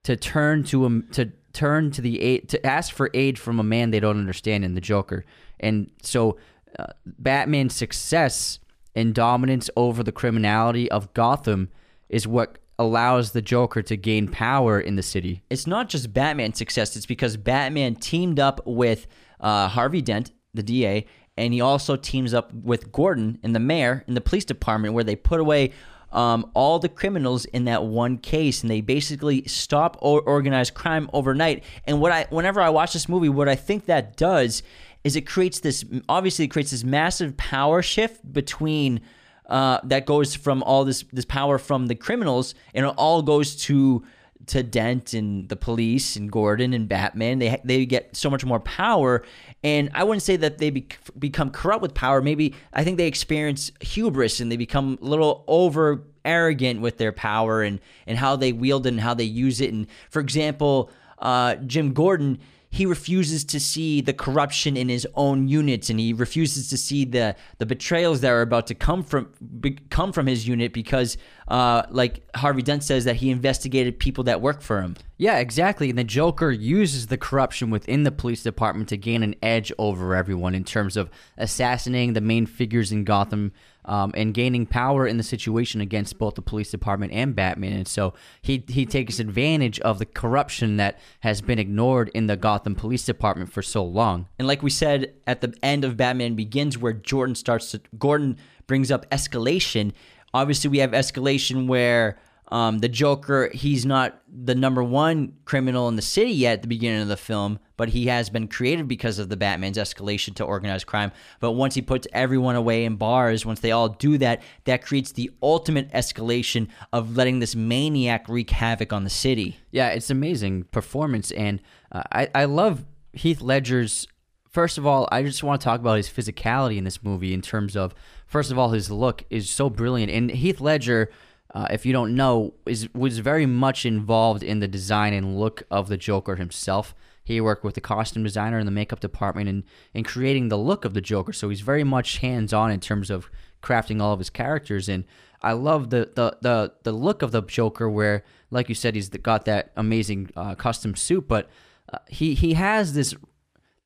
[0.03, 3.65] to turn to him to turn to the aid to ask for aid from a
[3.65, 5.25] man they don't understand in the Joker.
[5.61, 6.37] And so
[6.79, 8.59] uh, Batman's success
[8.95, 11.71] and dominance over the criminality of Gotham
[12.09, 15.43] is what allows the Joker to gain power in the city.
[15.51, 19.07] It's not just Batman's success, it's because Batman teamed up with
[19.41, 21.07] uh, Harvey Dent, the DA,
[21.37, 25.05] and he also teams up with Gordon and the mayor in the police department where
[25.05, 25.73] they put away
[26.13, 31.65] um, all the criminals in that one case, and they basically stop organized crime overnight.
[31.87, 34.63] And what I, whenever I watch this movie, what I think that does
[35.05, 39.01] is it creates this obviously it creates this massive power shift between
[39.49, 43.55] uh, that goes from all this this power from the criminals and it all goes
[43.55, 44.03] to
[44.47, 47.39] to Dent and the police and Gordon and Batman.
[47.39, 49.25] They they get so much more power,
[49.63, 50.87] and I wouldn't say that they be,
[51.19, 52.21] become corrupt with power.
[52.21, 57.13] Maybe I think they experience hubris and they become a little over arrogant with their
[57.13, 59.73] power and and how they wield it and how they use it.
[59.73, 62.39] And for example, uh, Jim Gordon
[62.75, 67.05] he refuses to see the corruption in his own units and he refuses to see
[67.05, 71.17] the the betrayals that are about to come from be, come from his unit because
[71.47, 74.97] uh, like Harvey Dent says that he investigated people that work for him.
[75.19, 75.89] Yeah, exactly.
[75.89, 80.17] And the Joker uses the corruption within the police department to gain an edge over
[80.17, 83.53] everyone in terms of assassinating the main figures in Gotham
[83.87, 87.73] um, and gaining power in the situation against both the police department and Batman.
[87.73, 92.37] And so he he takes advantage of the corruption that has been ignored in the
[92.37, 94.27] Gotham Police Department for so long.
[94.39, 98.37] And like we said at the end of Batman Begins, where Jordan starts to Gordon
[98.67, 99.93] brings up escalation.
[100.33, 105.97] Obviously, we have escalation where um, the Joker, he's not the number one criminal in
[105.97, 109.19] the city yet at the beginning of the film, but he has been created because
[109.19, 111.11] of the Batman's escalation to organized crime.
[111.41, 115.13] But once he puts everyone away in bars, once they all do that, that creates
[115.13, 119.57] the ultimate escalation of letting this maniac wreak havoc on the city.
[119.71, 121.61] Yeah, it's amazing performance, and
[121.93, 124.07] uh, I I love Heath Ledger's.
[124.51, 127.43] First of all, I just want to talk about his physicality in this movie in
[127.43, 127.93] terms of
[128.27, 131.11] first of all his look is so brilliant, and Heath Ledger
[131.55, 135.63] uh, if you don't know, is was very much involved in the design and look
[135.71, 136.95] of the Joker himself.
[137.23, 139.63] He worked with the costume designer and the makeup department and
[139.95, 141.33] in creating the look of the Joker.
[141.33, 143.31] So he's very much hands on in terms of
[143.63, 144.89] crafting all of his characters.
[144.89, 145.05] And
[145.43, 149.09] I love the the the, the look of the Joker, where, like you said, he's
[149.09, 151.49] got that amazing uh, custom suit, but
[151.93, 153.15] uh, he he has this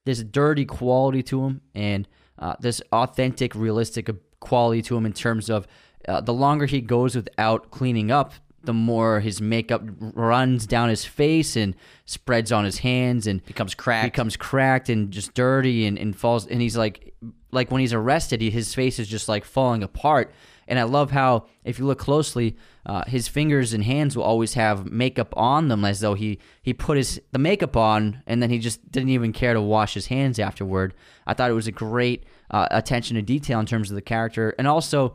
[0.04, 2.08] this dirty quality to him and
[2.38, 4.08] uh, this authentic, realistic
[4.40, 5.66] quality to him in terms of
[6.08, 8.32] uh, the longer he goes without cleaning up,
[8.64, 11.74] the more his makeup runs down his face and
[12.06, 16.46] spreads on his hands and becomes cracked, becomes cracked and just dirty and, and falls.
[16.46, 17.14] And he's like,
[17.52, 20.32] like when he's arrested, he, his face is just like falling apart.
[20.66, 24.52] And I love how, if you look closely, uh, his fingers and hands will always
[24.54, 28.50] have makeup on them, as though he he put his the makeup on and then
[28.50, 30.92] he just didn't even care to wash his hands afterward.
[31.26, 34.54] I thought it was a great uh, attention to detail in terms of the character,
[34.58, 35.14] and also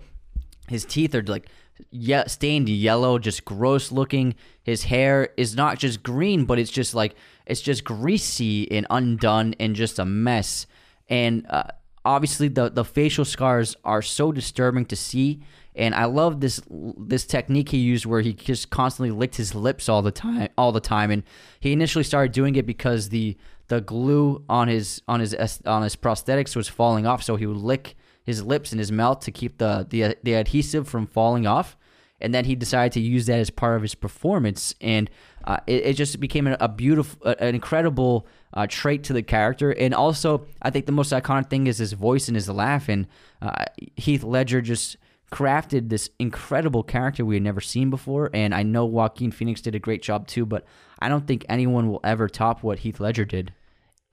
[0.69, 1.49] his teeth are like
[1.91, 4.35] yeah, stained yellow, just gross looking.
[4.64, 7.15] His hair is not just green, but it's just like
[7.45, 10.65] it's just greasy and undone and just a mess.
[11.10, 11.64] And uh,
[12.06, 15.41] obviously, the the facial scars are so disturbing to see.
[15.76, 19.90] And I love this this technique he used where he just constantly licked his lips
[19.90, 21.10] all the time, all the time.
[21.10, 21.23] And
[21.60, 23.35] he initially started doing it because the
[23.68, 25.35] the glue on his on his
[25.65, 29.19] on his prosthetics was falling off, so he would lick his lips and his mouth
[29.21, 31.77] to keep the the the adhesive from falling off,
[32.19, 35.09] and then he decided to use that as part of his performance, and
[35.43, 39.71] uh, it, it just became a, beautiful, a, an incredible uh, trait to the character.
[39.71, 42.87] And also, I think the most iconic thing is his voice and his laugh.
[42.87, 43.07] And
[43.41, 44.97] uh, Heath Ledger just
[45.31, 48.29] crafted this incredible character we had never seen before.
[48.33, 50.63] And I know Joaquin Phoenix did a great job too, but
[50.99, 53.53] I don't think anyone will ever top what Heath Ledger did.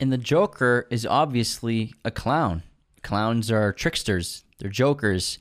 [0.01, 2.63] And the Joker is obviously a clown.
[3.03, 4.45] Clowns are tricksters.
[4.59, 5.39] They're jokers.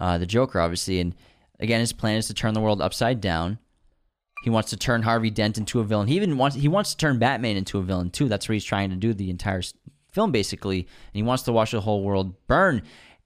[0.00, 1.14] Uh, the Joker, obviously, and
[1.60, 3.58] again, his plan is to turn the world upside down.
[4.42, 6.08] He wants to turn Harvey Dent into a villain.
[6.08, 8.28] He even wants he wants to turn Batman into a villain too.
[8.28, 9.62] That's what he's trying to do the entire
[10.10, 10.80] film basically.
[10.80, 12.82] And he wants to watch the whole world burn.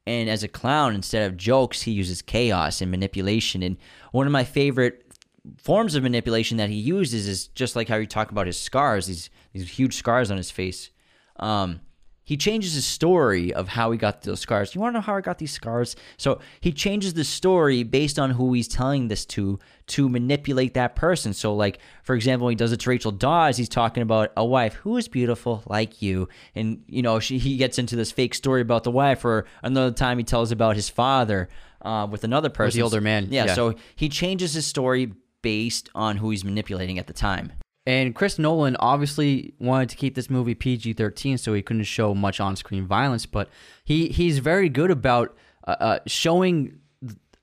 [0.06, 3.62] And as a clown, instead of jokes, he uses chaos and manipulation.
[3.62, 3.76] And
[4.12, 5.02] one of my favorite
[5.56, 9.06] forms of manipulation that he uses is just like how you talk about his scars,
[9.06, 10.90] these these huge scars on his face.
[11.38, 11.80] Um,
[12.26, 14.74] he changes his story of how he got those scars.
[14.74, 15.94] You want to know how I got these scars?
[16.16, 20.96] So he changes the story based on who he's telling this to to manipulate that
[20.96, 21.32] person.
[21.32, 24.44] So, like for example, when he does it to Rachel Dawes, he's talking about a
[24.44, 28.34] wife who is beautiful like you, and you know she, he gets into this fake
[28.34, 29.24] story about the wife.
[29.24, 31.48] Or another time, he tells about his father
[31.82, 33.28] uh, with another person, with the older man.
[33.30, 33.54] Yeah, yeah.
[33.54, 35.12] So he changes his story
[35.42, 37.52] based on who he's manipulating at the time.
[37.86, 42.14] And Chris Nolan obviously wanted to keep this movie PG 13, so he couldn't show
[42.14, 43.48] much on screen violence, but
[43.84, 45.36] he, he's very good about
[45.66, 46.80] uh, uh, showing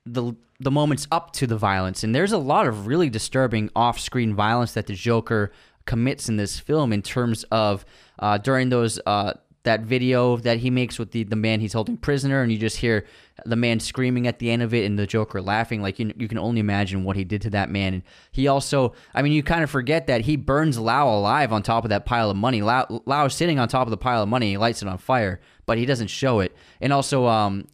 [0.04, 2.04] the, the moments up to the violence.
[2.04, 5.50] And there's a lot of really disturbing off screen violence that the Joker
[5.86, 7.84] commits in this film in terms of
[8.18, 9.34] uh, during those uh,
[9.64, 12.76] that video that he makes with the, the man he's holding prisoner, and you just
[12.76, 13.04] hear
[13.44, 15.82] the man screaming at the end of it and the Joker laughing.
[15.82, 17.94] Like you, you can only imagine what he did to that man.
[17.94, 21.62] And he also, I mean, you kind of forget that he burns Lau alive on
[21.62, 22.62] top of that pile of money.
[22.62, 24.50] Lau, Lau sitting on top of the pile of money.
[24.50, 26.54] He lights it on fire, but he doesn't show it.
[26.80, 27.66] And also, um,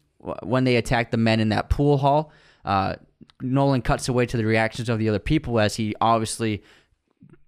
[0.42, 2.32] when they attack the men in that pool hall,
[2.64, 2.94] uh,
[3.42, 6.62] Nolan cuts away to the reactions of the other people as he obviously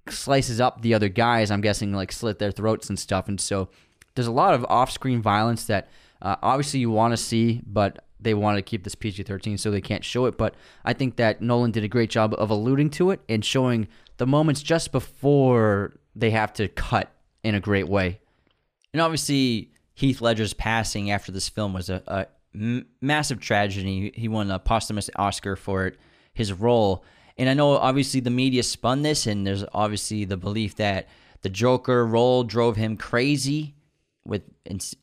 [0.09, 1.51] slices up the other guys.
[1.51, 3.29] I'm guessing like slit their throats and stuff.
[3.29, 3.69] And so
[4.15, 5.89] there's a lot of off-screen violence that
[6.21, 9.81] uh, obviously you want to see, but they want to keep this PG-13 so they
[9.81, 10.39] can't show it.
[10.39, 13.89] But I think that Nolan did a great job of alluding to it and showing
[14.19, 17.11] the moments just before they have to cut
[17.43, 18.21] in a great way.
[18.93, 22.29] And obviously, Heath Ledger's passing after this film was a,
[23.01, 24.13] massive tragedy.
[24.15, 25.99] He won a posthumous Oscar for it,
[26.35, 27.03] his role.
[27.39, 31.09] And I know obviously the media spun this, and there's obviously the belief that
[31.41, 33.75] the Joker role drove him crazy
[34.25, 34.43] with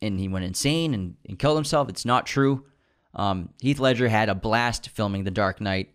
[0.01, 1.89] and he went insane and, and killed himself.
[1.89, 2.65] It's not true.
[3.13, 5.89] Um, Heath Ledger had a blast filming The Dark Knight.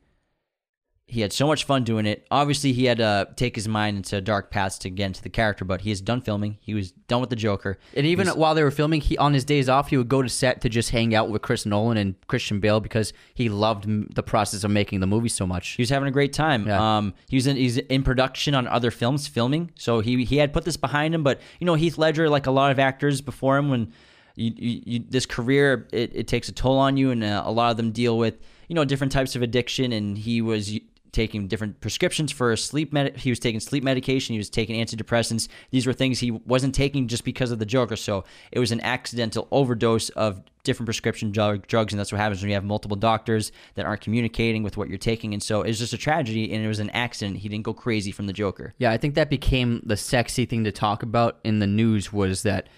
[1.15, 2.27] He had so much fun doing it.
[2.31, 5.65] Obviously, he had to take his mind into dark paths to get into the character,
[5.65, 6.59] but he is done filming.
[6.61, 7.78] He was done with the Joker.
[7.95, 10.23] And even He's, while they were filming, he on his days off, he would go
[10.23, 14.15] to set to just hang out with Chris Nolan and Christian Bale because he loved
[14.15, 15.69] the process of making the movie so much.
[15.70, 16.66] He was having a great time.
[16.66, 16.97] Yeah.
[16.97, 19.70] Um, he was in, he's in production on other films, filming.
[19.77, 21.23] So he he had put this behind him.
[21.23, 23.93] But you know, Heath Ledger, like a lot of actors before him, when
[24.36, 27.53] you, you, you, this career it, it takes a toll on you and uh, a
[27.53, 28.35] lot of them deal with
[28.69, 30.77] you know different types of addiction and he was
[31.15, 35.49] taking different prescriptions for sleep med- he was taking sleep medication he was taking antidepressants.
[35.70, 38.24] These were things he wasn't taking just because of the joker so.
[38.53, 42.49] It was an accidental overdose of different prescription drug- drugs and that's what happens when
[42.49, 45.32] you have multiple doctors that aren't communicating with what you're taking.
[45.32, 47.39] And so it's just a tragedy and it was an accident.
[47.39, 48.74] He didn't go crazy from the joker.
[48.78, 52.43] Yeah i think that became the sexy thing to talk about in the news was
[52.43, 52.69] that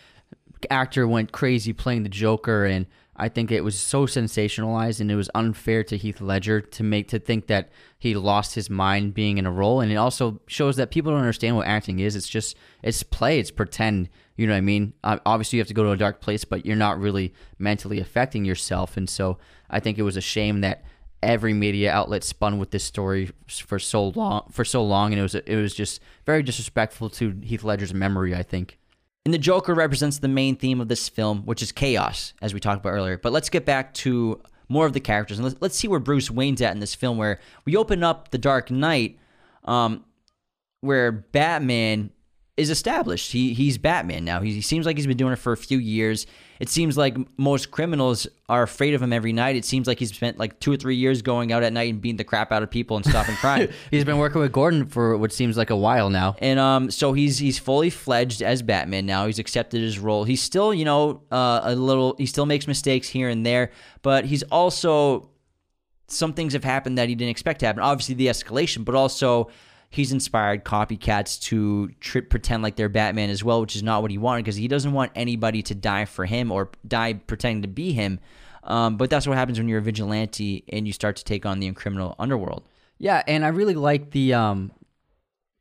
[0.71, 2.87] actor went crazy playing the joker and
[3.19, 7.09] I think it was so sensationalized and it was unfair to Heath Ledger to make
[7.09, 10.77] to think that he lost his mind being in a role and it also shows
[10.77, 12.15] that people don't understand what acting is.
[12.15, 14.09] It's just it's play, it's pretend.
[14.37, 14.93] You know what I mean?
[15.03, 18.01] Uh, obviously you have to go to a dark place, but you're not really mentally
[18.01, 19.39] affecting yourself and so
[19.71, 20.85] I think it was a shame that
[21.23, 25.23] every media outlet spun with this story for so long for so long and it
[25.23, 28.79] was it was just very disrespectful to Heath Ledger's memory, I think.
[29.27, 32.61] And the Joker represents the main theme of this film, which is chaos, as we
[32.61, 33.19] talked about earlier.
[33.19, 36.31] But let's get back to more of the characters and let's, let's see where Bruce
[36.31, 39.19] Wayne's at in this film, where we open up The Dark Knight,
[39.65, 40.05] um,
[40.81, 42.13] where Batman
[42.57, 43.33] is established.
[43.33, 44.41] He he's Batman now.
[44.41, 46.27] He, he, seems like he's been doing it for a few years.
[46.59, 49.57] It seems like most criminals are afraid of him every night.
[49.57, 52.01] It seems like he's spent like two or three years going out at night and
[52.01, 53.69] beating the crap out of people and stopping crime.
[53.91, 56.35] he's been working with Gordon for what seems like a while now.
[56.39, 59.27] And um, so he's he's fully fledged as Batman now.
[59.27, 60.25] He's accepted his role.
[60.25, 62.15] He's still you know uh, a little.
[62.17, 63.71] He still makes mistakes here and there,
[64.01, 65.29] but he's also
[66.09, 67.83] some things have happened that he didn't expect to happen.
[67.83, 69.51] Obviously the escalation, but also
[69.91, 71.91] he's inspired copycats to
[72.23, 74.93] pretend like they're Batman as well, which is not what he wanted because he doesn't
[74.93, 78.21] want anybody to die for him or die pretending to be him.
[78.63, 81.61] Um, but that's what happens when you're a vigilante and you start to take on
[81.61, 82.65] the criminal underworld.
[82.99, 84.73] Yeah, and I really like the um,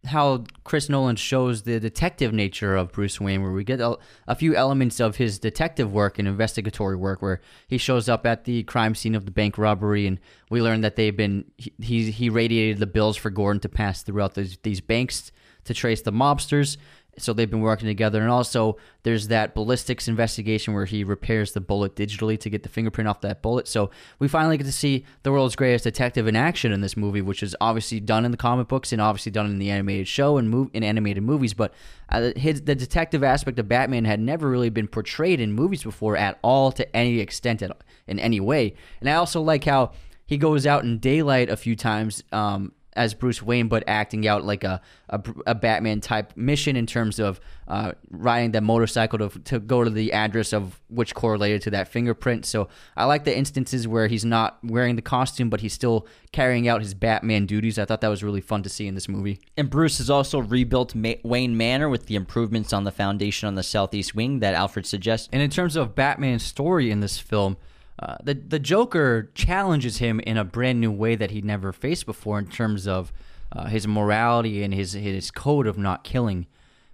[0.05, 4.35] how Chris Nolan shows the detective nature of Bruce Wayne, where we get a, a,
[4.35, 8.63] few elements of his detective work and investigatory work, where he shows up at the
[8.63, 10.19] crime scene of the bank robbery, and
[10.49, 14.35] we learn that they've been he he radiated the bills for Gordon to pass throughout
[14.35, 15.31] these, these banks
[15.65, 16.77] to trace the mobsters,
[17.17, 18.21] so they've been working together.
[18.21, 22.69] And also there's that ballistics investigation where he repairs the bullet digitally to get the
[22.69, 23.67] fingerprint off that bullet.
[23.67, 23.89] So
[24.19, 27.43] we finally get to see the world's greatest detective in action in this movie which
[27.43, 30.49] is obviously done in the comic books and obviously done in the animated show and
[30.49, 31.53] move in animated movies.
[31.53, 31.73] But
[32.09, 36.17] uh, his, the detective aspect of batman had never really been portrayed in movies before
[36.17, 37.75] at all to any extent at,
[38.07, 38.75] in any way.
[38.99, 39.91] And i also like how
[40.25, 44.43] he goes out in daylight a few times um, as Bruce Wayne, but acting out
[44.45, 49.39] like a, a, a Batman type mission in terms of uh, riding that motorcycle to,
[49.39, 52.45] to go to the address of which correlated to that fingerprint.
[52.45, 56.67] So I like the instances where he's not wearing the costume, but he's still carrying
[56.67, 57.77] out his Batman duties.
[57.77, 59.41] I thought that was really fun to see in this movie.
[59.57, 63.55] And Bruce has also rebuilt Ma- Wayne Manor with the improvements on the foundation on
[63.55, 65.27] the southeast wing that Alfred suggests.
[65.33, 67.57] And in terms of Batman's story in this film,
[67.97, 72.05] uh, the the Joker challenges him in a brand new way that he'd never faced
[72.05, 73.13] before in terms of
[73.51, 76.47] uh, his morality and his his code of not killing.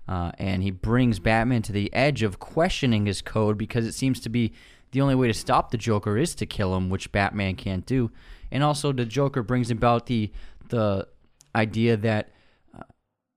[0.07, 4.19] Uh, and he brings Batman to the edge of questioning his code because it seems
[4.19, 4.51] to be
[4.91, 8.11] the only way to stop the Joker is to kill him, which Batman can't do.
[8.51, 10.31] And also, the Joker brings about the
[10.69, 11.07] the
[11.55, 12.29] idea that
[12.77, 12.83] uh,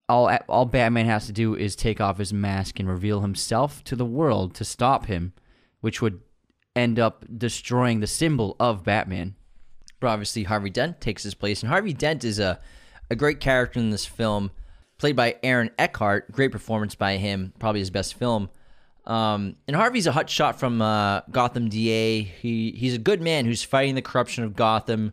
[0.09, 3.97] all all Batman has to do is take off his mask and reveal himself to
[3.97, 5.33] the world to stop him,
[5.81, 6.21] which would
[6.77, 9.35] end up destroying the symbol of Batman.
[10.01, 12.61] But obviously, Harvey Dent takes his place, and Harvey Dent is a,
[13.11, 14.51] a great character in this film,
[14.99, 16.31] played by Aaron Eckhart.
[16.33, 18.51] Great performance by him, probably his best film.
[19.07, 22.23] Um, and Harvey's a hot shot from uh, Gotham DA.
[22.23, 25.13] He he's a good man who's fighting the corruption of Gotham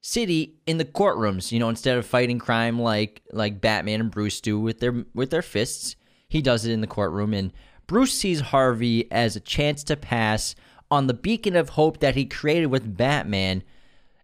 [0.00, 1.52] City in the courtrooms.
[1.52, 5.30] You know, instead of fighting crime like like Batman and Bruce do with their with
[5.30, 5.94] their fists,
[6.28, 7.32] he does it in the courtroom.
[7.32, 7.52] And
[7.86, 10.56] Bruce sees Harvey as a chance to pass
[10.90, 13.62] on the beacon of hope that he created with Batman.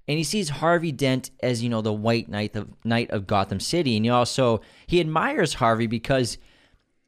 [0.08, 3.60] And he sees Harvey Dent as, you know, the white knight of knight of Gotham
[3.60, 3.96] City.
[3.96, 6.38] And he also he admires Harvey because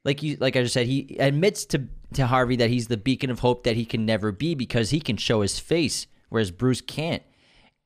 [0.05, 3.31] like you like I just said, he admits to to Harvey that he's the beacon
[3.31, 6.81] of hope that he can never be because he can show his face, whereas Bruce
[6.81, 7.23] can't.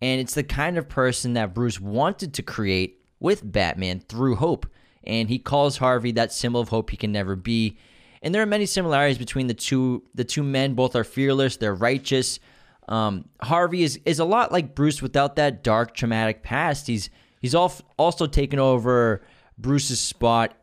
[0.01, 4.67] And it's the kind of person that Bruce wanted to create with Batman through hope.
[5.05, 7.77] And he calls Harvey that symbol of hope he can never be
[8.23, 10.75] and there are many similarities between the two the two men.
[10.75, 11.57] Both are fearless.
[11.57, 12.39] They're righteous.
[12.89, 16.87] Um, Harvey is is a lot like Bruce without that dark, traumatic past.
[16.87, 19.23] He's he's also taken over
[19.59, 20.55] Bruce's spot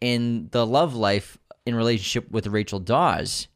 [0.00, 3.48] in the love life in relationship with Rachel Dawes.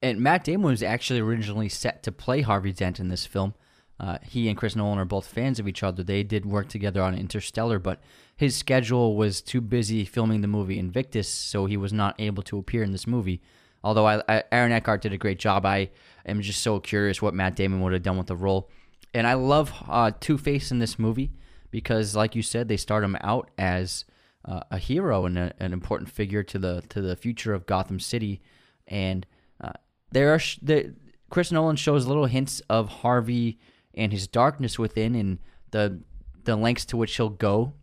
[0.00, 3.54] And Matt Damon was actually originally set to play Harvey Dent in this film.
[4.00, 6.02] Uh, he and Chris Nolan are both fans of each other.
[6.02, 8.00] They did work together on Interstellar, but
[8.36, 12.58] his schedule was too busy filming the movie Invictus, so he was not able to
[12.58, 13.40] appear in this movie.
[13.82, 15.90] Although I, I, Aaron Eckhart did a great job, I
[16.24, 18.70] am just so curious what Matt Damon would have done with the role.
[19.14, 21.32] And I love uh, Two Face in this movie
[21.70, 24.04] because, like you said, they start him out as
[24.44, 27.98] uh, a hero and a, an important figure to the to the future of Gotham
[27.98, 28.40] City.
[28.86, 29.26] And
[29.60, 29.72] uh,
[30.12, 30.94] there are sh- the,
[31.30, 33.58] Chris Nolan shows little hints of Harvey
[33.98, 35.38] and his darkness within, and
[35.72, 36.00] the
[36.44, 37.74] the lengths to which he'll go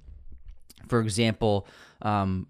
[0.88, 1.68] for example,
[2.02, 2.48] um,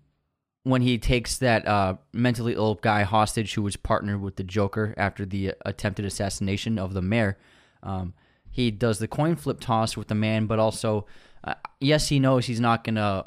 [0.64, 4.94] when he takes that uh, mentally ill guy hostage who was partnered with the Joker
[4.98, 7.38] after the attempted assassination of the mayor,
[7.84, 8.14] um,
[8.50, 11.06] he does the coin flip toss with the man, but also,
[11.44, 13.26] uh, yes, he knows he's not going to.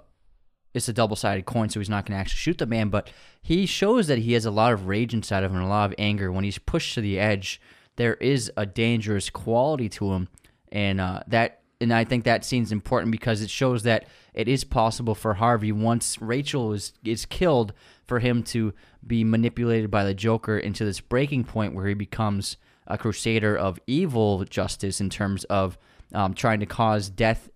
[0.75, 3.11] It's a double sided coin, so he's not going to actually shoot the man, but
[3.41, 5.91] he shows that he has a lot of rage inside of him and a lot
[5.91, 6.31] of anger.
[6.31, 7.61] When he's pushed to the edge,
[7.99, 10.29] there is a dangerous quality to him,
[10.71, 14.65] and uh, that and I think that scene's important because it shows that it is
[14.65, 17.73] possible for Harvey once Rachel is is killed
[18.05, 18.73] for him to
[19.07, 22.57] be manipulated by the Joker into this breaking point where he becomes
[22.87, 25.77] a crusader of evil justice in terms of
[26.15, 27.51] um, trying to cause death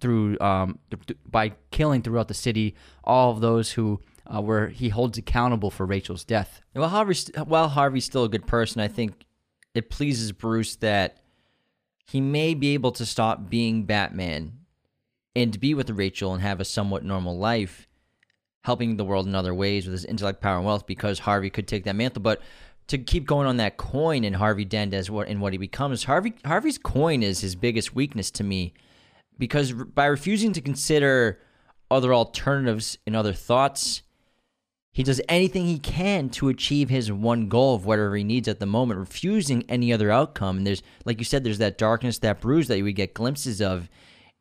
[0.00, 2.74] through um, th- by killing throughout the city
[3.04, 6.60] all of those who uh, were he holds accountable for Rachel's death.
[6.74, 7.14] Well, Harvey,
[7.44, 9.24] while Harvey's still a good person, I think
[9.74, 11.18] it pleases Bruce that
[12.04, 14.58] he may be able to stop being Batman
[15.34, 17.86] and be with Rachel and have a somewhat normal life,
[18.64, 21.66] helping the world in other ways with his intellect, power, and wealth because Harvey could
[21.66, 22.22] take that mantle.
[22.22, 22.42] But
[22.88, 26.04] to keep going on that coin and Harvey Dent as what and what he becomes,
[26.04, 28.74] Harvey Harvey's coin is his biggest weakness to me
[29.38, 31.38] because by refusing to consider
[31.90, 34.02] other alternatives and other thoughts.
[34.92, 38.60] He does anything he can to achieve his one goal of whatever he needs at
[38.60, 40.58] the moment, refusing any other outcome.
[40.58, 43.88] And there's, like you said, there's that darkness, that bruise that we get glimpses of.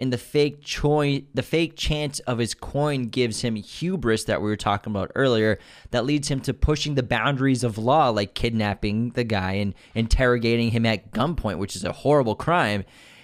[0.01, 4.49] And the fake choi- the fake chance of his coin gives him hubris that we
[4.49, 5.57] were talking about earlier,
[5.91, 10.71] that leads him to pushing the boundaries of law, like kidnapping the guy and interrogating
[10.71, 12.83] him at gunpoint, which is a horrible crime.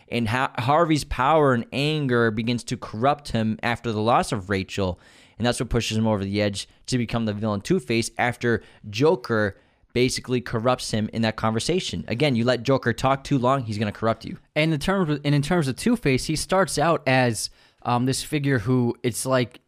[0.10, 4.98] And ha- Harvey's power and anger begins to corrupt him after the loss of Rachel
[5.38, 8.64] and that's what pushes him over the edge to become the villain Two Face after
[8.90, 9.58] Joker
[9.94, 12.06] basically corrupts him in that conversation.
[12.08, 14.38] Again, you let Joker talk too long, he's going to corrupt you.
[14.56, 17.50] And in terms of, and in terms of Two Face, he starts out as
[17.84, 19.60] um, this figure who it's like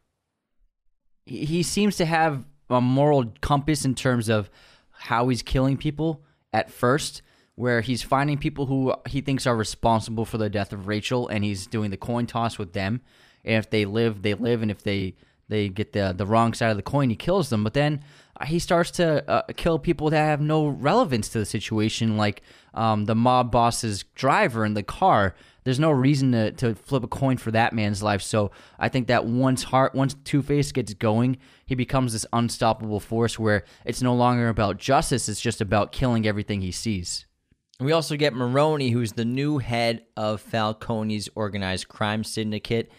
[1.25, 4.49] he he seems to have a moral compass in terms of
[4.91, 6.23] how he's killing people
[6.53, 7.21] at first,
[7.55, 11.43] where he's finding people who he thinks are responsible for the death of Rachel, and
[11.43, 13.01] he's doing the coin toss with them.
[13.43, 15.15] And if they live, they live, and if they
[15.49, 17.63] they get the the wrong side of the coin, he kills them.
[17.63, 18.03] But then
[18.39, 22.41] uh, he starts to uh, kill people that have no relevance to the situation, like
[22.73, 25.35] um, the mob boss's driver in the car.
[25.65, 28.21] There's no reason to, to flip a coin for that man's life.
[28.21, 32.99] So I think that once heart, once Two Face gets going, he becomes this unstoppable
[32.99, 37.25] force where it's no longer about justice; it's just about killing everything he sees.
[37.79, 42.91] We also get Maroni, who's the new head of Falcone's organized crime syndicate.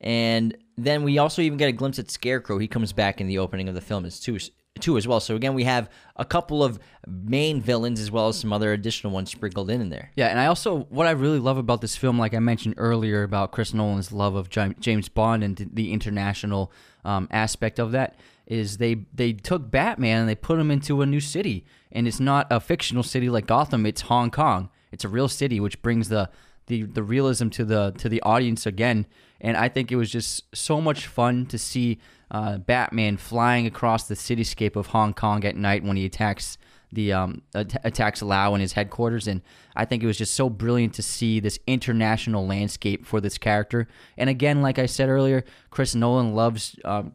[0.00, 2.58] And then we also even get a glimpse at Scarecrow.
[2.58, 4.38] He comes back in the opening of the film as too,
[4.78, 5.18] too as well.
[5.18, 9.12] So again, we have a couple of main villains as well as some other additional
[9.12, 10.12] ones sprinkled in in there.
[10.14, 13.24] Yeah, and I also what I really love about this film, like I mentioned earlier
[13.24, 16.72] about Chris Nolan's love of James Bond and the international
[17.04, 21.06] um, aspect of that, is they they took Batman and they put him into a
[21.06, 23.84] new city, and it's not a fictional city like Gotham.
[23.84, 24.70] It's Hong Kong.
[24.92, 26.30] It's a real city, which brings the
[26.66, 29.06] the the realism to the to the audience again.
[29.40, 31.98] And I think it was just so much fun to see
[32.30, 36.58] uh, Batman flying across the cityscape of Hong Kong at night when he attacks
[36.92, 39.42] the um, attacks Lau in his headquarters, and
[39.76, 43.88] I think it was just so brilliant to see this international landscape for this character.
[44.16, 47.12] And again, like I said earlier, Chris Nolan loves um,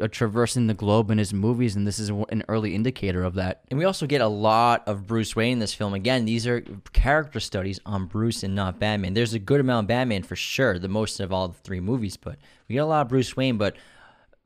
[0.00, 3.62] uh, traversing the globe in his movies, and this is an early indicator of that.
[3.70, 5.94] And we also get a lot of Bruce Wayne in this film.
[5.94, 6.60] Again, these are
[6.92, 9.14] character studies on Bruce and not Batman.
[9.14, 12.16] There's a good amount of Batman for sure, the most of all the three movies,
[12.16, 12.38] but
[12.68, 13.58] we get a lot of Bruce Wayne.
[13.58, 13.76] But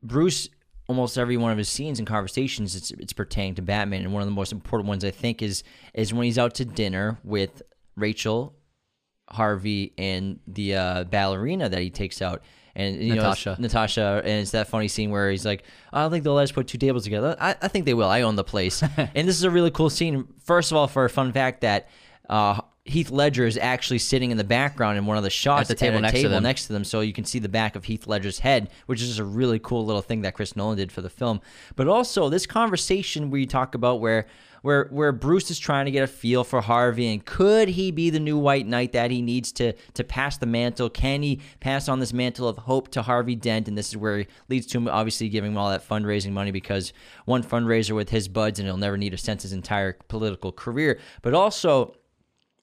[0.03, 0.49] Bruce,
[0.87, 4.03] almost every one of his scenes and conversations, it's it's pertaining to Batman.
[4.03, 5.63] And one of the most important ones I think is
[5.93, 7.61] is when he's out to dinner with
[7.95, 8.55] Rachel,
[9.29, 12.41] Harvey, and the uh, ballerina that he takes out
[12.77, 13.49] and you Natasha.
[13.49, 16.43] know Natasha, and it's that funny scene where he's like, "I don't think they'll let
[16.43, 18.07] us put two tables together." I, I think they will.
[18.07, 20.27] I own the place, and this is a really cool scene.
[20.43, 21.89] First of all, for a fun fact that.
[22.29, 25.67] Uh, Heath Ledger is actually sitting in the background in one of the shots at
[25.67, 27.75] the table, at next, table to next to them, so you can see the back
[27.75, 30.77] of Heath Ledger's head, which is just a really cool little thing that Chris Nolan
[30.77, 31.41] did for the film.
[31.75, 34.25] But also this conversation we talk about where
[34.61, 38.09] where where Bruce is trying to get a feel for Harvey and could he be
[38.09, 40.89] the new White Knight that he needs to to pass the mantle?
[40.89, 43.67] Can he pass on this mantle of hope to Harvey Dent?
[43.67, 46.51] And this is where he leads to him obviously giving him all that fundraising money
[46.51, 46.93] because
[47.25, 50.99] one fundraiser with his buds and he'll never need to sense his entire political career.
[51.21, 51.95] But also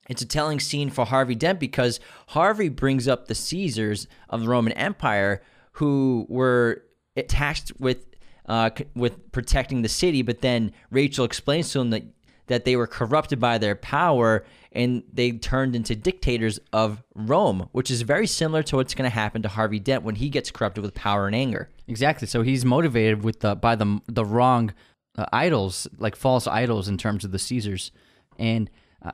[0.09, 4.47] it's a telling scene for Harvey Dent because Harvey brings up the Caesars of the
[4.47, 5.41] Roman Empire
[5.73, 6.83] who were
[7.17, 8.05] attached with
[8.47, 12.03] uh, with protecting the city, but then Rachel explains to him that
[12.47, 17.89] that they were corrupted by their power and they turned into dictators of Rome, which
[17.89, 20.83] is very similar to what's going to happen to Harvey Dent when he gets corrupted
[20.83, 21.69] with power and anger.
[21.87, 22.27] Exactly.
[22.27, 24.73] So he's motivated with the by the the wrong
[25.17, 27.91] uh, idols, like false idols in terms of the Caesars.
[28.37, 28.69] And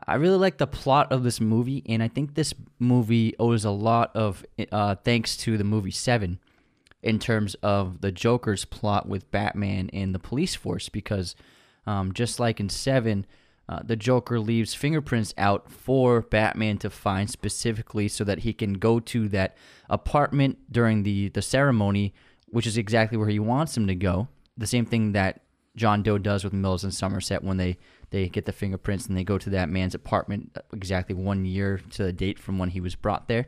[0.07, 3.71] I really like the plot of this movie, and I think this movie owes a
[3.71, 6.39] lot of uh, thanks to the movie Seven
[7.03, 11.35] in terms of the Joker's plot with Batman and the police force because
[11.85, 13.25] um, just like in Seven,
[13.67, 18.73] uh, the Joker leaves fingerprints out for Batman to find specifically so that he can
[18.73, 19.55] go to that
[19.89, 22.13] apartment during the, the ceremony,
[22.47, 24.27] which is exactly where he wants him to go.
[24.57, 25.41] The same thing that
[25.75, 27.77] John Doe does with Mills and Somerset when they,
[28.09, 32.03] they get the fingerprints and they go to that man's apartment exactly one year to
[32.03, 33.47] the date from when he was brought there.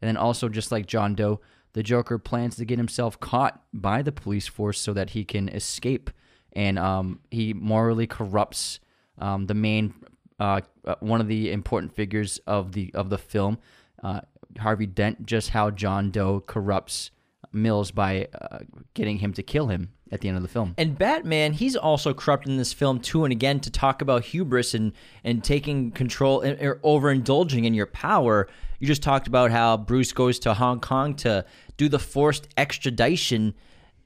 [0.00, 1.40] And then also, just like John Doe,
[1.76, 5.50] the Joker plans to get himself caught by the police force so that he can
[5.50, 6.08] escape,
[6.54, 8.80] and um, he morally corrupts
[9.18, 9.92] um, the main
[10.40, 13.58] uh, uh, one of the important figures of the of the film,
[14.02, 14.22] uh,
[14.58, 15.26] Harvey Dent.
[15.26, 17.10] Just how John Doe corrupts
[17.52, 18.60] Mills by uh,
[18.94, 20.74] getting him to kill him at the end of the film.
[20.78, 23.24] And Batman, he's also corrupt in this film too.
[23.24, 24.92] And again, to talk about hubris and
[25.24, 28.48] and taking control or overindulging in your power.
[28.78, 31.46] You just talked about how Bruce goes to Hong Kong to
[31.76, 33.54] do the forced extradition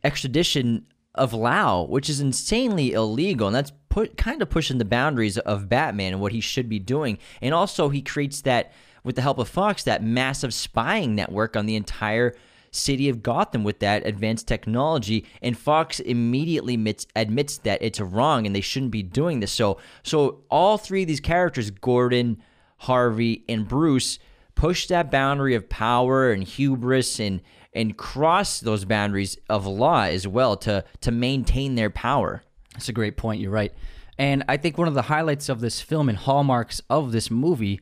[0.02, 5.36] extradition of Lau, which is insanely illegal, and that's put kind of pushing the boundaries
[5.38, 7.18] of Batman and what he should be doing.
[7.42, 8.72] And also, he creates that
[9.02, 12.34] with the help of Fox that massive spying network on the entire
[12.70, 18.46] city of Gotham with that advanced technology and Fox immediately admits, admits that it's wrong
[18.46, 19.50] and they shouldn't be doing this.
[19.50, 22.40] So so all three of these characters Gordon,
[22.78, 24.18] Harvey and Bruce
[24.54, 27.40] push that boundary of power and hubris and
[27.72, 32.42] and cross those boundaries of law as well to to maintain their power.
[32.74, 33.40] That's a great point.
[33.40, 33.72] You're right.
[34.18, 37.80] And I think one of the highlights of this film and hallmarks of this movie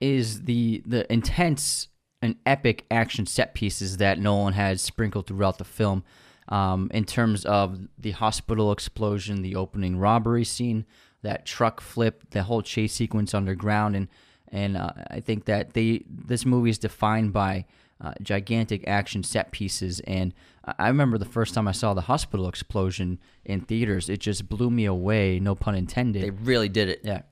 [0.00, 1.88] is the the intense
[2.20, 6.04] and epic action set pieces that Nolan has sprinkled throughout the film.
[6.48, 10.86] Um, in terms of the hospital explosion, the opening robbery scene,
[11.22, 14.08] that truck flip, the whole chase sequence underground, and
[14.50, 17.66] and uh, I think that they this movie is defined by
[18.00, 20.00] uh, gigantic action set pieces.
[20.00, 20.32] And
[20.78, 24.70] I remember the first time I saw the hospital explosion in theaters, it just blew
[24.70, 25.40] me away.
[25.40, 26.22] No pun intended.
[26.22, 27.00] They really did it.
[27.02, 27.22] Yeah,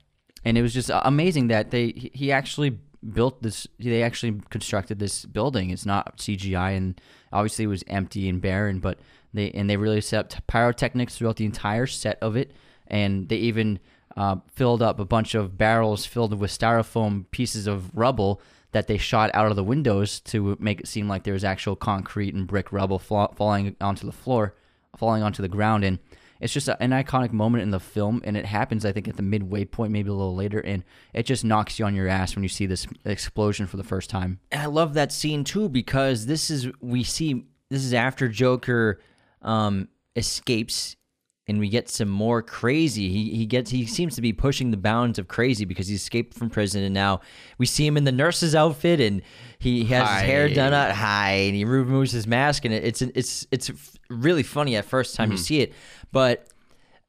[0.43, 2.79] and it was just amazing that they he actually
[3.13, 3.67] built this.
[3.79, 5.69] They actually constructed this building.
[5.69, 6.99] It's not CGI, and
[7.31, 8.99] obviously it was empty and barren, but
[9.33, 12.51] they and they really set up pyrotechnics throughout the entire set of it,
[12.87, 13.79] and they even.
[14.15, 18.41] Uh, filled up a bunch of barrels filled with styrofoam pieces of rubble
[18.71, 21.75] that they shot out of the windows to make it seem like there was actual
[21.75, 24.55] concrete and brick rubble fall, falling onto the floor,
[24.97, 25.83] falling onto the ground.
[25.83, 25.99] And
[26.39, 29.17] it's just a, an iconic moment in the film, and it happens, I think, at
[29.17, 30.83] the midway point, maybe a little later, and
[31.13, 34.09] it just knocks you on your ass when you see this explosion for the first
[34.09, 34.39] time.
[34.51, 38.99] And I love that scene too because this is we see this is after Joker
[39.41, 40.96] um, escapes
[41.47, 43.09] and we get some more crazy.
[43.09, 46.33] He he gets he seems to be pushing the bounds of crazy because he escaped
[46.33, 47.21] from prison and now
[47.57, 49.21] we see him in the nurse's outfit and
[49.59, 50.19] he has hi.
[50.19, 53.71] his hair done up high and he removes his mask and it's it's it's
[54.09, 55.33] really funny at first time mm-hmm.
[55.33, 55.73] you see it,
[56.11, 56.47] but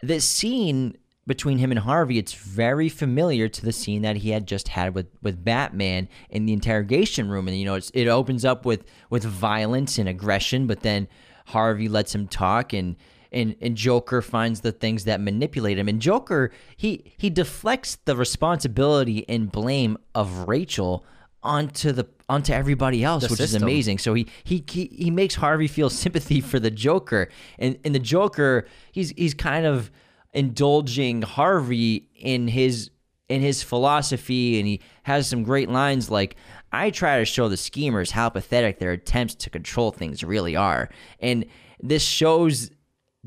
[0.03, 0.97] this scene
[1.29, 4.95] between him and Harvey, it's very familiar to the scene that he had just had
[4.95, 7.47] with, with Batman in the interrogation room.
[7.47, 11.07] And you know, it opens up with with violence and aggression, but then
[11.47, 12.97] Harvey lets him talk and
[13.33, 15.89] and and Joker finds the things that manipulate him.
[15.89, 21.05] And Joker he he deflects the responsibility and blame of Rachel
[21.43, 23.59] onto the onto everybody else, the which system.
[23.59, 23.99] is amazing.
[23.99, 27.29] So he, he he he makes Harvey feel sympathy for the Joker,
[27.59, 29.91] and and the Joker he's he's kind of
[30.33, 32.91] indulging Harvey in his
[33.29, 36.37] in his philosophy, and he has some great lines like.
[36.71, 40.91] I try to show the schemers how pathetic their attempts to control things really are.
[41.19, 41.47] And
[41.81, 42.71] this shows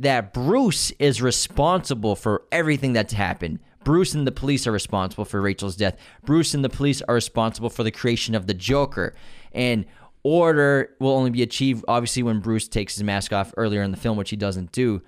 [0.02, 3.60] that Bruce is responsible for everything that's happened.
[3.84, 5.96] Bruce and the police are responsible for Rachel's death.
[6.26, 9.16] Bruce and the police are responsible for the creation of the Joker.
[9.54, 9.86] And
[10.24, 13.98] order will only be achieved obviously when Bruce takes his mask off earlier in the
[13.98, 15.02] film, which he doesn't do.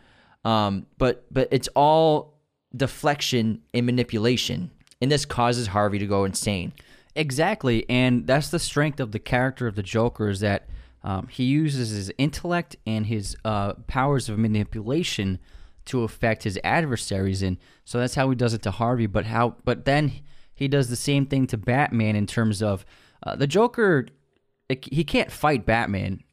[0.45, 2.40] Um, but but it's all
[2.76, 4.72] deflection and manipulation,
[5.02, 6.74] and this causes Harvey to go insane.
[7.15, 10.68] Exactly, and that's the strength of the character of the Joker is that
[11.03, 15.39] um, he uses his intellect and his uh, powers of manipulation
[15.85, 19.05] to affect his adversaries, and so that's how he does it to Harvey.
[19.05, 19.57] But how?
[19.65, 20.11] But then
[20.53, 22.85] he does the same thing to Batman in terms of
[23.23, 24.07] uh, the Joker.
[24.69, 26.23] It, he can't fight Batman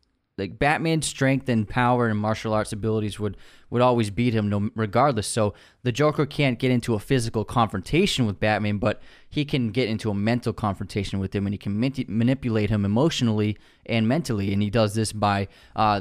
[0.40, 3.36] like Batman's strength and power and martial arts abilities would
[3.68, 5.28] would always beat him no regardless.
[5.28, 5.54] So
[5.84, 10.10] the Joker can't get into a physical confrontation with Batman, but he can get into
[10.10, 13.56] a mental confrontation with him, and he can manipulate him emotionally
[13.86, 14.52] and mentally.
[14.52, 15.46] And he does this by
[15.76, 16.00] uh,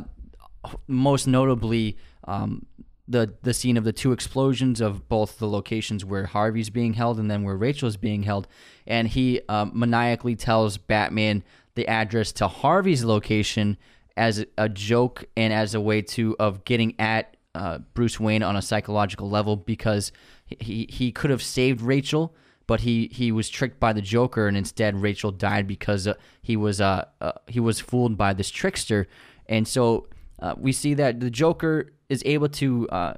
[0.88, 1.98] most notably.
[2.24, 2.66] Um,
[3.12, 7.18] the, the scene of the two explosions of both the locations where Harvey's being held
[7.20, 8.48] and then where Rachel's being held,
[8.86, 11.44] and he uh, maniacally tells Batman
[11.74, 13.78] the address to Harvey's location
[14.18, 18.56] as a joke and as a way to of getting at uh, Bruce Wayne on
[18.56, 20.12] a psychological level because
[20.46, 22.36] he he could have saved Rachel,
[22.68, 26.56] but he he was tricked by the Joker and instead Rachel died because uh, he
[26.56, 29.08] was uh, uh, he was fooled by this trickster,
[29.48, 30.08] and so
[30.42, 33.14] uh, we see that the Joker is able to uh,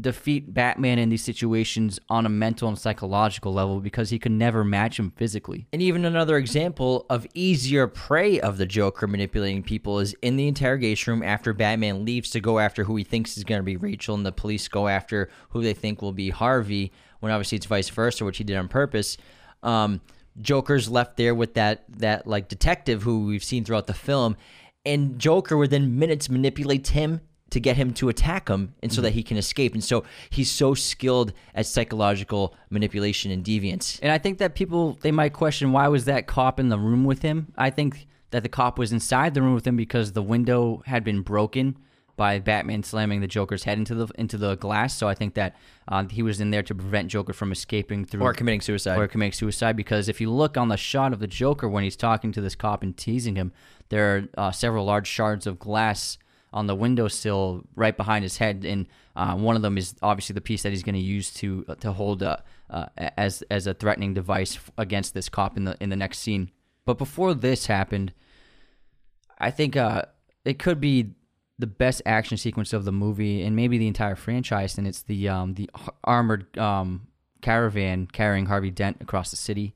[0.00, 4.64] defeat Batman in these situations on a mental and psychological level because he could never
[4.64, 5.66] match him physically.
[5.72, 10.46] And even another example of easier prey of the Joker manipulating people is in the
[10.46, 13.76] interrogation room after Batman leaves to go after who he thinks is going to be
[13.76, 17.66] Rachel, and the police go after who they think will be Harvey, when obviously it's
[17.66, 19.16] vice versa, which he did on purpose.
[19.62, 20.00] Um,
[20.40, 24.36] Joker's left there with that that like detective who we've seen throughout the film,
[24.84, 27.20] and Joker within minutes manipulates him
[27.50, 29.72] to get him to attack him and so that he can escape.
[29.74, 33.98] And so he's so skilled at psychological manipulation and deviance.
[34.02, 37.04] And I think that people they might question why was that cop in the room
[37.04, 37.52] with him.
[37.56, 41.04] I think that the cop was inside the room with him because the window had
[41.04, 41.76] been broken
[42.18, 44.94] by Batman slamming the Joker's head into the into the glass.
[44.94, 45.54] So I think that
[45.86, 48.98] uh, he was in there to prevent Joker from escaping through Or committing suicide.
[48.98, 49.76] or committing suicide.
[49.76, 52.56] Because if you look on the shot of the Joker when he's talking to this
[52.56, 53.52] cop and teasing him,
[53.88, 56.18] there are uh, several large shards of glass
[56.52, 60.40] on the windowsill right behind his head, and uh, one of them is obviously the
[60.40, 62.36] piece that he's going to use to to hold uh,
[62.70, 66.50] uh, as as a threatening device against this cop in the in the next scene.
[66.84, 68.12] But before this happened,
[69.38, 70.02] I think uh,
[70.44, 71.10] it could be
[71.58, 75.28] the best action sequence of the movie and maybe the entire franchise, and it's the
[75.28, 75.68] um, the
[76.04, 77.08] armored um,
[77.42, 79.74] caravan carrying Harvey Dent across the city.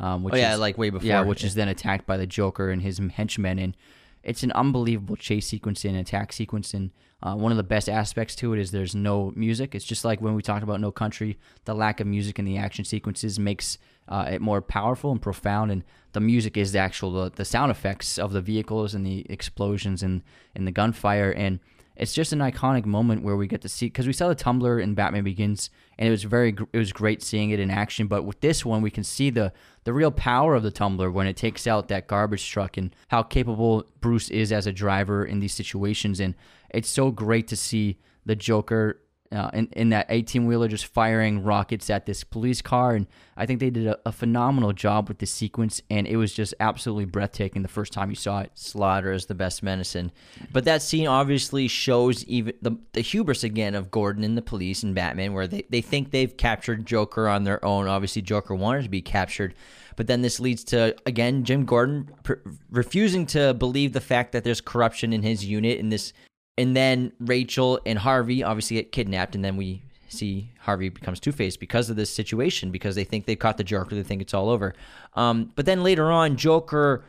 [0.00, 1.06] Um, which Oh, yeah, is, like way before.
[1.06, 3.76] yeah, which is then attacked by the Joker and his henchmen, and
[4.24, 6.72] it's an unbelievable chase sequence and attack sequence.
[6.74, 6.90] And
[7.22, 9.74] uh, one of the best aspects to it is there's no music.
[9.74, 12.56] It's just like when we talked about No Country, the lack of music in the
[12.56, 13.78] action sequences makes
[14.08, 15.70] uh, it more powerful and profound.
[15.70, 19.26] And the music is the actual the, the sound effects of the vehicles and the
[19.28, 20.22] explosions and
[20.54, 21.60] and the gunfire and
[21.96, 24.80] it's just an iconic moment where we get to see because we saw the tumbler
[24.80, 28.08] in Batman Begins, and it was very it was great seeing it in action.
[28.08, 29.52] But with this one, we can see the
[29.84, 33.22] the real power of the tumbler when it takes out that garbage truck and how
[33.22, 36.18] capable Bruce is as a driver in these situations.
[36.18, 36.34] And
[36.70, 39.00] it's so great to see the Joker.
[39.32, 42.94] Uh, in, in that 18 wheeler, just firing rockets at this police car.
[42.94, 43.06] And
[43.36, 45.80] I think they did a, a phenomenal job with this sequence.
[45.90, 48.52] And it was just absolutely breathtaking the first time you saw it.
[48.54, 50.12] Slaughter is the best medicine.
[50.52, 54.84] But that scene obviously shows even the, the hubris again of Gordon and the police
[54.84, 57.88] and Batman, where they, they think they've captured Joker on their own.
[57.88, 59.54] Obviously, Joker wanted to be captured.
[59.96, 62.34] But then this leads to, again, Jim Gordon pr-
[62.70, 65.78] refusing to believe the fact that there's corruption in his unit.
[65.78, 66.12] And this,
[66.56, 69.34] and then Rachel and Harvey obviously get kidnapped.
[69.34, 73.26] And then we see Harvey becomes Two Face because of this situation, because they think
[73.26, 73.94] they caught the Joker.
[73.94, 74.74] They think it's all over.
[75.14, 77.04] Um, but then later on, Joker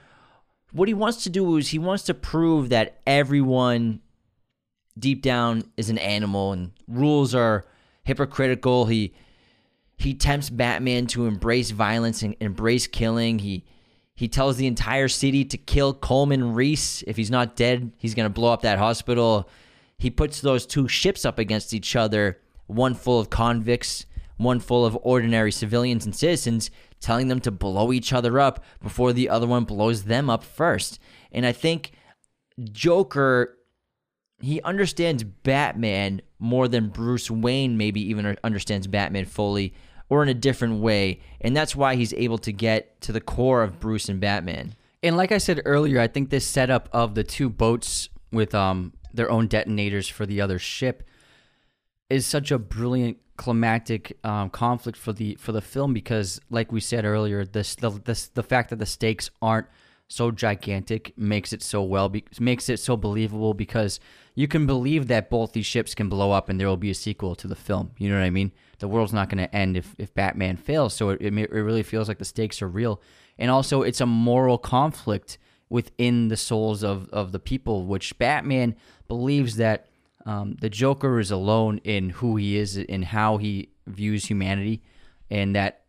[0.75, 4.01] what he wants to do is he wants to prove that everyone
[4.99, 7.65] deep down is an animal and rules are
[8.03, 8.85] hypocritical.
[8.85, 9.13] He
[9.97, 13.39] he tempts Batman to embrace violence and embrace killing.
[13.39, 13.63] He
[14.15, 17.03] he tells the entire city to kill Coleman Reese.
[17.05, 19.49] If he's not dead, he's gonna blow up that hospital.
[19.97, 24.05] He puts those two ships up against each other, one full of convicts,
[24.37, 29.13] one full of ordinary civilians and citizens, telling them to blow each other up before
[29.13, 30.99] the other one blows them up first.
[31.31, 31.91] And I think
[32.71, 33.57] Joker
[34.41, 39.73] he understands Batman more than Bruce Wayne maybe even understands Batman fully
[40.09, 41.19] or in a different way.
[41.41, 44.75] And that's why he's able to get to the core of Bruce and Batman.
[45.03, 48.93] And like I said earlier, I think this setup of the two boats with um
[49.13, 51.03] their own detonators for the other ship
[52.09, 56.79] is such a brilliant climactic um, conflict for the for the film because, like we
[56.79, 59.67] said earlier, this the this, the fact that the stakes aren't
[60.07, 63.99] so gigantic makes it so well be, makes it so believable because
[64.35, 66.95] you can believe that both these ships can blow up and there will be a
[66.95, 67.91] sequel to the film.
[67.97, 68.51] You know what I mean?
[68.79, 72.07] The world's not going to end if, if Batman fails, so it, it really feels
[72.07, 73.01] like the stakes are real,
[73.37, 75.37] and also it's a moral conflict
[75.69, 78.75] within the souls of of the people, which Batman
[79.07, 79.87] believes that
[80.25, 84.81] um, the Joker is alone in who he is and how he views humanity,
[85.29, 85.81] and that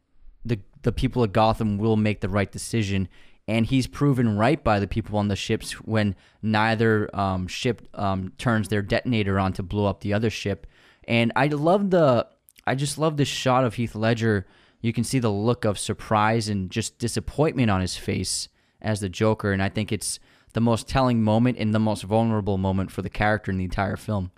[0.44, 3.08] the the people of Gotham will make the right decision.
[3.48, 8.32] And he's proven right by the people on the ships when neither um, ship um,
[8.38, 10.66] turns their detonator on to blow up the other ship.
[11.06, 12.26] And I love the,
[12.66, 14.46] I just love this shot of Heath Ledger.
[14.80, 18.48] You can see the look of surprise and just disappointment on his face
[18.82, 20.18] as the Joker, and I think it's
[20.52, 23.96] the most telling moment and the most vulnerable moment for the character in the entire
[23.96, 24.30] film.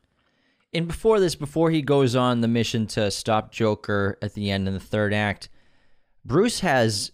[0.72, 4.68] And before this, before he goes on the mission to stop Joker at the end
[4.68, 5.48] in the third act,
[6.24, 7.12] Bruce has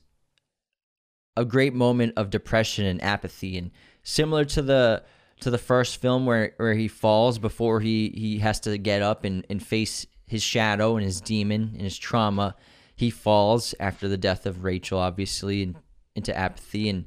[1.37, 3.71] a great moment of depression and apathy, and
[4.03, 5.05] similar to the
[5.41, 9.25] to the first film where where he falls before he he has to get up
[9.25, 12.55] and and face his shadow and his demon and his trauma.
[12.97, 15.75] He falls after the death of Rachel, obviously,
[16.15, 17.07] into apathy, and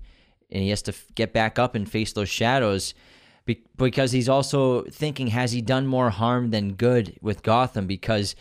[0.49, 2.93] and he has to get back up and face those shadows
[3.47, 7.87] be- because he's also thinking has he done more harm than good with Gotham?
[7.87, 8.35] Because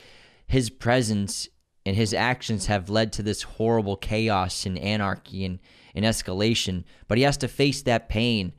[0.47, 1.49] his presence
[1.87, 5.61] and his actions have led to this horrible chaos and anarchy and,
[5.95, 6.85] and escalation.
[7.09, 8.53] But he has to face that pain.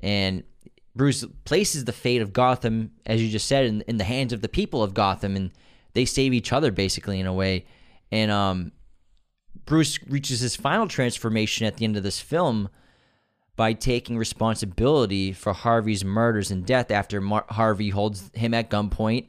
[0.00, 0.42] And
[0.94, 4.42] Bruce places the fate of Gotham as you just said in, in the hands of
[4.42, 5.36] the people of Gotham.
[5.36, 5.52] And
[5.94, 7.64] they save each other basically in a way
[8.10, 8.72] and um
[9.64, 12.68] Bruce reaches his final transformation at the end of this film
[13.56, 19.28] by taking responsibility for Harvey's murders and death after Mar- Harvey holds him at gunpoint,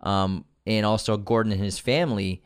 [0.00, 2.42] um, and also Gordon and his family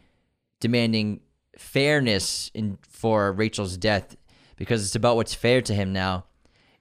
[0.61, 1.21] demanding
[1.57, 4.17] fairness in for Rachel's death
[4.57, 6.25] because it's about what's fair to him now.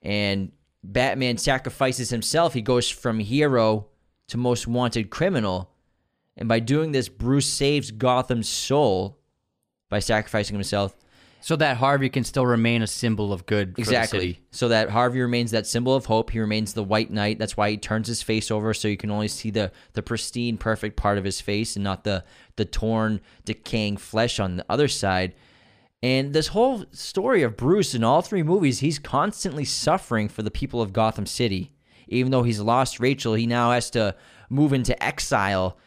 [0.01, 0.51] And
[0.84, 2.53] Batman sacrifices himself.
[2.53, 3.88] He goes from hero
[4.30, 5.72] to most wanted criminal.
[6.38, 9.18] And by doing this, Bruce saves Gotham's soul
[9.89, 10.95] by sacrificing himself.
[11.39, 13.76] So that Harvey can still remain a symbol of good.
[13.76, 14.19] For Exactly.
[14.19, 14.39] The city.
[14.51, 16.31] So that Harvey remains that symbol of hope.
[16.31, 17.39] He remains the white knight.
[17.39, 20.57] That's why he turns his face over so you can only see the the pristine,
[20.57, 22.23] perfect part of his face and not the
[22.55, 25.35] the torn, decaying flesh on the other side.
[26.03, 30.51] And this whole story of Bruce in all three movies, he's constantly suffering for the
[30.51, 31.72] people of Gotham City.
[32.07, 34.15] Even though he's lost Rachel, he now has to
[34.49, 35.77] move into exile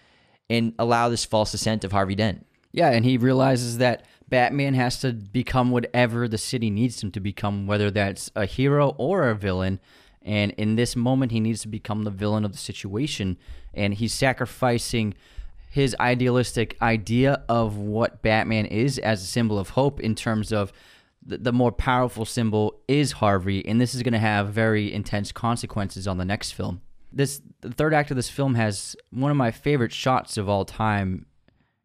[0.51, 2.44] and allow this false ascent of Harvey Dent.
[2.72, 7.20] Yeah, and he realizes that Batman has to become whatever the city needs him to
[7.20, 9.81] become, whether that's a hero or a villain.
[10.22, 13.39] And in this moment, he needs to become the villain of the situation.
[13.72, 15.14] And he's sacrificing
[15.70, 20.72] his idealistic idea of what Batman is as a symbol of hope in terms of
[21.24, 23.66] the, the more powerful symbol is Harvey.
[23.66, 26.82] And this is going to have very intense consequences on the next film.
[27.12, 30.65] This the third act of this film has one of my favorite shots of all
[30.65, 31.27] time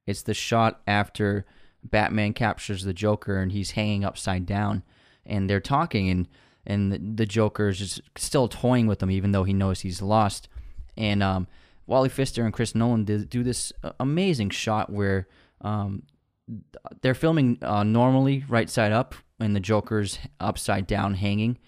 [0.07, 1.45] it's the shot after
[1.84, 4.84] Batman captures the Joker and he's hanging upside down,
[5.26, 6.27] and they're talking, and
[6.68, 10.49] and the, Joker is just still toying with him, even though he knows he's lost.
[10.97, 11.47] And um,
[11.85, 15.27] Wally Pfister and Chris Nolan do this amazing shot where
[15.61, 16.03] um,
[17.02, 21.60] they're filming uh, normally right side up, and the Joker's upside down hanging.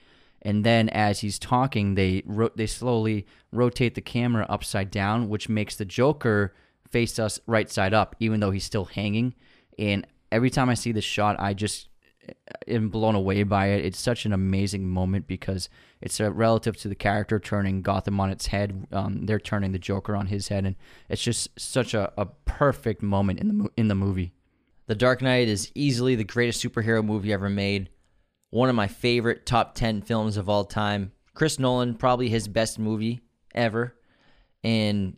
[0.47, 5.49] And then as he's talking, they ro- they slowly rotate the camera upside down, which
[5.49, 6.55] makes the Joker
[6.89, 9.35] face us right side up, even though he's still hanging.
[9.77, 11.89] And every time I see this shot, I just
[12.65, 13.83] am blown away by it.
[13.83, 15.67] It's such an amazing moment because
[15.99, 18.87] it's a relative to the character turning Gotham on its head.
[18.93, 20.77] Um, they're turning the Joker on his head, and
[21.09, 24.31] it's just such a, a perfect moment in the in the movie.
[24.85, 27.89] The Dark Knight is easily the greatest superhero movie ever made.
[28.49, 31.11] One of my favorite top 10 films of all time.
[31.33, 33.21] Chris Nolan, probably his best movie
[33.53, 33.95] ever.
[34.63, 35.17] And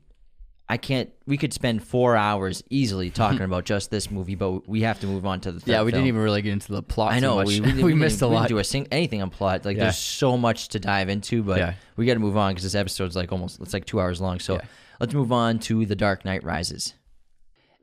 [0.67, 4.81] I can't, we could spend four hours easily talking about just this movie, but we
[4.81, 6.01] have to move on to the third Yeah, we film.
[6.01, 7.11] didn't even really get into the plot.
[7.13, 8.41] I know we, we, we, we missed a we lot.
[8.41, 9.63] didn't do a sing, anything on plot.
[9.65, 9.83] Like Yeah.
[9.85, 11.73] there's so much to dive into, but Yeah.
[11.95, 14.39] we got to move on because this episode's like almost it's like two hours long.
[14.39, 14.61] So Yeah.
[14.99, 16.93] let's move on to The Dark Knight Rises.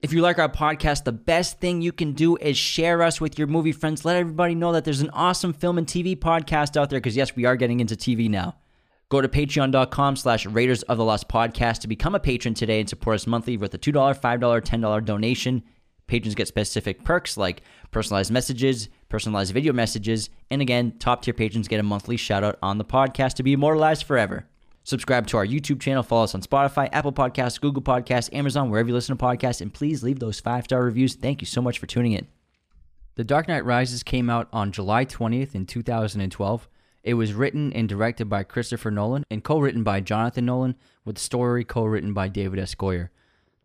[0.02, 3.38] If you like our podcast, the best thing you can do is share us with
[3.38, 4.04] your movie friends.
[4.04, 7.00] Let everybody know that there's an awesome film and TV podcast out there.
[7.00, 8.56] Because yes, we are getting into TV now.
[9.08, 12.88] Go to patreon.com slash Raiders of the Lost Podcast to become a patron today and
[12.88, 15.62] support us monthly with a $2, $5, $10 donation.
[16.08, 21.68] Patrons get specific perks like personalized messages, personalized video messages, and again, top tier patrons
[21.68, 24.46] get a monthly shout out on the podcast to be immortalized forever.
[24.86, 28.86] Subscribe to our YouTube channel, follow us on Spotify, Apple Podcasts, Google Podcasts, Amazon, wherever
[28.86, 31.16] you listen to podcasts, and please leave those five star reviews.
[31.16, 32.28] Thank you so much for tuning in.
[33.16, 36.68] The Dark Knight Rises came out on July 20th in 2012.
[37.02, 41.64] It was written and directed by Christopher Nolan and co-written by Jonathan Nolan with story
[41.64, 42.76] co-written by David S.
[42.76, 43.08] Goyer.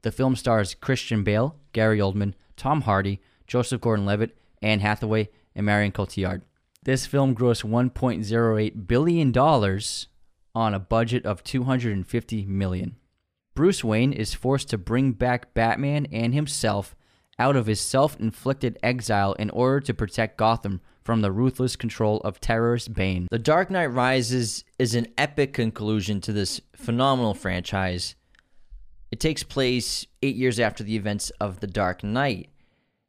[0.02, 5.92] The film stars Christian Bale, Gary Oldman, Tom Hardy, Joseph Gordon-Levitt, Anne Hathaway, and Marion
[5.92, 6.42] Cotillard.
[6.82, 10.08] This film grossed 1.08 billion dollars
[10.54, 12.96] on a budget of 250 million.
[13.54, 16.96] Bruce Wayne is forced to bring back Batman and himself
[17.38, 22.20] out of his self inflicted exile in order to protect Gotham from the ruthless control
[22.22, 23.28] of terrorist Bane.
[23.32, 28.16] The Dark Knight Rises is an epic conclusion to this phenomenal franchise.
[29.12, 32.50] It takes place eight years after the events of The Dark Knight,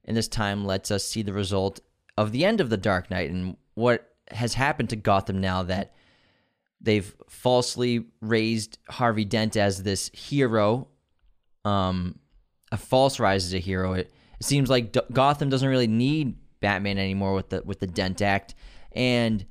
[0.04, 1.80] and this time lets us see the result
[2.16, 5.94] of the end of The Dark Knight and what has happened to Gotham now that
[6.82, 10.88] they've falsely raised Harvey Dent as this hero,
[11.64, 12.18] um,
[12.70, 13.92] a false rise as a hero.
[13.94, 17.86] It, it seems like D- Gotham doesn't really need Batman anymore with the with the
[17.86, 18.54] Dent Act,
[18.92, 19.44] and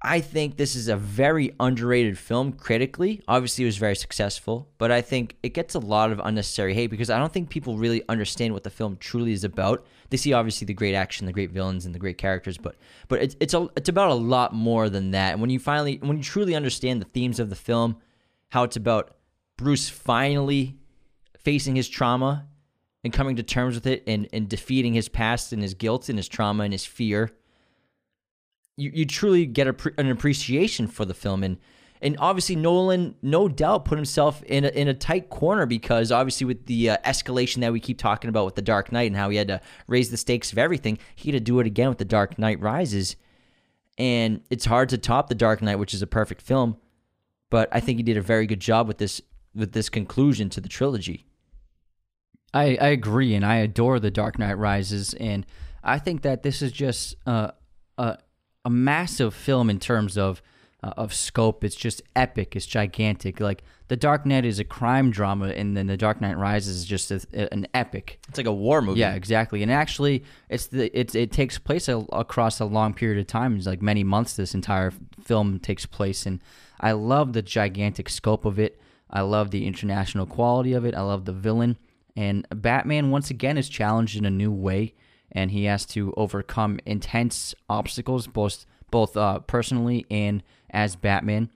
[0.00, 3.20] I think this is a very underrated film critically.
[3.26, 6.86] Obviously, it was very successful, but I think it gets a lot of unnecessary hate
[6.86, 9.84] because I don't think people really understand what the film truly is about.
[10.10, 12.76] They see obviously the great action, the great villains, and the great characters, but
[13.08, 15.32] but it's it's a, it's about a lot more than that.
[15.32, 17.96] And when you finally when you truly understand the themes of the film,
[18.50, 19.16] how it's about
[19.56, 20.76] Bruce finally
[21.40, 22.46] facing his trauma
[23.02, 26.18] and coming to terms with it and, and defeating his past and his guilt and
[26.18, 27.32] his trauma and his fear
[28.78, 31.58] you, you truly get a, an appreciation for the film and
[32.00, 36.44] and obviously Nolan no doubt put himself in a, in a tight corner because obviously
[36.44, 39.30] with the uh, escalation that we keep talking about with the Dark Knight and how
[39.30, 41.98] he had to raise the stakes of everything he had to do it again with
[41.98, 43.16] the Dark Knight Rises
[43.98, 46.76] and it's hard to top The Dark Knight, which is a perfect film.
[47.50, 49.20] But I think he did a very good job with this
[49.54, 51.26] with this conclusion to the trilogy.
[52.54, 55.44] I, I agree, and I adore The Dark Knight Rises, and
[55.82, 57.50] I think that this is just uh,
[57.98, 58.18] a
[58.68, 60.42] a massive film in terms of
[60.82, 61.64] uh, of scope.
[61.64, 62.54] It's just epic.
[62.54, 63.40] It's gigantic.
[63.40, 66.84] Like The Dark Knight is a crime drama, and then The Dark Knight Rises is
[66.84, 68.20] just a, an epic.
[68.28, 69.00] It's like a war movie.
[69.00, 69.62] Yeah, exactly.
[69.62, 73.56] And actually, it's the it's it takes place a, across a long period of time.
[73.56, 74.36] It's like many months.
[74.36, 74.92] This entire
[75.24, 76.40] film takes place, and
[76.78, 78.78] I love the gigantic scope of it.
[79.10, 80.94] I love the international quality of it.
[80.94, 81.78] I love the villain,
[82.14, 84.92] and Batman once again is challenged in a new way,
[85.32, 91.50] and he has to overcome intense obstacles, both both uh, personally and as Batman.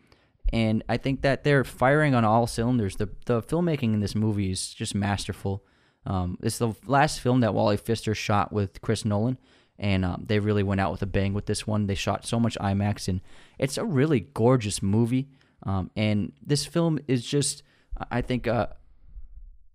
[0.53, 2.97] And I think that they're firing on all cylinders.
[2.97, 5.65] The the filmmaking in this movie is just masterful.
[6.05, 9.39] Um, it's the last film that Wally Pfister shot with Chris Nolan,
[9.79, 11.87] and um, they really went out with a bang with this one.
[11.87, 13.21] They shot so much IMAX, and
[13.59, 15.29] it's a really gorgeous movie.
[15.63, 17.63] Um, and this film is just,
[18.11, 18.67] I think, uh,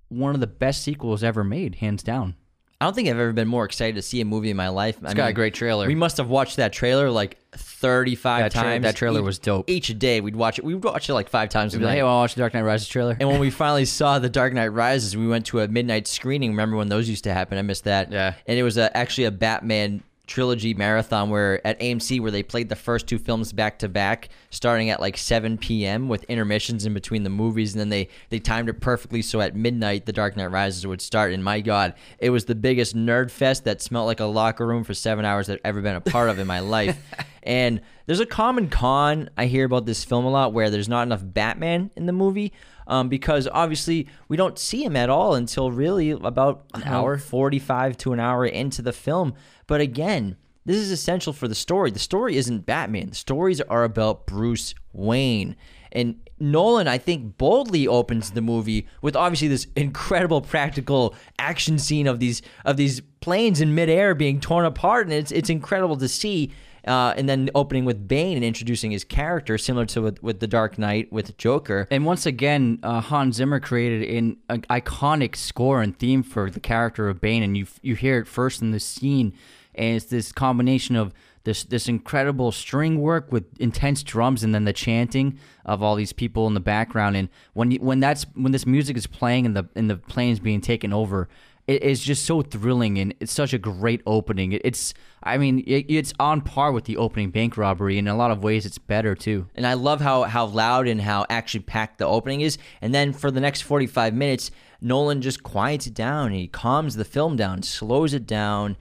[0.09, 2.35] one of the best sequels ever made, hands down.
[2.79, 4.99] I don't think I've ever been more excited to see a movie in my life.
[5.01, 5.87] It's got a great trailer.
[5.87, 8.83] We must have watched that trailer like 35 That tra- times.
[8.83, 9.67] that trailer Each- was dope.
[9.67, 10.65] Each day we'd watch it.
[10.65, 12.41] We would watch it like five times a Be like, hey, want to watch the
[12.41, 13.17] Dark Knight Rises trailer?
[13.19, 16.51] And when we finally saw The Dark Knight Rises, we went to a midnight screening.
[16.51, 17.57] Remember when those used to happen?
[17.57, 18.11] I missed that.
[18.11, 18.35] Yeah.
[18.45, 22.67] And it was a, actually a Batman trilogy marathon where at AMC where they played
[22.67, 26.09] the first two films back to back starting at like 7 p.m.
[26.09, 29.55] with intermissions in between the movies and then they they timed it perfectly so at
[29.55, 33.31] midnight The Dark Knight Rises would start and my god it was the biggest nerd
[33.31, 36.01] fest that smelled like a locker room for 7 hours that I've ever been a
[36.01, 36.97] part of in my life.
[37.47, 41.03] And there's a common con I hear about this film a lot where there's not
[41.03, 42.51] enough Batman in the movie
[42.87, 47.17] um, because obviously we don't see him at all until really about an hour?
[47.17, 49.33] 45 to an hour into the film.
[49.67, 51.91] But again, this is essential for the story.
[51.91, 53.09] The story isn't Batman.
[53.09, 55.55] The stories are about Bruce Wayne.
[55.93, 62.05] And Nolan, I think, boldly opens the movie with obviously this incredible practical action scene
[62.05, 66.07] of these of these planes in midair being torn apart, and it's it's incredible to
[66.07, 66.51] see.
[66.85, 70.47] Uh, and then opening with Bane and introducing his character, similar to with, with the
[70.47, 71.85] Dark Knight with Joker.
[71.91, 76.61] And once again, uh, Hans Zimmer created an, an iconic score and theme for the
[76.61, 79.33] character of Bane, and you you hear it first in the scene,
[79.77, 81.13] and it's this combination of
[81.43, 86.13] this this incredible string work with intense drums, and then the chanting of all these
[86.13, 87.15] people in the background.
[87.15, 90.39] And when you, when that's when this music is playing and the and the plane's
[90.39, 91.29] being taken over,
[91.65, 94.51] it is just so thrilling and it's such a great opening.
[94.53, 94.93] It- It's,
[95.23, 97.97] I mean, it, it's on par with the opening bank robbery.
[97.97, 99.47] In a lot of ways, it's better too.
[99.55, 102.57] And I love how how loud and how action packed the opening is.
[102.81, 104.51] And then for the next 45 minutes,
[104.81, 106.31] Nolan just quiets it down.
[106.33, 108.75] He calms the film down, slows it down,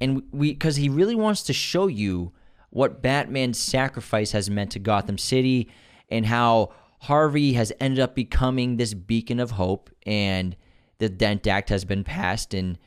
[0.00, 2.32] and we because he really wants to show you
[2.70, 5.70] what Batman's sacrifice has meant to Gotham City
[6.08, 10.56] and how Harvey has ended up becoming this beacon of hope and
[10.98, 12.78] the Dent Act has been passed and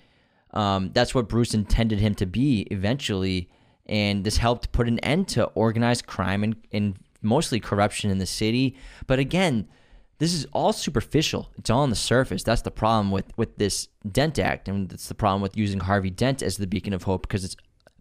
[0.56, 3.49] um, that's what Bruce intended him to be eventually.
[3.86, 8.26] And this helped put an end to organized crime and, and mostly corruption in the
[8.26, 8.76] city.
[9.06, 9.68] But again,
[10.18, 11.50] this is all superficial.
[11.58, 12.44] It's all on the surface.
[12.44, 14.68] That's the problem with, with this Dent Act.
[14.68, 17.58] And that's the problem with using Harvey Dent as the beacon of hope because it's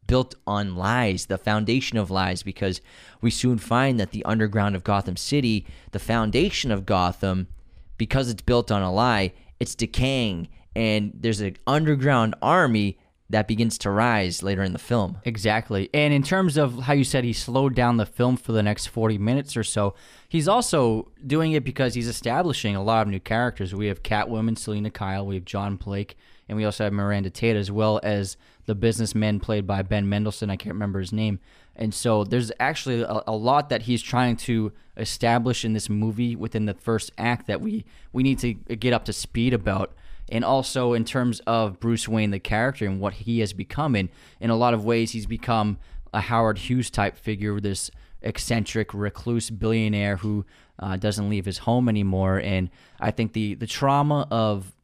[0.06, 2.80] built on lies, the foundation of lies, because
[3.20, 7.48] we soon find that the underground of Gotham City, the foundation of Gotham,
[7.96, 10.48] because it's built on a lie, it's decaying.
[10.76, 12.98] And there's an underground army
[13.30, 15.18] that begins to rise later in the film.
[15.24, 15.88] Exactly.
[15.94, 18.88] And in terms of how you said he slowed down the film for the next
[18.88, 19.94] 40 minutes or so,
[20.28, 23.74] he's also doing it because he's establishing a lot of new characters.
[23.74, 26.16] We have Catwoman, Selina Kyle, we have John Blake,
[26.48, 28.36] and we also have Miranda Tate, as well as
[28.66, 30.50] the businessman played by Ben Mendelsohn.
[30.50, 31.40] I can't remember his name.
[31.76, 36.36] And so there's actually a, a lot that he's trying to establish in this movie
[36.36, 39.94] within the first act that we, we need to get up to speed about
[40.30, 43.94] and also in terms of Bruce Wayne, the character, and what he has become.
[43.94, 44.08] In
[44.40, 45.78] in a lot of ways, he's become
[46.12, 47.90] a Howard Hughes type figure, this
[48.22, 50.46] eccentric recluse billionaire who
[50.78, 52.38] uh, doesn't leave his home anymore.
[52.38, 54.74] And I think the the trauma of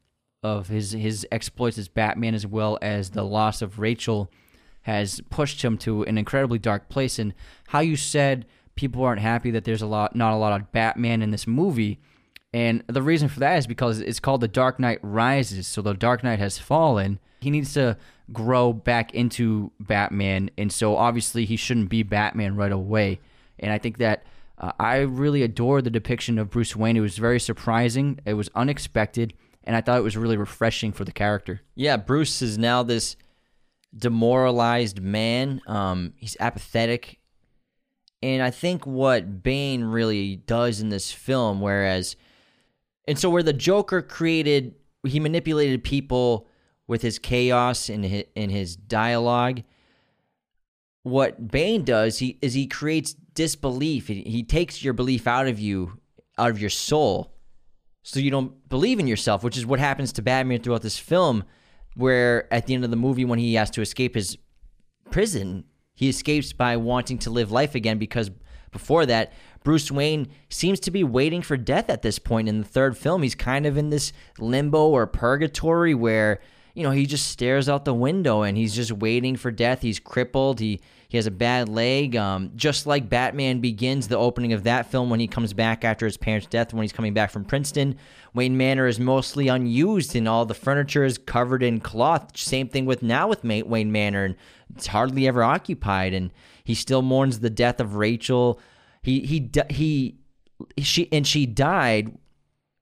[0.42, 4.30] of his his exploits as Batman, as well as the loss of Rachel,
[4.82, 7.18] has pushed him to an incredibly dark place.
[7.18, 7.34] And
[7.68, 11.22] how you said people aren't happy that there's a lot, not a lot of Batman
[11.22, 12.00] in this movie.
[12.52, 15.66] And the reason for that is because it's called The Dark Knight Rises.
[15.68, 17.20] So the Dark Knight has fallen.
[17.40, 17.96] He needs to
[18.32, 20.50] grow back into Batman.
[20.58, 23.20] And so obviously he shouldn't be Batman right away.
[23.58, 24.24] And I think that
[24.58, 26.96] uh, I really adore the depiction of Bruce Wayne.
[26.96, 29.32] It was very surprising, it was unexpected.
[29.62, 31.60] And I thought it was really refreshing for the character.
[31.74, 33.16] Yeah, Bruce is now this
[33.96, 35.60] demoralized man.
[35.66, 37.18] Um, he's apathetic.
[38.22, 42.16] And I think what Bane really does in this film, whereas,
[43.06, 44.74] and so where the Joker created,
[45.06, 46.46] he manipulated people
[46.86, 49.62] with his chaos and his, in his dialogue.
[51.02, 54.08] What Bane does, he is he creates disbelief.
[54.08, 55.98] He, he takes your belief out of you,
[56.36, 57.34] out of your soul,
[58.02, 61.44] so you don't believe in yourself, which is what happens to Batman throughout this film.
[61.96, 64.38] Where at the end of the movie, when he has to escape his
[65.10, 65.64] prison,
[65.94, 68.30] he escapes by wanting to live life again because
[68.70, 69.32] before that,
[69.62, 73.22] Bruce Wayne seems to be waiting for death at this point in the third film.
[73.22, 76.40] He's kind of in this limbo or purgatory where,
[76.74, 79.82] you know, he just stares out the window and he's just waiting for death.
[79.82, 80.60] He's crippled.
[80.60, 80.80] He
[81.10, 82.14] he has a bad leg.
[82.14, 86.06] Um, just like Batman begins the opening of that film when he comes back after
[86.06, 87.96] his parents' death, when he's coming back from Princeton.
[88.32, 92.36] Wayne Manor is mostly unused and all the furniture is covered in cloth.
[92.36, 94.24] Same thing with now with Wayne Manor.
[94.24, 94.36] And
[94.76, 96.14] it's hardly ever occupied.
[96.14, 96.30] And
[96.62, 98.60] he still mourns the death of Rachel.
[99.02, 100.18] He, he, he,
[100.78, 102.16] she, and she died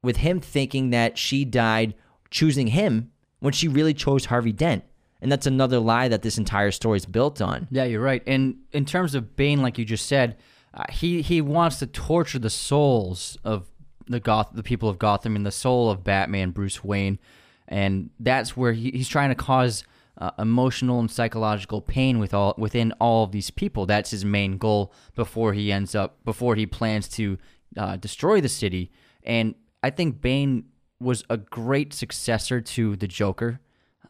[0.02, 1.94] with him thinking that she died
[2.30, 4.84] choosing him when she really chose Harvey Dent.
[5.20, 7.66] And that's another lie that this entire story is built on.
[7.70, 8.22] Yeah, you're right.
[8.26, 10.36] And in terms of Bane, like you just said,
[10.74, 13.66] uh, he he wants to torture the souls of
[14.06, 17.18] the Goth, the people of Gotham, and the soul of Batman, Bruce Wayne,
[17.66, 19.82] and that's where he, he's trying to cause
[20.18, 23.86] uh, emotional and psychological pain with all within all of these people.
[23.86, 27.38] That's his main goal before he ends up before he plans to
[27.76, 28.90] uh, destroy the city.
[29.22, 30.64] And I think Bane
[31.00, 33.60] was a great successor to the Joker.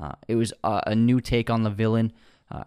[0.01, 2.13] Uh, it was a, a, new take on the villain.
[2.51, 2.63] Uh,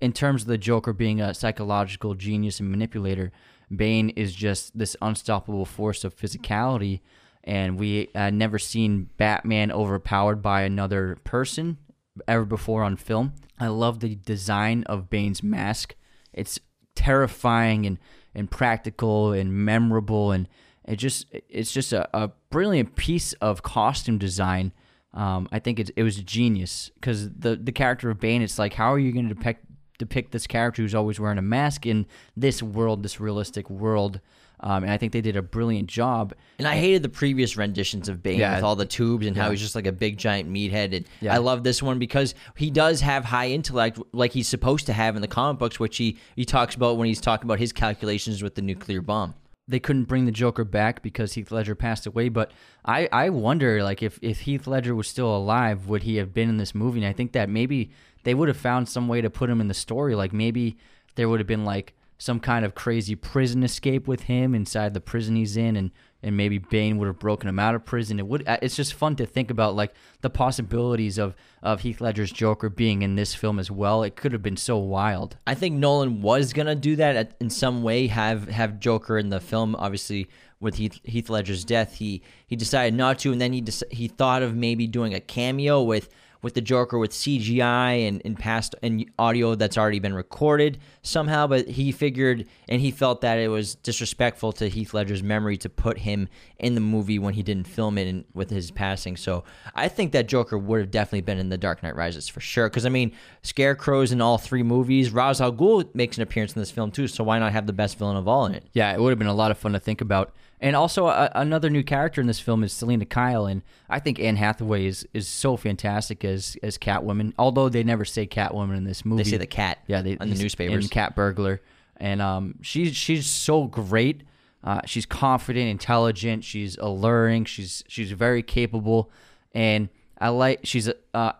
[0.00, 3.32] in terms of the Joker being a psychological genius and manipulator,
[3.74, 7.00] Bane is just this unstoppable force of physicality,
[7.42, 11.78] and we had never seen Batman overpowered by another person
[12.26, 13.34] ever before on film.
[13.58, 15.94] I love the design of Bane's mask.
[16.32, 16.58] It's
[16.94, 17.98] terrifying and,
[18.34, 20.48] and practical and memorable, and
[20.84, 24.72] it just it's just a, a brilliant piece of costume design
[25.14, 28.74] um, I think it, it was genius because the the character of Bane, it's like,
[28.74, 29.64] how are you going to depict
[29.98, 34.20] depict this character who's always wearing a mask in this world, this realistic world?
[34.60, 36.34] Um, and I think they did a brilliant job.
[36.58, 38.56] And I hated the previous renditions of Bane yeah.
[38.56, 39.44] with all the tubes and yeah.
[39.44, 40.96] how he's just like a big giant meathead.
[40.96, 41.34] And yeah.
[41.34, 45.16] I love this one because he does have high intellect, like he's supposed to have
[45.16, 48.42] in the comic books, which he he talks about when he's talking about his calculations
[48.42, 49.34] with the nuclear bomb
[49.68, 52.30] they couldn't bring the Joker back because Heath Ledger passed away.
[52.30, 52.52] But
[52.84, 56.48] I, I wonder, like, if, if Heath Ledger was still alive, would he have been
[56.48, 57.00] in this movie?
[57.00, 57.90] And I think that maybe
[58.24, 60.14] they would have found some way to put him in the story.
[60.14, 60.78] Like, maybe
[61.16, 65.00] there would have been, like, some kind of crazy prison escape with him inside the
[65.00, 68.18] prison he's in, and and maybe Bane would have broken him out of prison.
[68.18, 68.46] It would.
[68.46, 72.68] Uh, it's just fun to think about like the possibilities of of Heath Ledger's Joker
[72.68, 74.02] being in this film as well.
[74.02, 75.36] It could have been so wild.
[75.46, 78.08] I think Nolan was gonna do that at, in some way.
[78.08, 79.76] Have have Joker in the film.
[79.76, 80.28] Obviously,
[80.58, 84.42] with Heath, Heath Ledger's death, he he decided not to, and then he he thought
[84.42, 86.08] of maybe doing a cameo with
[86.42, 91.46] with the Joker with CGI and, and past and audio that's already been recorded somehow,
[91.46, 95.68] but he figured and he felt that it was disrespectful to Heath Ledger's memory to
[95.68, 96.28] put him
[96.58, 99.16] in the movie when he didn't film it with his passing.
[99.16, 99.44] So
[99.74, 102.68] I think that Joker would have definitely been in The Dark Knight Rises for sure.
[102.68, 103.12] Because I mean,
[103.42, 105.10] Scarecrow's in all three movies.
[105.10, 107.72] Ra's al Ghul makes an appearance in this film too, so why not have the
[107.72, 108.64] best villain of all in it?
[108.72, 110.34] Yeah, it would have been a lot of fun to think about.
[110.60, 114.18] And also, uh, another new character in this film is Selina Kyle, and I think
[114.18, 117.32] Anne Hathaway is, is so fantastic as as Catwoman.
[117.38, 119.78] Although they never say Catwoman in this movie, they say the cat.
[119.86, 120.84] Yeah, they on the newspapers.
[120.84, 121.60] In Cat Burglar,
[121.96, 124.22] and um, she's she's so great.
[124.64, 126.42] Uh, she's confident, intelligent.
[126.42, 127.44] She's alluring.
[127.44, 129.12] She's she's very capable,
[129.54, 129.88] and
[130.20, 130.60] I like.
[130.64, 131.32] She's uh,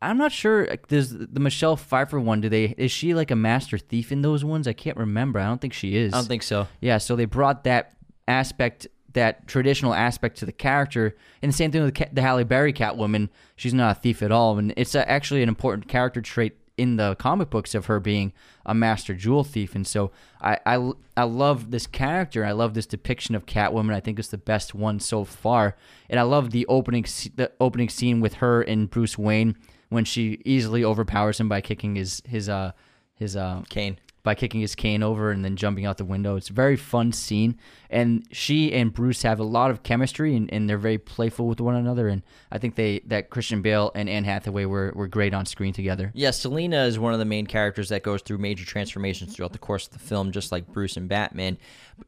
[0.00, 0.68] I'm not sure.
[0.88, 2.40] There's the Michelle Pfeiffer one.
[2.40, 2.74] Do they?
[2.78, 4.66] Is she like a master thief in those ones?
[4.68, 5.38] I can't remember.
[5.38, 6.14] I don't think she is.
[6.14, 6.66] I don't think so.
[6.80, 6.98] Yeah.
[6.98, 7.92] So they brought that
[8.28, 11.16] aspect, that traditional aspect to the character.
[11.42, 13.28] And the same thing with the Halle Berry Catwoman.
[13.56, 17.14] She's not a thief at all, and it's actually an important character trait in the
[17.16, 18.32] comic books of her being
[18.66, 19.74] a master jewel thief.
[19.74, 20.10] And so
[20.40, 22.44] I, I, I love this character.
[22.44, 23.94] I love this depiction of Catwoman.
[23.94, 25.76] I think it's the best one so far.
[26.10, 27.04] And I love the opening
[27.36, 29.56] the opening scene with her and Bruce Wayne
[29.88, 32.72] when she easily overpowers him by kicking his his uh
[33.14, 36.34] his uh cane by kicking his cane over and then jumping out the window.
[36.34, 37.58] It's a very fun scene.
[37.90, 41.60] And she and Bruce have a lot of chemistry and, and they're very playful with
[41.60, 42.08] one another.
[42.08, 45.74] And I think they that Christian Bale and Anne Hathaway were, were great on screen
[45.74, 46.10] together.
[46.14, 49.58] Yeah, Selina is one of the main characters that goes through major transformations throughout the
[49.58, 51.58] course of the film, just like Bruce and Batman.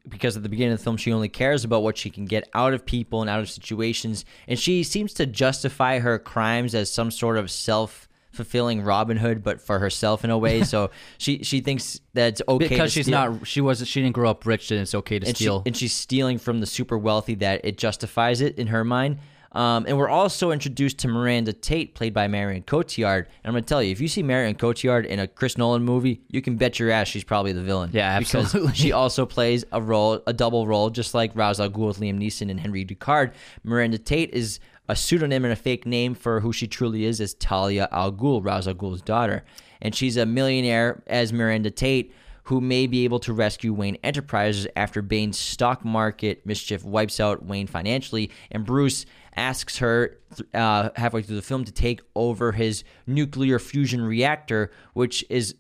[0.09, 2.49] Because at the beginning of the film, she only cares about what she can get
[2.55, 4.25] out of people and out of situations.
[4.49, 9.43] And she seems to justify her crimes as some sort of self fulfilling Robin Hood,
[9.43, 10.63] but for herself in a way.
[10.63, 14.15] so she she thinks that it's okay because she's steal- not she wasn't she didn't
[14.15, 15.63] grow up rich and it's okay to and, she, steal.
[15.67, 19.19] and she's stealing from the super wealthy that it justifies it in her mind.
[19.57, 23.21] Um, and we're also introduced to Miranda Tate, played by Marion Cotillard.
[23.21, 25.83] And I'm going to tell you, if you see Marion Cotillard in a Chris Nolan
[25.83, 27.89] movie, you can bet your ass she's probably the villain.
[27.95, 28.61] Yeah, absolutely.
[28.61, 32.01] Because she also plays a role, a double role, just like Ra's al Ghul with
[32.01, 33.33] Liam Neeson and Henry Ducard.
[33.65, 37.35] Miranda Tate is a pseudonym and a fake name for who she truly is is
[37.35, 39.45] Talia al Ghul, Ra's al Ghul's daughter.
[39.83, 42.13] And she's a millionaire as Miranda Tate
[42.47, 47.45] who may be able to rescue Wayne Enterprises after Bane's stock market mischief wipes out
[47.45, 49.05] Wayne financially, and Bruce
[49.35, 50.19] asks her
[50.55, 55.57] uh, halfway through the film to take over his nuclear fusion reactor, which is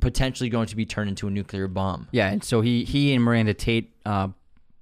[0.00, 2.08] potentially going to be turned into a nuclear bomb.
[2.10, 4.28] Yeah, and so he he and Miranda Tate uh,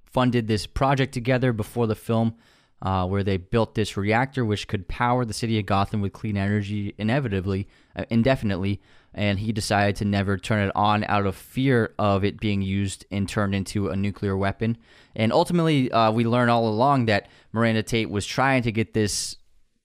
[0.05, 2.35] funded this project together before the film,
[2.83, 6.35] uh, where they built this reactor which could power the city of Gotham with clean
[6.35, 8.81] energy inevitably, uh, indefinitely.
[9.13, 13.05] And he decided to never turn it on out of fear of it being used
[13.09, 14.77] and turned into a nuclear weapon.
[15.15, 19.37] And ultimately, uh, we learn all along that Miranda Tate was trying to get this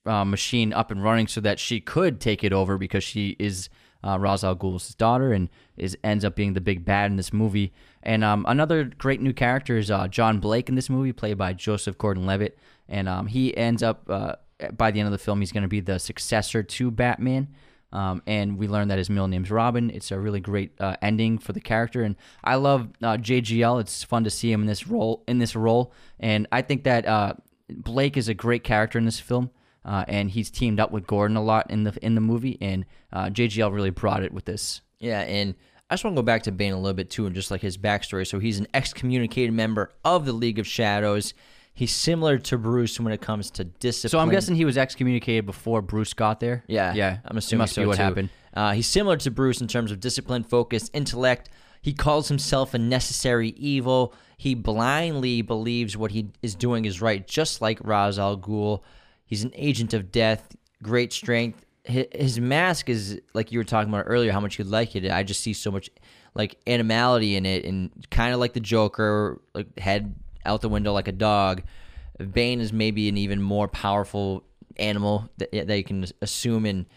[0.05, 3.69] uh, machine up and running so that she could take it over because she is
[4.03, 7.33] uh, Ra's al Ghul's daughter and is ends up being the big bad in this
[7.33, 7.73] movie.
[8.01, 11.53] And um, another great new character is uh, John Blake in this movie, played by
[11.53, 12.57] Joseph Gordon-Levitt,
[12.87, 14.35] and um, he ends up uh,
[14.71, 17.49] by the end of the film he's going to be the successor to Batman.
[17.91, 19.89] Um, and we learn that his middle name's Robin.
[19.89, 23.81] It's a really great uh, ending for the character, and I love uh, JGL.
[23.81, 25.23] It's fun to see him in this role.
[25.27, 27.33] In this role, and I think that uh,
[27.69, 29.49] Blake is a great character in this film,
[29.89, 32.85] uh, and he's teamed up with Gordon a lot in the in the movie, and
[33.11, 34.81] uh, JGL really brought it with this.
[34.99, 35.55] Yeah, and
[35.89, 37.61] I just want to go back to Bane a little bit too, and just like
[37.61, 38.27] his backstory.
[38.27, 41.33] So he's an excommunicated member of the League of Shadows.
[41.73, 44.09] He's similar to Bruce when it comes to discipline.
[44.11, 46.63] So I'm guessing he was excommunicated before Bruce got there.
[46.67, 47.19] Yeah, yeah.
[47.25, 48.03] I'm It assuming must so be what too.
[48.03, 48.29] happened.
[48.53, 51.49] Uh, he's similar to Bruce in terms of discipline, focus, intellect.
[51.81, 54.13] He calls himself a necessary evil.
[54.37, 58.81] He blindly believes what he is doing is right, just like Ra's al Ghul.
[59.29, 61.63] He's an agent of death, great strength.
[61.83, 65.09] His, his mask is like you were talking about earlier, how much you like it.
[65.11, 65.87] I just see so much
[66.33, 70.15] like animality in it, and kind of like the Joker, like head
[70.45, 71.61] out the window like a dog.
[72.33, 74.43] Bane is maybe an even more powerful
[74.77, 76.65] animal that, that you can assume.
[76.65, 76.87] And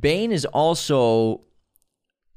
[0.00, 1.40] Bane is also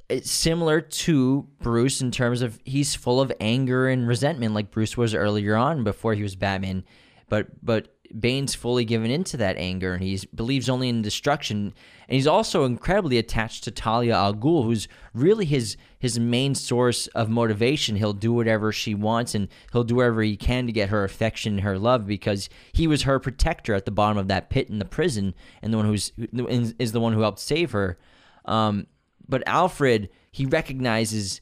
[0.09, 4.97] eh, similar to Bruce in terms of he's full of anger and resentment, like Bruce
[4.97, 6.83] was earlier on before he was Batman.
[7.29, 11.73] But but Bane's fully given into that anger, and he believes only in destruction.
[12.07, 17.07] And he's also incredibly attached to Talia al Ghul, who's really his his main source
[17.07, 17.95] of motivation.
[17.95, 21.53] He'll do whatever she wants, and he'll do whatever he can to get her affection
[21.53, 24.79] and her love because he was her protector at the bottom of that pit in
[24.79, 27.97] the prison, and the one who's is the one who helped save her.
[28.45, 28.87] Um,
[29.27, 31.41] but Alfred, he recognizes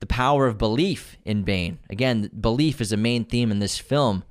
[0.00, 1.78] the power of belief in Bane.
[1.88, 4.24] Again, belief is a main theme in this film,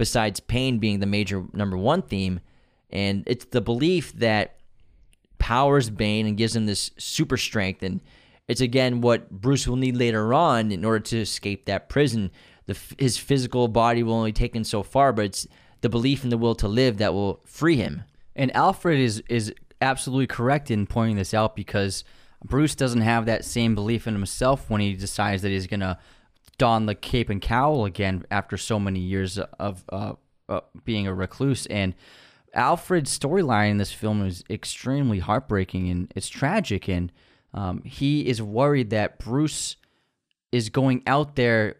[0.00, 2.40] besides pain being the major number one theme.
[2.88, 4.56] And it's the belief that
[5.36, 7.82] powers Bane and gives him this super strength.
[7.82, 8.00] And
[8.48, 12.30] it's again what Bruce will need later on in order to escape that prison.
[12.64, 15.46] The, his physical body will only take him so far, but it's
[15.82, 18.04] the belief and the will to live that will free him.
[18.34, 19.52] And Alfred is is
[19.82, 22.04] absolutely correct in pointing this out because
[22.42, 25.98] Bruce doesn't have that same belief in himself when he decides that he's gonna
[26.60, 30.12] don the cape and cowl again after so many years of uh,
[30.46, 31.64] uh, being a recluse.
[31.66, 31.94] And
[32.52, 36.86] Alfred's storyline in this film is extremely heartbreaking and it's tragic.
[36.86, 37.10] And
[37.54, 39.76] um, he is worried that Bruce
[40.52, 41.76] is going out there.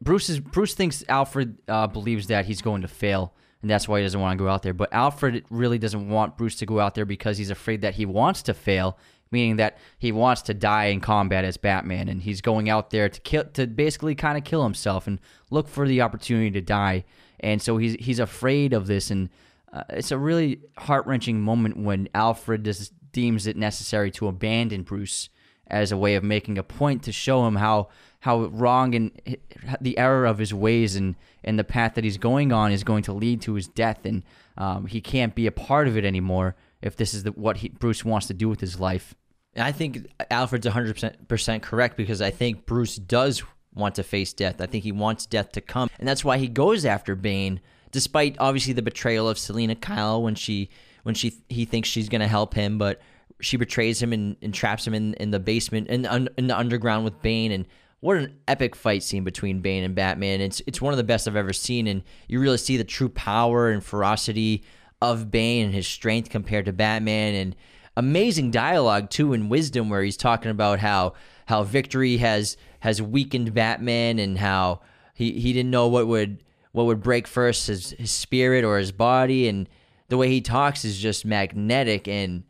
[0.00, 3.98] Bruce is Bruce thinks Alfred uh, believes that he's going to fail, and that's why
[3.98, 4.74] he doesn't want to go out there.
[4.74, 8.06] But Alfred really doesn't want Bruce to go out there because he's afraid that he
[8.06, 8.98] wants to fail,
[9.30, 13.08] meaning that he wants to die in combat as Batman, and he's going out there
[13.08, 15.20] to kill to basically kind of kill himself and
[15.50, 17.04] look for the opportunity to die.
[17.40, 19.28] And so he's he's afraid of this, and
[19.72, 24.82] uh, it's a really heart wrenching moment when Alfred just deems it necessary to abandon
[24.82, 25.28] Bruce
[25.68, 27.88] as a way of making a point to show him how
[28.20, 29.38] how wrong and
[29.80, 33.02] the error of his ways and and the path that he's going on is going
[33.02, 34.22] to lead to his death and
[34.56, 37.68] um, he can't be a part of it anymore if this is the, what he,
[37.68, 39.14] Bruce wants to do with his life.
[39.54, 43.42] And I think Alfred's 100% correct because I think Bruce does
[43.74, 44.60] want to face death.
[44.60, 45.88] I think he wants death to come.
[45.98, 47.60] And that's why he goes after Bane
[47.96, 50.68] despite obviously the betrayal of Selina Kyle when she
[51.04, 53.00] when she he thinks she's going to help him but
[53.40, 56.04] she betrays him and, and traps him in, in the basement in,
[56.36, 57.66] in the underground with Bane and
[58.00, 60.42] what an epic fight scene between Bane and Batman.
[60.42, 63.08] It's it's one of the best I've ever seen and you really see the true
[63.08, 64.62] power and ferocity
[65.00, 67.56] of Bane and his strength compared to Batman and
[67.96, 71.14] amazing dialogue too in wisdom where he's talking about how
[71.46, 74.80] how victory has has weakened Batman and how
[75.14, 76.42] he, he didn't know what would
[76.72, 79.68] what would break first his his spirit or his body and
[80.08, 82.44] the way he talks is just magnetic and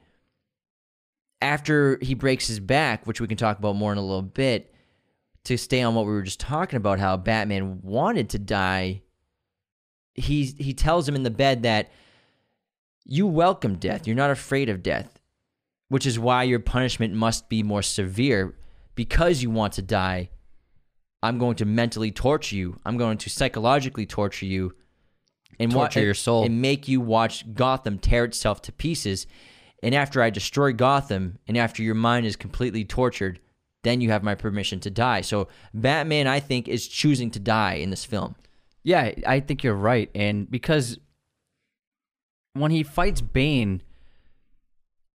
[1.42, 4.72] after he breaks his back, which we can talk about more in a little bit,
[5.44, 9.02] to stay on what we were just talking about, how Batman wanted to die,
[10.14, 11.90] he he tells him in the bed that
[13.06, 14.06] you welcome death.
[14.06, 15.20] You're not afraid of death,
[15.88, 18.56] which is why your punishment must be more severe.
[18.94, 20.30] Because you want to die,
[21.22, 22.78] I'm going to mentally torture you.
[22.84, 24.74] I'm going to psychologically torture you
[25.58, 26.44] and Torture your soul.
[26.44, 29.26] and make you watch Gotham tear itself to pieces.
[29.82, 33.40] And after I destroy Gotham, and after your mind is completely tortured,
[33.84, 35.20] then you have my permission to die.
[35.20, 38.34] So Batman, I think, is choosing to die in this film.
[38.82, 40.10] Yeah, I think you're right.
[40.14, 40.98] And because
[42.58, 43.82] when he fights Bane,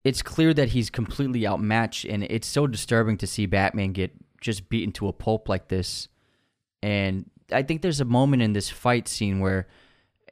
[0.03, 4.69] it's clear that he's completely outmatched, and it's so disturbing to see Batman get just
[4.69, 6.07] beaten to a pulp like this.
[6.81, 9.68] And I think there's a moment in this fight scene where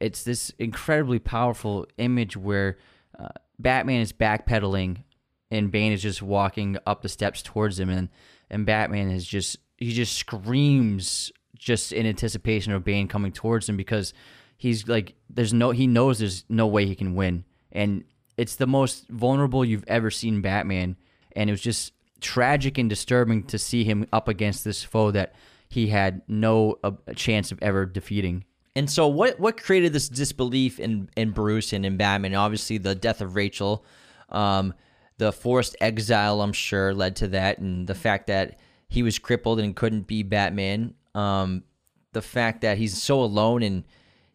[0.02, 2.78] it's this incredibly powerful image where
[3.20, 3.28] uh,
[3.60, 5.04] Batman is backpedaling
[5.52, 8.10] and Bane is just walking up the steps towards him, and
[8.50, 13.78] and Batman is just he just screams just in anticipation of Bane coming towards him
[13.78, 14.14] because
[14.60, 18.04] he's like there's no he knows there's no way he can win, and
[18.38, 20.98] it's the most vulnerable you've ever seen Batman,
[21.36, 25.34] and it was just tragic and disturbing to see him up against this foe that
[25.70, 28.44] he had no uh, chance of ever defeating.
[28.76, 32.36] And so, what what created this disbelief in in Bruce and in Batman?
[32.36, 33.86] Obviously, the death of Rachel,
[34.30, 34.74] um,
[35.18, 38.60] the forced exile, I'm sure, led to that, and the fact that
[38.90, 40.96] he was crippled and couldn't be Batman.
[41.16, 41.64] Um,
[42.12, 43.84] the fact that he's so alone and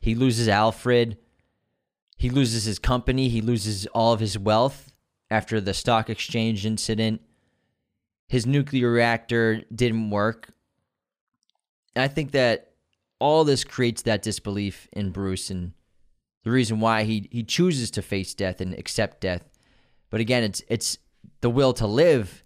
[0.04, 1.16] he loses Alfred,
[2.18, 4.92] he loses his company, he loses all of his wealth
[5.30, 7.22] after the stock exchange incident.
[8.28, 10.50] His nuclear reactor didn't work.
[11.96, 12.72] I think that
[13.18, 15.72] all this creates that disbelief in Bruce and
[16.42, 19.48] the reason why he he chooses to face death and accept death.
[20.10, 20.98] But again, it's it's
[21.40, 22.44] the will to live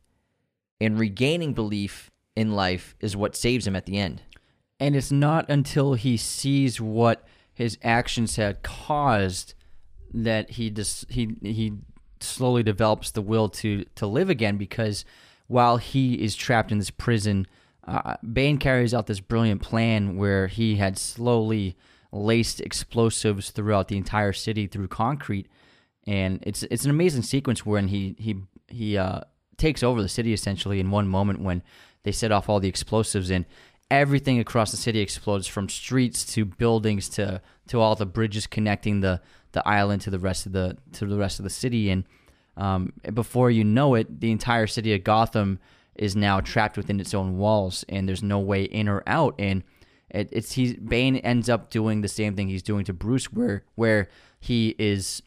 [0.80, 4.22] and regaining belief in life is what saves him at the end.
[4.78, 7.26] And it's not until he sees what
[7.58, 9.54] his actions had caused
[10.14, 11.72] that he just he he
[12.20, 15.04] slowly develops the will to to live again because
[15.48, 17.48] while he is trapped in this prison
[17.88, 21.76] uh, Bane carries out this brilliant plan where he had slowly
[22.12, 25.48] laced explosives throughout the entire city through concrete,
[26.06, 28.36] and it's it's an amazing sequence when he he
[28.68, 29.22] he uh,
[29.56, 31.60] takes over the city essentially in one moment when
[32.04, 33.46] they set off all the explosives and
[33.90, 39.00] everything across the city explodes from streets to buildings to to all the bridges connecting
[39.00, 39.20] the
[39.52, 42.04] the island to the rest of the to the rest of the city and
[42.56, 45.58] um, before you know it the entire city of Gotham
[45.98, 49.34] is now trapped within its own walls, and there's no way in or out.
[49.38, 49.64] And
[50.10, 53.64] it, it's he Bane ends up doing the same thing he's doing to Bruce, where
[53.74, 54.08] where
[54.40, 55.22] he is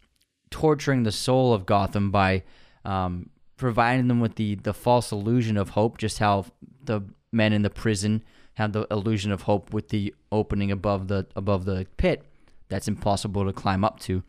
[0.49, 2.43] torturing the soul of Gotham by
[2.85, 6.45] um, providing them with the the false illusion of hope, just how
[6.83, 7.01] the
[7.31, 8.23] men in the prison
[8.61, 12.23] had the illusion of hope with the opening above the above the pit
[12.69, 14.23] that's impossible to climb up to.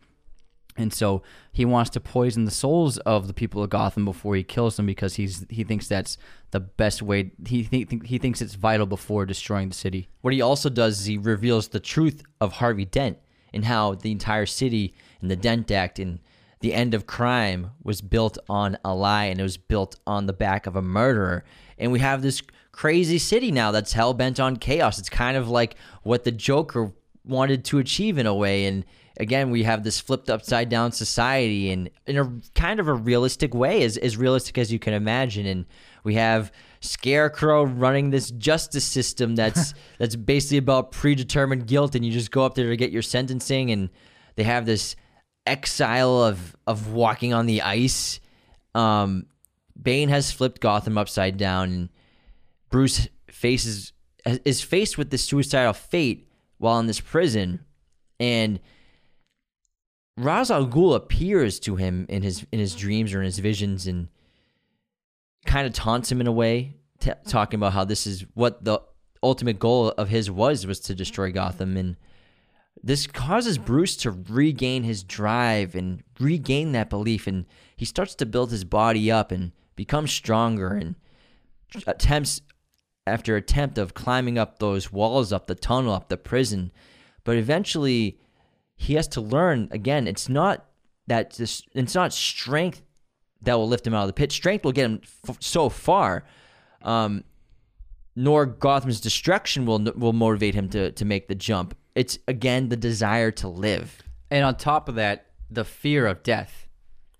[0.75, 4.43] And so he wants to poison the souls of the people of Gotham before he
[4.43, 6.17] kills them because he's he thinks that's
[6.51, 7.31] the best way.
[7.47, 10.07] He th- he thinks it's vital before destroying the city.
[10.21, 13.19] What he also does is he reveals the truth of Harvey Dent
[13.53, 16.19] and how the entire city and the Dent Act and
[16.61, 20.33] the end of crime was built on a lie and it was built on the
[20.33, 21.43] back of a murderer.
[21.77, 22.41] And we have this
[22.73, 24.99] crazy city now that's hell bent on chaos.
[24.99, 26.91] It's kind of like what the Joker
[27.23, 28.65] wanted to achieve in a way.
[28.65, 28.83] And
[29.17, 33.53] again we have this flipped upside down society and in a kind of a realistic
[33.53, 35.45] way as, as realistic as you can imagine.
[35.45, 35.65] And
[36.03, 36.51] we have
[36.81, 41.95] scarecrow running this justice system that's that's basically about predetermined guilt.
[41.95, 43.89] And you just go up there to get your sentencing and
[44.35, 44.95] they have this
[45.45, 48.19] exile of of walking on the ice.
[48.73, 49.27] Um
[49.79, 51.69] bane has flipped gotham upside down.
[51.69, 51.89] and
[52.73, 53.93] bruce faces
[54.25, 56.27] is faced with this suicidal fate
[56.57, 57.59] while in this prison
[58.19, 58.59] and
[60.17, 63.85] Ra's al Ghul appears to him in his in his dreams or in his visions
[63.85, 64.07] and
[65.45, 67.29] kind of taunts him in a way, t- mm-hmm.
[67.29, 68.79] talking about how this is what the
[69.21, 71.35] ultimate goal of his was was to destroy mm-hmm.
[71.35, 71.95] Gotham and
[72.83, 77.45] this causes Bruce to regain his drive and regain that belief and
[77.75, 80.95] he starts to build his body up and become stronger and
[81.87, 82.41] attempts
[83.05, 86.71] after attempt of climbing up those walls up the tunnel up the prison
[87.23, 88.19] but eventually
[88.75, 90.07] he has to learn again.
[90.07, 90.65] It's not
[91.07, 92.81] that this, it's not strength
[93.41, 94.31] that will lift him out of the pit.
[94.31, 96.25] Strength will get him f- so far.
[96.81, 97.23] Um,
[98.15, 101.75] nor Gotham's destruction will will motivate him to to make the jump.
[101.95, 104.03] It's again the desire to live.
[104.29, 106.67] And on top of that, the fear of death.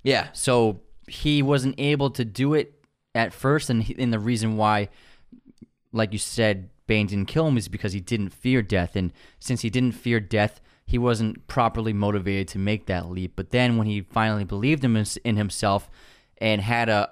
[0.04, 0.28] Yeah.
[0.34, 2.86] So he wasn't able to do it
[3.16, 4.90] at first, and, he, and the reason why,
[5.94, 9.61] like you said, Bane didn't kill him is because he didn't fear death, and since
[9.61, 13.34] he didn't fear death, he wasn't properly motivated to make that leap.
[13.38, 15.90] But then when he finally believed in, himself
[16.40, 17.10] and had a,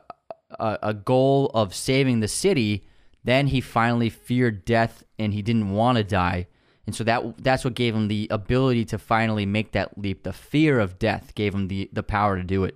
[0.60, 2.84] a a goal of saving the city,
[3.24, 6.48] then he finally feared death and he didn't want to die.
[6.86, 10.24] And so that that's what gave him the ability to finally make that leap.
[10.24, 12.76] The fear of death gave him the, the power to do it.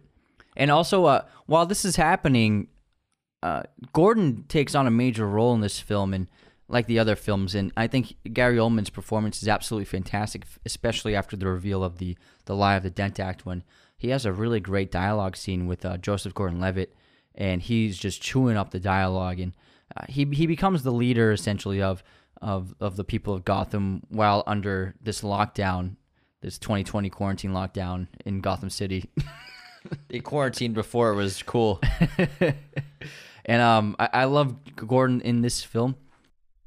[0.55, 2.69] And also, uh, while this is happening,
[3.45, 3.61] uh,
[3.93, 6.27] Gordon takes on a major role in this film, and
[6.67, 11.37] like the other films, and I think Gary Oldman's performance is absolutely fantastic, especially after
[11.37, 13.63] the reveal of the the lie of the Dent Act, when
[13.97, 16.95] he has a really great dialogue scene with uh, Joseph Gordon-Levitt,
[17.35, 19.53] and he's just chewing up the dialogue, and
[19.95, 22.03] uh, he he becomes the leader essentially of
[22.41, 25.97] of of the people of Gotham while under this lockdown,
[26.41, 29.11] this 2020 quarantine lockdown in Gotham City.
[30.07, 31.79] They quarantined before it was cool.
[33.45, 35.95] and um, I, I love Gordon in this film.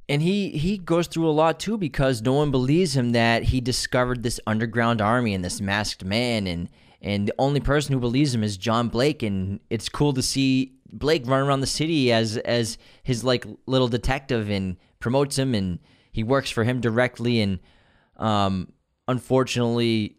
[0.08, 3.60] And he he goes through a lot too because no one believes him that he
[3.60, 6.46] discovered this underground army and this masked man.
[6.46, 6.70] And
[7.02, 9.22] and the only person who believes him is John Blake.
[9.22, 13.88] And it's cool to see Blake run around the city as as his like little
[13.88, 15.54] detective and promotes him.
[15.54, 15.78] And
[16.10, 17.42] he works for him directly.
[17.42, 17.58] And
[18.16, 18.72] um
[19.08, 20.16] unfortunately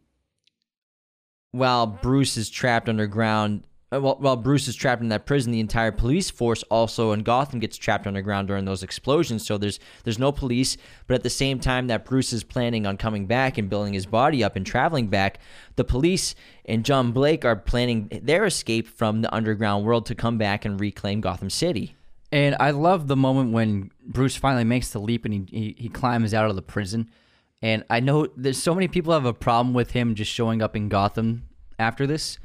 [1.51, 5.59] while Bruce is trapped underground, Uh, while, while Bruce is trapped in that prison, the
[5.59, 9.45] entire police force also in Gotham gets trapped underground during those explosions.
[9.45, 12.97] So there's there's no police, but at the same time that Bruce is planning on
[12.97, 15.39] coming back and building his body up and traveling back,
[15.75, 16.35] the police
[16.65, 20.79] and John Blake are planning their escape from the underground world to come back and
[20.79, 21.95] reclaim Gotham City.
[22.31, 25.89] And I love the moment when Bruce finally makes the leap and he, he, he
[25.89, 27.09] climbs out of the prison.
[27.61, 30.75] And I know there's so many people have a problem with him just showing up
[30.75, 31.49] in Gotham
[31.79, 32.37] after this,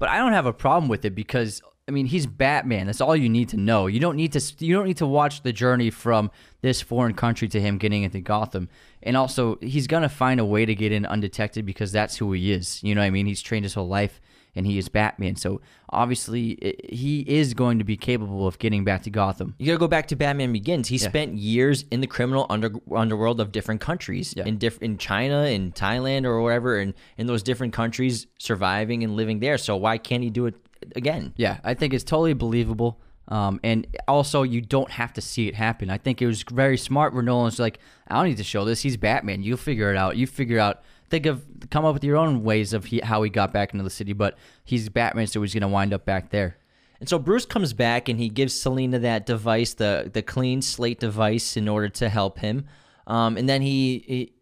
[0.00, 2.86] but I don't have a problem with it because I mean he's Batman.
[2.86, 3.86] That's all you need to know.
[3.86, 6.32] You don't need to you don't need to watch the journey from
[6.62, 8.68] this foreign country to him getting into Gotham.
[9.02, 12.50] And also he's gonna find a way to get in undetected because that's who he
[12.50, 12.82] is.
[12.82, 13.26] You know what I mean?
[13.26, 14.20] He's trained his whole life
[14.56, 15.36] and he is Batman.
[15.36, 15.60] So
[15.90, 19.54] obviously he is going to be capable of getting back to Gotham.
[19.58, 20.88] You got to go back to Batman Begins.
[20.88, 21.08] He Yeah.
[21.08, 24.44] spent years in the criminal under, underworld of different countries, Yeah.
[24.46, 29.16] in diff, in China, in Thailand, or wherever, and in those different countries, surviving and
[29.16, 29.58] living there.
[29.58, 30.54] So why can't he do it
[30.96, 31.32] again?
[31.36, 33.00] Yeah, I think it's totally believable.
[33.28, 35.88] Um, and also, you don't have to see it happen.
[35.88, 37.78] I think it was very smart where Nolan's like,
[38.08, 38.80] I don't need to show this.
[38.82, 39.42] He's Batman.
[39.44, 40.16] You'll figure it out.
[40.16, 43.30] You figure out, think of, come up with your own ways of he, how he
[43.30, 44.12] got back into the city.
[44.12, 46.56] But he's Batman, so he's going to wind up back there.
[47.00, 51.00] And so Bruce comes back and he gives Selina that device, the the clean slate
[51.00, 52.66] device, in order to help him.
[53.06, 54.32] Um, and then he, he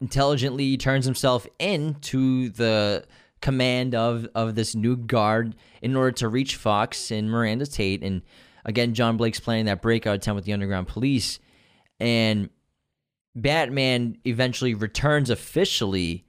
[0.00, 3.04] intelligently turns himself into the
[3.40, 8.02] command of of this new guard in order to reach Fox and Miranda Tate.
[8.02, 8.22] And
[8.64, 11.40] again, John Blake's planning that breakout attempt with the underground police.
[11.98, 12.48] And
[13.34, 16.24] Batman eventually returns officially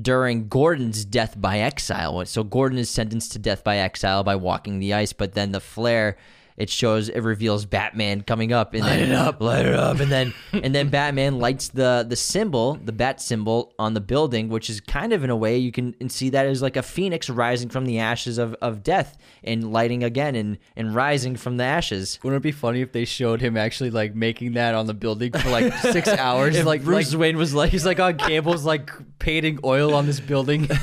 [0.00, 2.24] during Gordon's death by exile.
[2.26, 5.60] So Gordon is sentenced to death by exile by walking the ice, but then the
[5.60, 6.16] flare
[6.60, 9.98] it shows it reveals Batman coming up and light then, it up, light it up,
[9.98, 14.50] and then and then Batman lights the the symbol, the bat symbol on the building,
[14.50, 17.30] which is kind of in a way you can see that as like a phoenix
[17.30, 21.64] rising from the ashes of, of death and lighting again and and rising from the
[21.64, 22.18] ashes.
[22.22, 25.32] Wouldn't it be funny if they showed him actually like making that on the building
[25.32, 26.56] for like six hours?
[26.56, 30.04] If like Bruce like, Wayne was like, he's like on cables, like painting oil on
[30.04, 30.68] this building.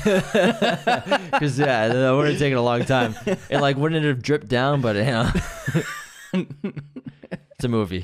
[1.28, 3.14] Because yeah, that would have taken a long time,
[3.50, 4.80] and like wouldn't it have dripped down?
[4.80, 5.30] But you know,
[6.32, 8.02] it's a movie.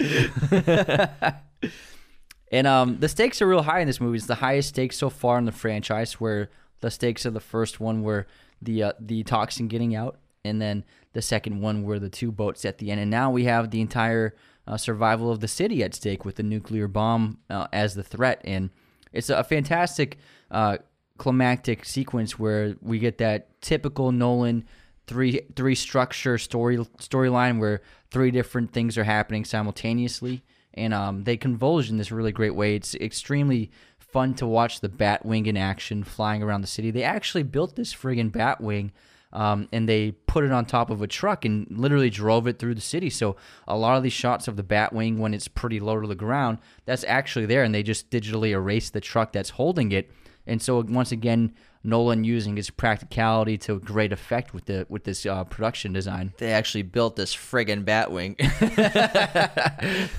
[2.54, 4.16] And um, the stakes are real high in this movie.
[4.16, 6.20] It's the highest stakes so far in the franchise.
[6.20, 6.50] Where
[6.80, 8.28] the stakes of the first one were
[8.62, 10.84] the uh, the toxin getting out, and then
[11.14, 13.00] the second one were the two boats at the end.
[13.00, 14.36] And now we have the entire
[14.68, 18.40] uh, survival of the city at stake with the nuclear bomb uh, as the threat.
[18.44, 18.70] And
[19.12, 20.18] it's a fantastic
[20.50, 20.78] uh,
[21.18, 24.64] climactic sequence where we get that typical Nolan
[25.06, 30.42] three three structure story storyline where three different things are happening simultaneously
[30.74, 32.74] and um, they converge in this really great way.
[32.74, 36.90] It's extremely fun to watch the Batwing in action flying around the city.
[36.90, 38.90] They actually built this friggin' Batwing.
[39.32, 42.76] Um, and they put it on top of a truck and literally drove it through
[42.76, 43.10] the city.
[43.10, 43.34] So
[43.66, 46.58] a lot of these shots of the Batwing when it's pretty low to the ground,
[46.84, 50.08] that's actually there, and they just digitally erase the truck that's holding it
[50.46, 55.24] And so once again, Nolan using his practicality to great effect with the with this
[55.26, 56.32] uh, production design.
[56.38, 58.36] They actually built this friggin' Batwing.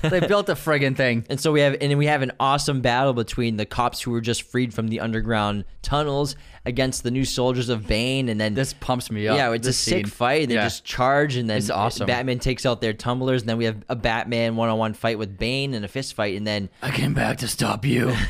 [0.02, 1.26] they built a friggin' thing.
[1.28, 4.20] And so we have, and we have an awesome battle between the cops who were
[4.20, 8.72] just freed from the underground tunnels against the new soldiers of Bane, and then This
[8.72, 9.36] pumps me up.
[9.36, 10.06] yeah, it's a sick scene.
[10.06, 10.48] fight.
[10.48, 10.64] They Yeah.
[10.64, 12.06] just charge, and then It's awesome.
[12.06, 15.74] Batman takes out their tumblers, and then we have a Batman one-on-one fight with Bane
[15.74, 18.14] and a fist fight, and then I came back to stop you.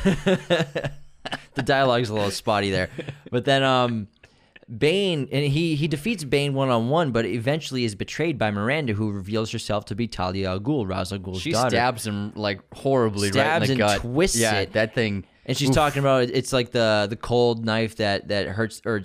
[1.55, 2.89] the dialogue's a little spotty there.
[3.31, 4.07] But then um
[4.75, 8.93] Bane and he he defeats Bane one on one, but eventually is betrayed by Miranda,
[8.93, 11.69] who reveals herself to be Talia al Ghul, Ra's al Ghul's she daughter.
[11.69, 14.01] stabs him like horribly Stabs right in the and gut.
[14.01, 14.73] twists yeah, it.
[14.73, 15.25] that thing.
[15.45, 15.75] and she's Oof.
[15.75, 19.03] talking about it's like the the cold knife that that hurts or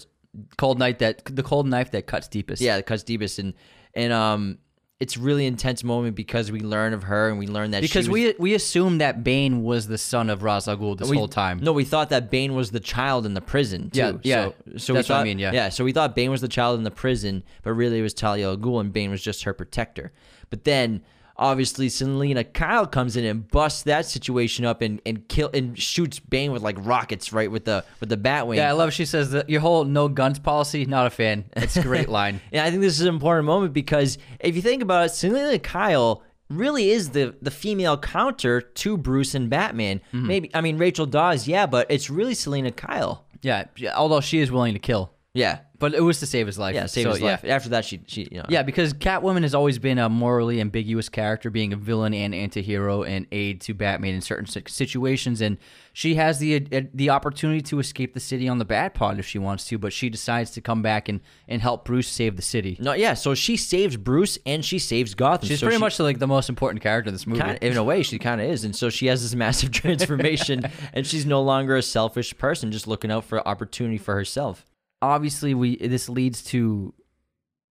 [0.57, 2.61] cold knife that the cold knife that cuts deepest.
[2.61, 3.55] yeah, that cuts deepest and
[3.95, 4.59] and um
[5.03, 8.11] it's really intense moment because we learn of her and we learn that because she
[8.11, 11.17] was, we we assumed that Bane was the son of Ra's al Ghul this we-
[11.17, 11.59] whole time.
[11.61, 13.99] No, we thought that Bane was the child in the prison too.
[13.99, 14.45] Yeah, yeah.
[14.45, 15.51] So, so That's we what I mean, yeah.
[15.53, 15.69] yeah.
[15.71, 18.47] So we thought Bane was the child in the prison, but really it was Talia
[18.47, 20.13] al Ghul, and Bane was just her protector.
[20.51, 21.03] But then
[21.37, 26.19] obviously Selina Kyle comes in and busts that situation up and and kill and shoots
[26.19, 28.57] Bane with like rockets right with the with the Batwing.
[28.57, 28.93] yeah, I love.
[28.93, 30.85] She says that your whole no guns policy.
[30.85, 31.45] Not a fan.
[31.57, 32.41] It's a great line.
[32.53, 35.59] And I think this is an important moment because if you think about it, Selina
[35.59, 40.01] Kyle really is the the female counter to Bruce and Batman.
[40.13, 40.27] Mm-hmm.
[40.27, 43.25] Maybe I mean Rachel Dawes, yeah, but it's really Selina Kyle.
[43.41, 45.59] Yeah, yeah, although she is willing to kill, Yeah.
[45.83, 46.75] But it was to save his life.
[46.77, 47.27] Yeah, save So, his yeah.
[47.33, 47.45] life.
[47.45, 51.09] After that, she, she, you know, Yeah, because Catwoman has always been a morally ambiguous
[51.09, 55.59] character, being a villain and anti-hero and aid to Batman in certain situations, and
[55.93, 59.27] she has the uh, the opportunity to escape the city on the Bat Pod if
[59.27, 62.43] she wants to, but she decides to come back and, and help Bruce save the
[62.43, 62.77] city.
[62.81, 63.15] no, yeah.
[63.15, 65.49] So she saves Bruce and she saves Gotham.
[65.49, 67.41] She's So pretty she- much like the most important character in this movie.
[67.43, 70.63] Kinda, in a way, she kind of is, and so she has this massive transformation,
[70.95, 74.65] and she's no longer a selfish person, just looking out for opportunity for herself.
[75.03, 76.95] Obviously we this leads to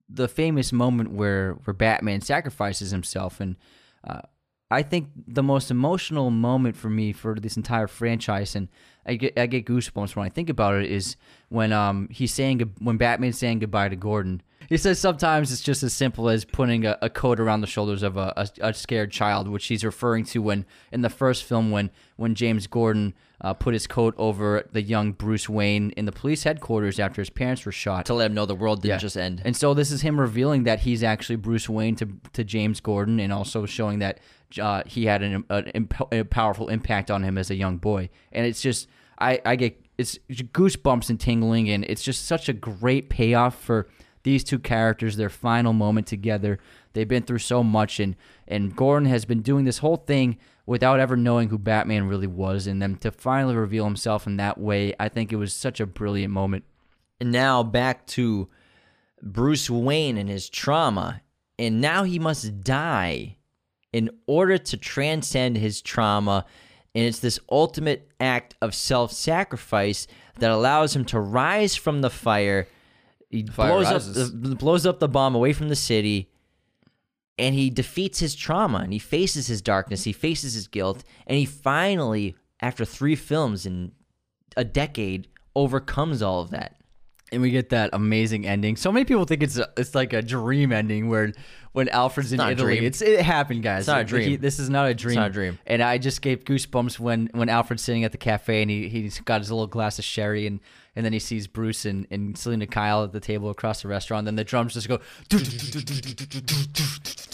[0.10, 3.56] the famous moment where where Batman sacrifices himself and
[4.08, 4.22] uh,
[4.70, 8.68] I think the most emotional moment for me for this entire franchise and
[9.06, 11.16] I get I get goosebumps when I think about it is
[11.50, 14.42] when um he's saying when Batman's saying goodbye to Gordon.
[14.70, 18.04] He says sometimes it's just as simple as putting a, a coat around the shoulders
[18.04, 21.72] of a, a, a scared child, which he's referring to when in the first film
[21.72, 26.12] when when James Gordon uh, put his coat over the young Bruce Wayne in the
[26.12, 28.06] police headquarters after his parents were shot.
[28.06, 29.42] To let him know the world didn't just end.
[29.44, 33.20] And so this is him revealing that he's actually Bruce Wayne to to James Gordon,
[33.20, 34.20] and also showing that
[34.62, 38.10] uh, he had an, an imp- a powerful impact on him as a young boy.
[38.32, 38.88] And it's just
[39.20, 43.88] I I get it's goosebumps and tingling, and it's just such a great payoff for
[44.24, 46.60] these two characters, their final moment together.
[46.94, 48.16] They've been through so much, and
[48.48, 52.68] and Gordon has been doing this whole thing without ever knowing who Batman really was,
[52.68, 55.86] and then to finally reveal himself in that way, I think it was such a
[55.86, 56.64] brilliant moment.
[57.20, 58.50] And now back to
[59.22, 61.22] Bruce Wayne and his trauma.
[61.60, 63.38] And now he must die
[63.94, 66.46] in order to transcend his trauma.
[66.96, 70.08] And it's this ultimate act of self sacrifice
[70.40, 72.68] that allows him to rise from the fire.
[73.32, 73.88] He fire blows
[74.18, 76.30] up, the, blows up the bomb away from the city.
[77.38, 80.04] And he defeats his trauma and he faces his darkness.
[80.04, 81.04] He faces his guilt.
[81.26, 83.94] And he finally, after three films in
[84.56, 86.76] a decade, overcomes all of that.
[87.32, 88.76] and we get that amazing ending.
[88.76, 91.32] So many people think it's a, it's like a dream ending where
[91.72, 93.84] when Alfred's in Italy, it's it happened, guys.
[93.84, 94.30] It's not a dream.
[94.32, 95.14] he- this is not a dream.
[95.14, 95.58] It's not a dream.
[95.66, 99.22] And I just gave goosebumps when when Alfred's sitting at the cafe and he he's
[99.22, 100.60] got his little glass of sherry and
[100.96, 104.26] and then he sees Bruce and, and Selina Kyle at the table across the restaurant.
[104.26, 105.00] Then the drums just go.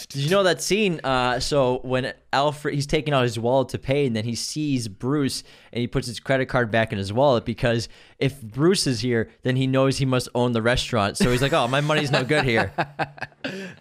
[0.08, 1.00] Did you know that scene?
[1.04, 4.88] Uh, so when Alfred he's taking out his wallet to pay, and then he sees
[4.88, 7.88] Bruce, and he puts his credit card back in his wallet because
[8.18, 11.16] if Bruce is here, then he knows he must own the restaurant.
[11.18, 12.72] So he's like, "Oh, my money's no good here."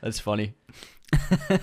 [0.02, 0.54] That's funny.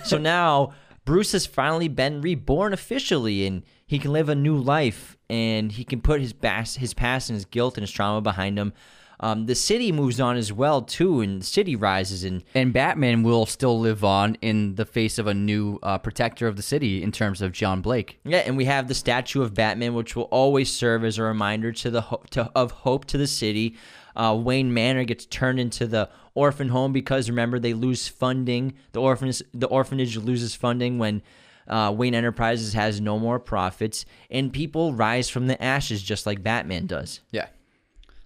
[0.05, 0.73] so now
[1.05, 5.85] Bruce has finally been reborn officially, and he can live a new life, and he
[5.85, 8.73] can put his past, his past, and his guilt and his trauma behind him.
[9.21, 13.23] Um, the city moves on as well too, and the city rises, and And Batman
[13.23, 17.03] will still live on in the face of a new uh, protector of the city
[17.03, 18.19] in terms of John Blake.
[18.25, 21.73] Yeah, and we have the statue of Batman, which will always serve as a reminder
[21.73, 23.77] to the ho- to, of hope to the city.
[24.17, 28.75] Uh, Wayne Manor gets turned into the orphan home because remember they lose funding.
[28.93, 31.23] The orphanage the orphanage loses funding when
[31.69, 36.43] uh, Wayne Enterprises has no more profits, and people rise from the ashes just like
[36.43, 37.21] Batman does.
[37.31, 37.47] Yeah.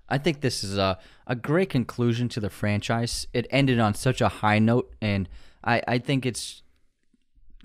[0.08, 3.26] I think this is a, a great conclusion to the franchise.
[3.32, 5.28] It ended on such a high note, and
[5.62, 6.62] I, I think it's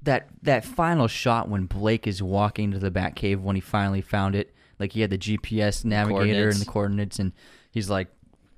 [0.02, 4.35] that that final shot when Blake is walking to the Batcave when he finally found
[4.35, 4.53] it.
[4.80, 7.32] like he had the GPS navigator and the coordinates, and
[7.72, 8.10] he's like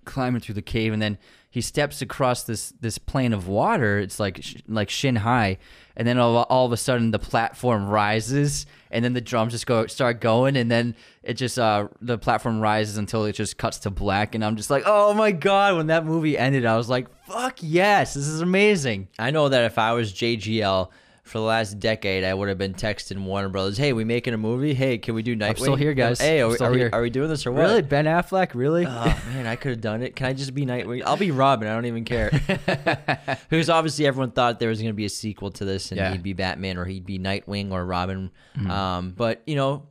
[0.06, 1.18] climbing through the cave, and then
[1.56, 3.98] he steps across this this plane of water.
[3.98, 5.58] It's like sh- like shin high,
[5.96, 9.66] and then all, all of a sudden the platform rises, and then the drums just
[9.66, 13.78] go start going, and then it just uh the platform rises until it just cuts
[13.80, 15.78] to black, and I'm just like, oh my god!
[15.78, 19.08] When that movie ended, I was like, fuck yes, this is amazing.
[19.18, 20.90] I know that if I was JGL
[21.26, 24.38] for the last decade, I would have been texting Warner Brothers, "Hey, we making a
[24.38, 24.76] movie?
[24.76, 26.22] Hey, can we do Nightwing?" still here, guys.
[26.22, 27.62] Hey, are, I'm we, are, we, are we doing this or what?
[27.62, 28.52] Really, Ben Affleck?
[28.54, 28.86] Really?
[28.86, 30.16] Oh man, I could have done it.
[30.16, 31.02] Can I just be Nightwing?
[31.04, 31.68] I'll be Robin.
[31.68, 32.30] I don't even care.
[33.50, 36.12] because obviously everyone thought there was going to be a sequel to this, and Yeah.
[36.12, 38.30] he'd be Batman or he'd be Nightwing or Robin.
[38.70, 39.88] Um, but you know,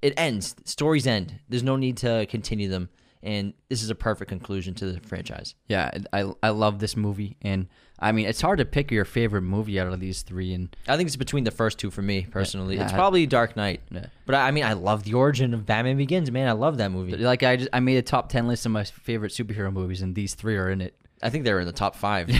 [0.00, 0.56] it ends.
[0.64, 1.38] Stories end.
[1.50, 2.88] There's no need to continue them,
[3.22, 5.54] and this is a perfect conclusion to the franchise.
[5.66, 7.68] Yeah, I I love this movie, and
[8.00, 10.96] I mean it's hard to pick your favorite movie out of these three, and I
[10.96, 12.76] think it's between the first two for me personally.
[12.76, 12.84] Yeah.
[12.84, 13.80] It's probably Dark Knight.
[13.90, 14.06] Yeah.
[14.26, 16.30] But I, I mean, I love the origin of Batman Begins.
[16.30, 17.16] Man, I love that movie.
[17.16, 20.14] like I just I made a top ten list of my favorite superhero movies, and
[20.14, 20.94] these three are in it.
[21.22, 22.28] I think they're in the top five.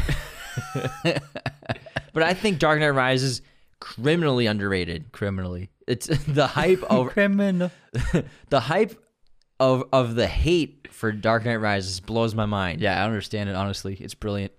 [1.05, 3.43] but I think Dark Knight Rises
[3.81, 5.13] criminally underrated.
[5.13, 7.71] Criminally, It's the hype of criminal.
[8.49, 9.01] the hype
[9.61, 12.81] of of the hate for Dark Knight Rises blows my mind.
[12.81, 13.57] Yeah, I understand it.
[13.57, 14.53] Honestly, it's brilliant.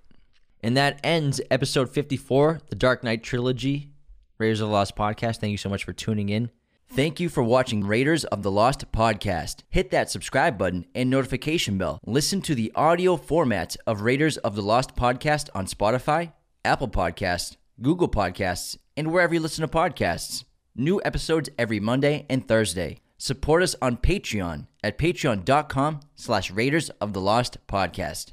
[0.62, 3.92] And that ends episode 54, the Dark Knight trilogy,
[4.38, 5.38] Raiders of the Lost podcast.
[5.38, 6.50] Thank you so much for tuning in.
[6.92, 9.58] Thank you for watching Raiders of the Lost podcast.
[9.70, 12.00] Hit that subscribe button and notification bell.
[12.06, 16.34] Listen to the audio format of Raiders of the Lost podcast on Spotify,
[16.66, 20.46] Apple Podcasts, Google Podcasts, and wherever you listen to podcasts.
[20.76, 23.02] New episodes every Monday and Thursday.
[23.18, 28.32] Support us on Patreon at patreon.com slash Raiders of the Lost podcast.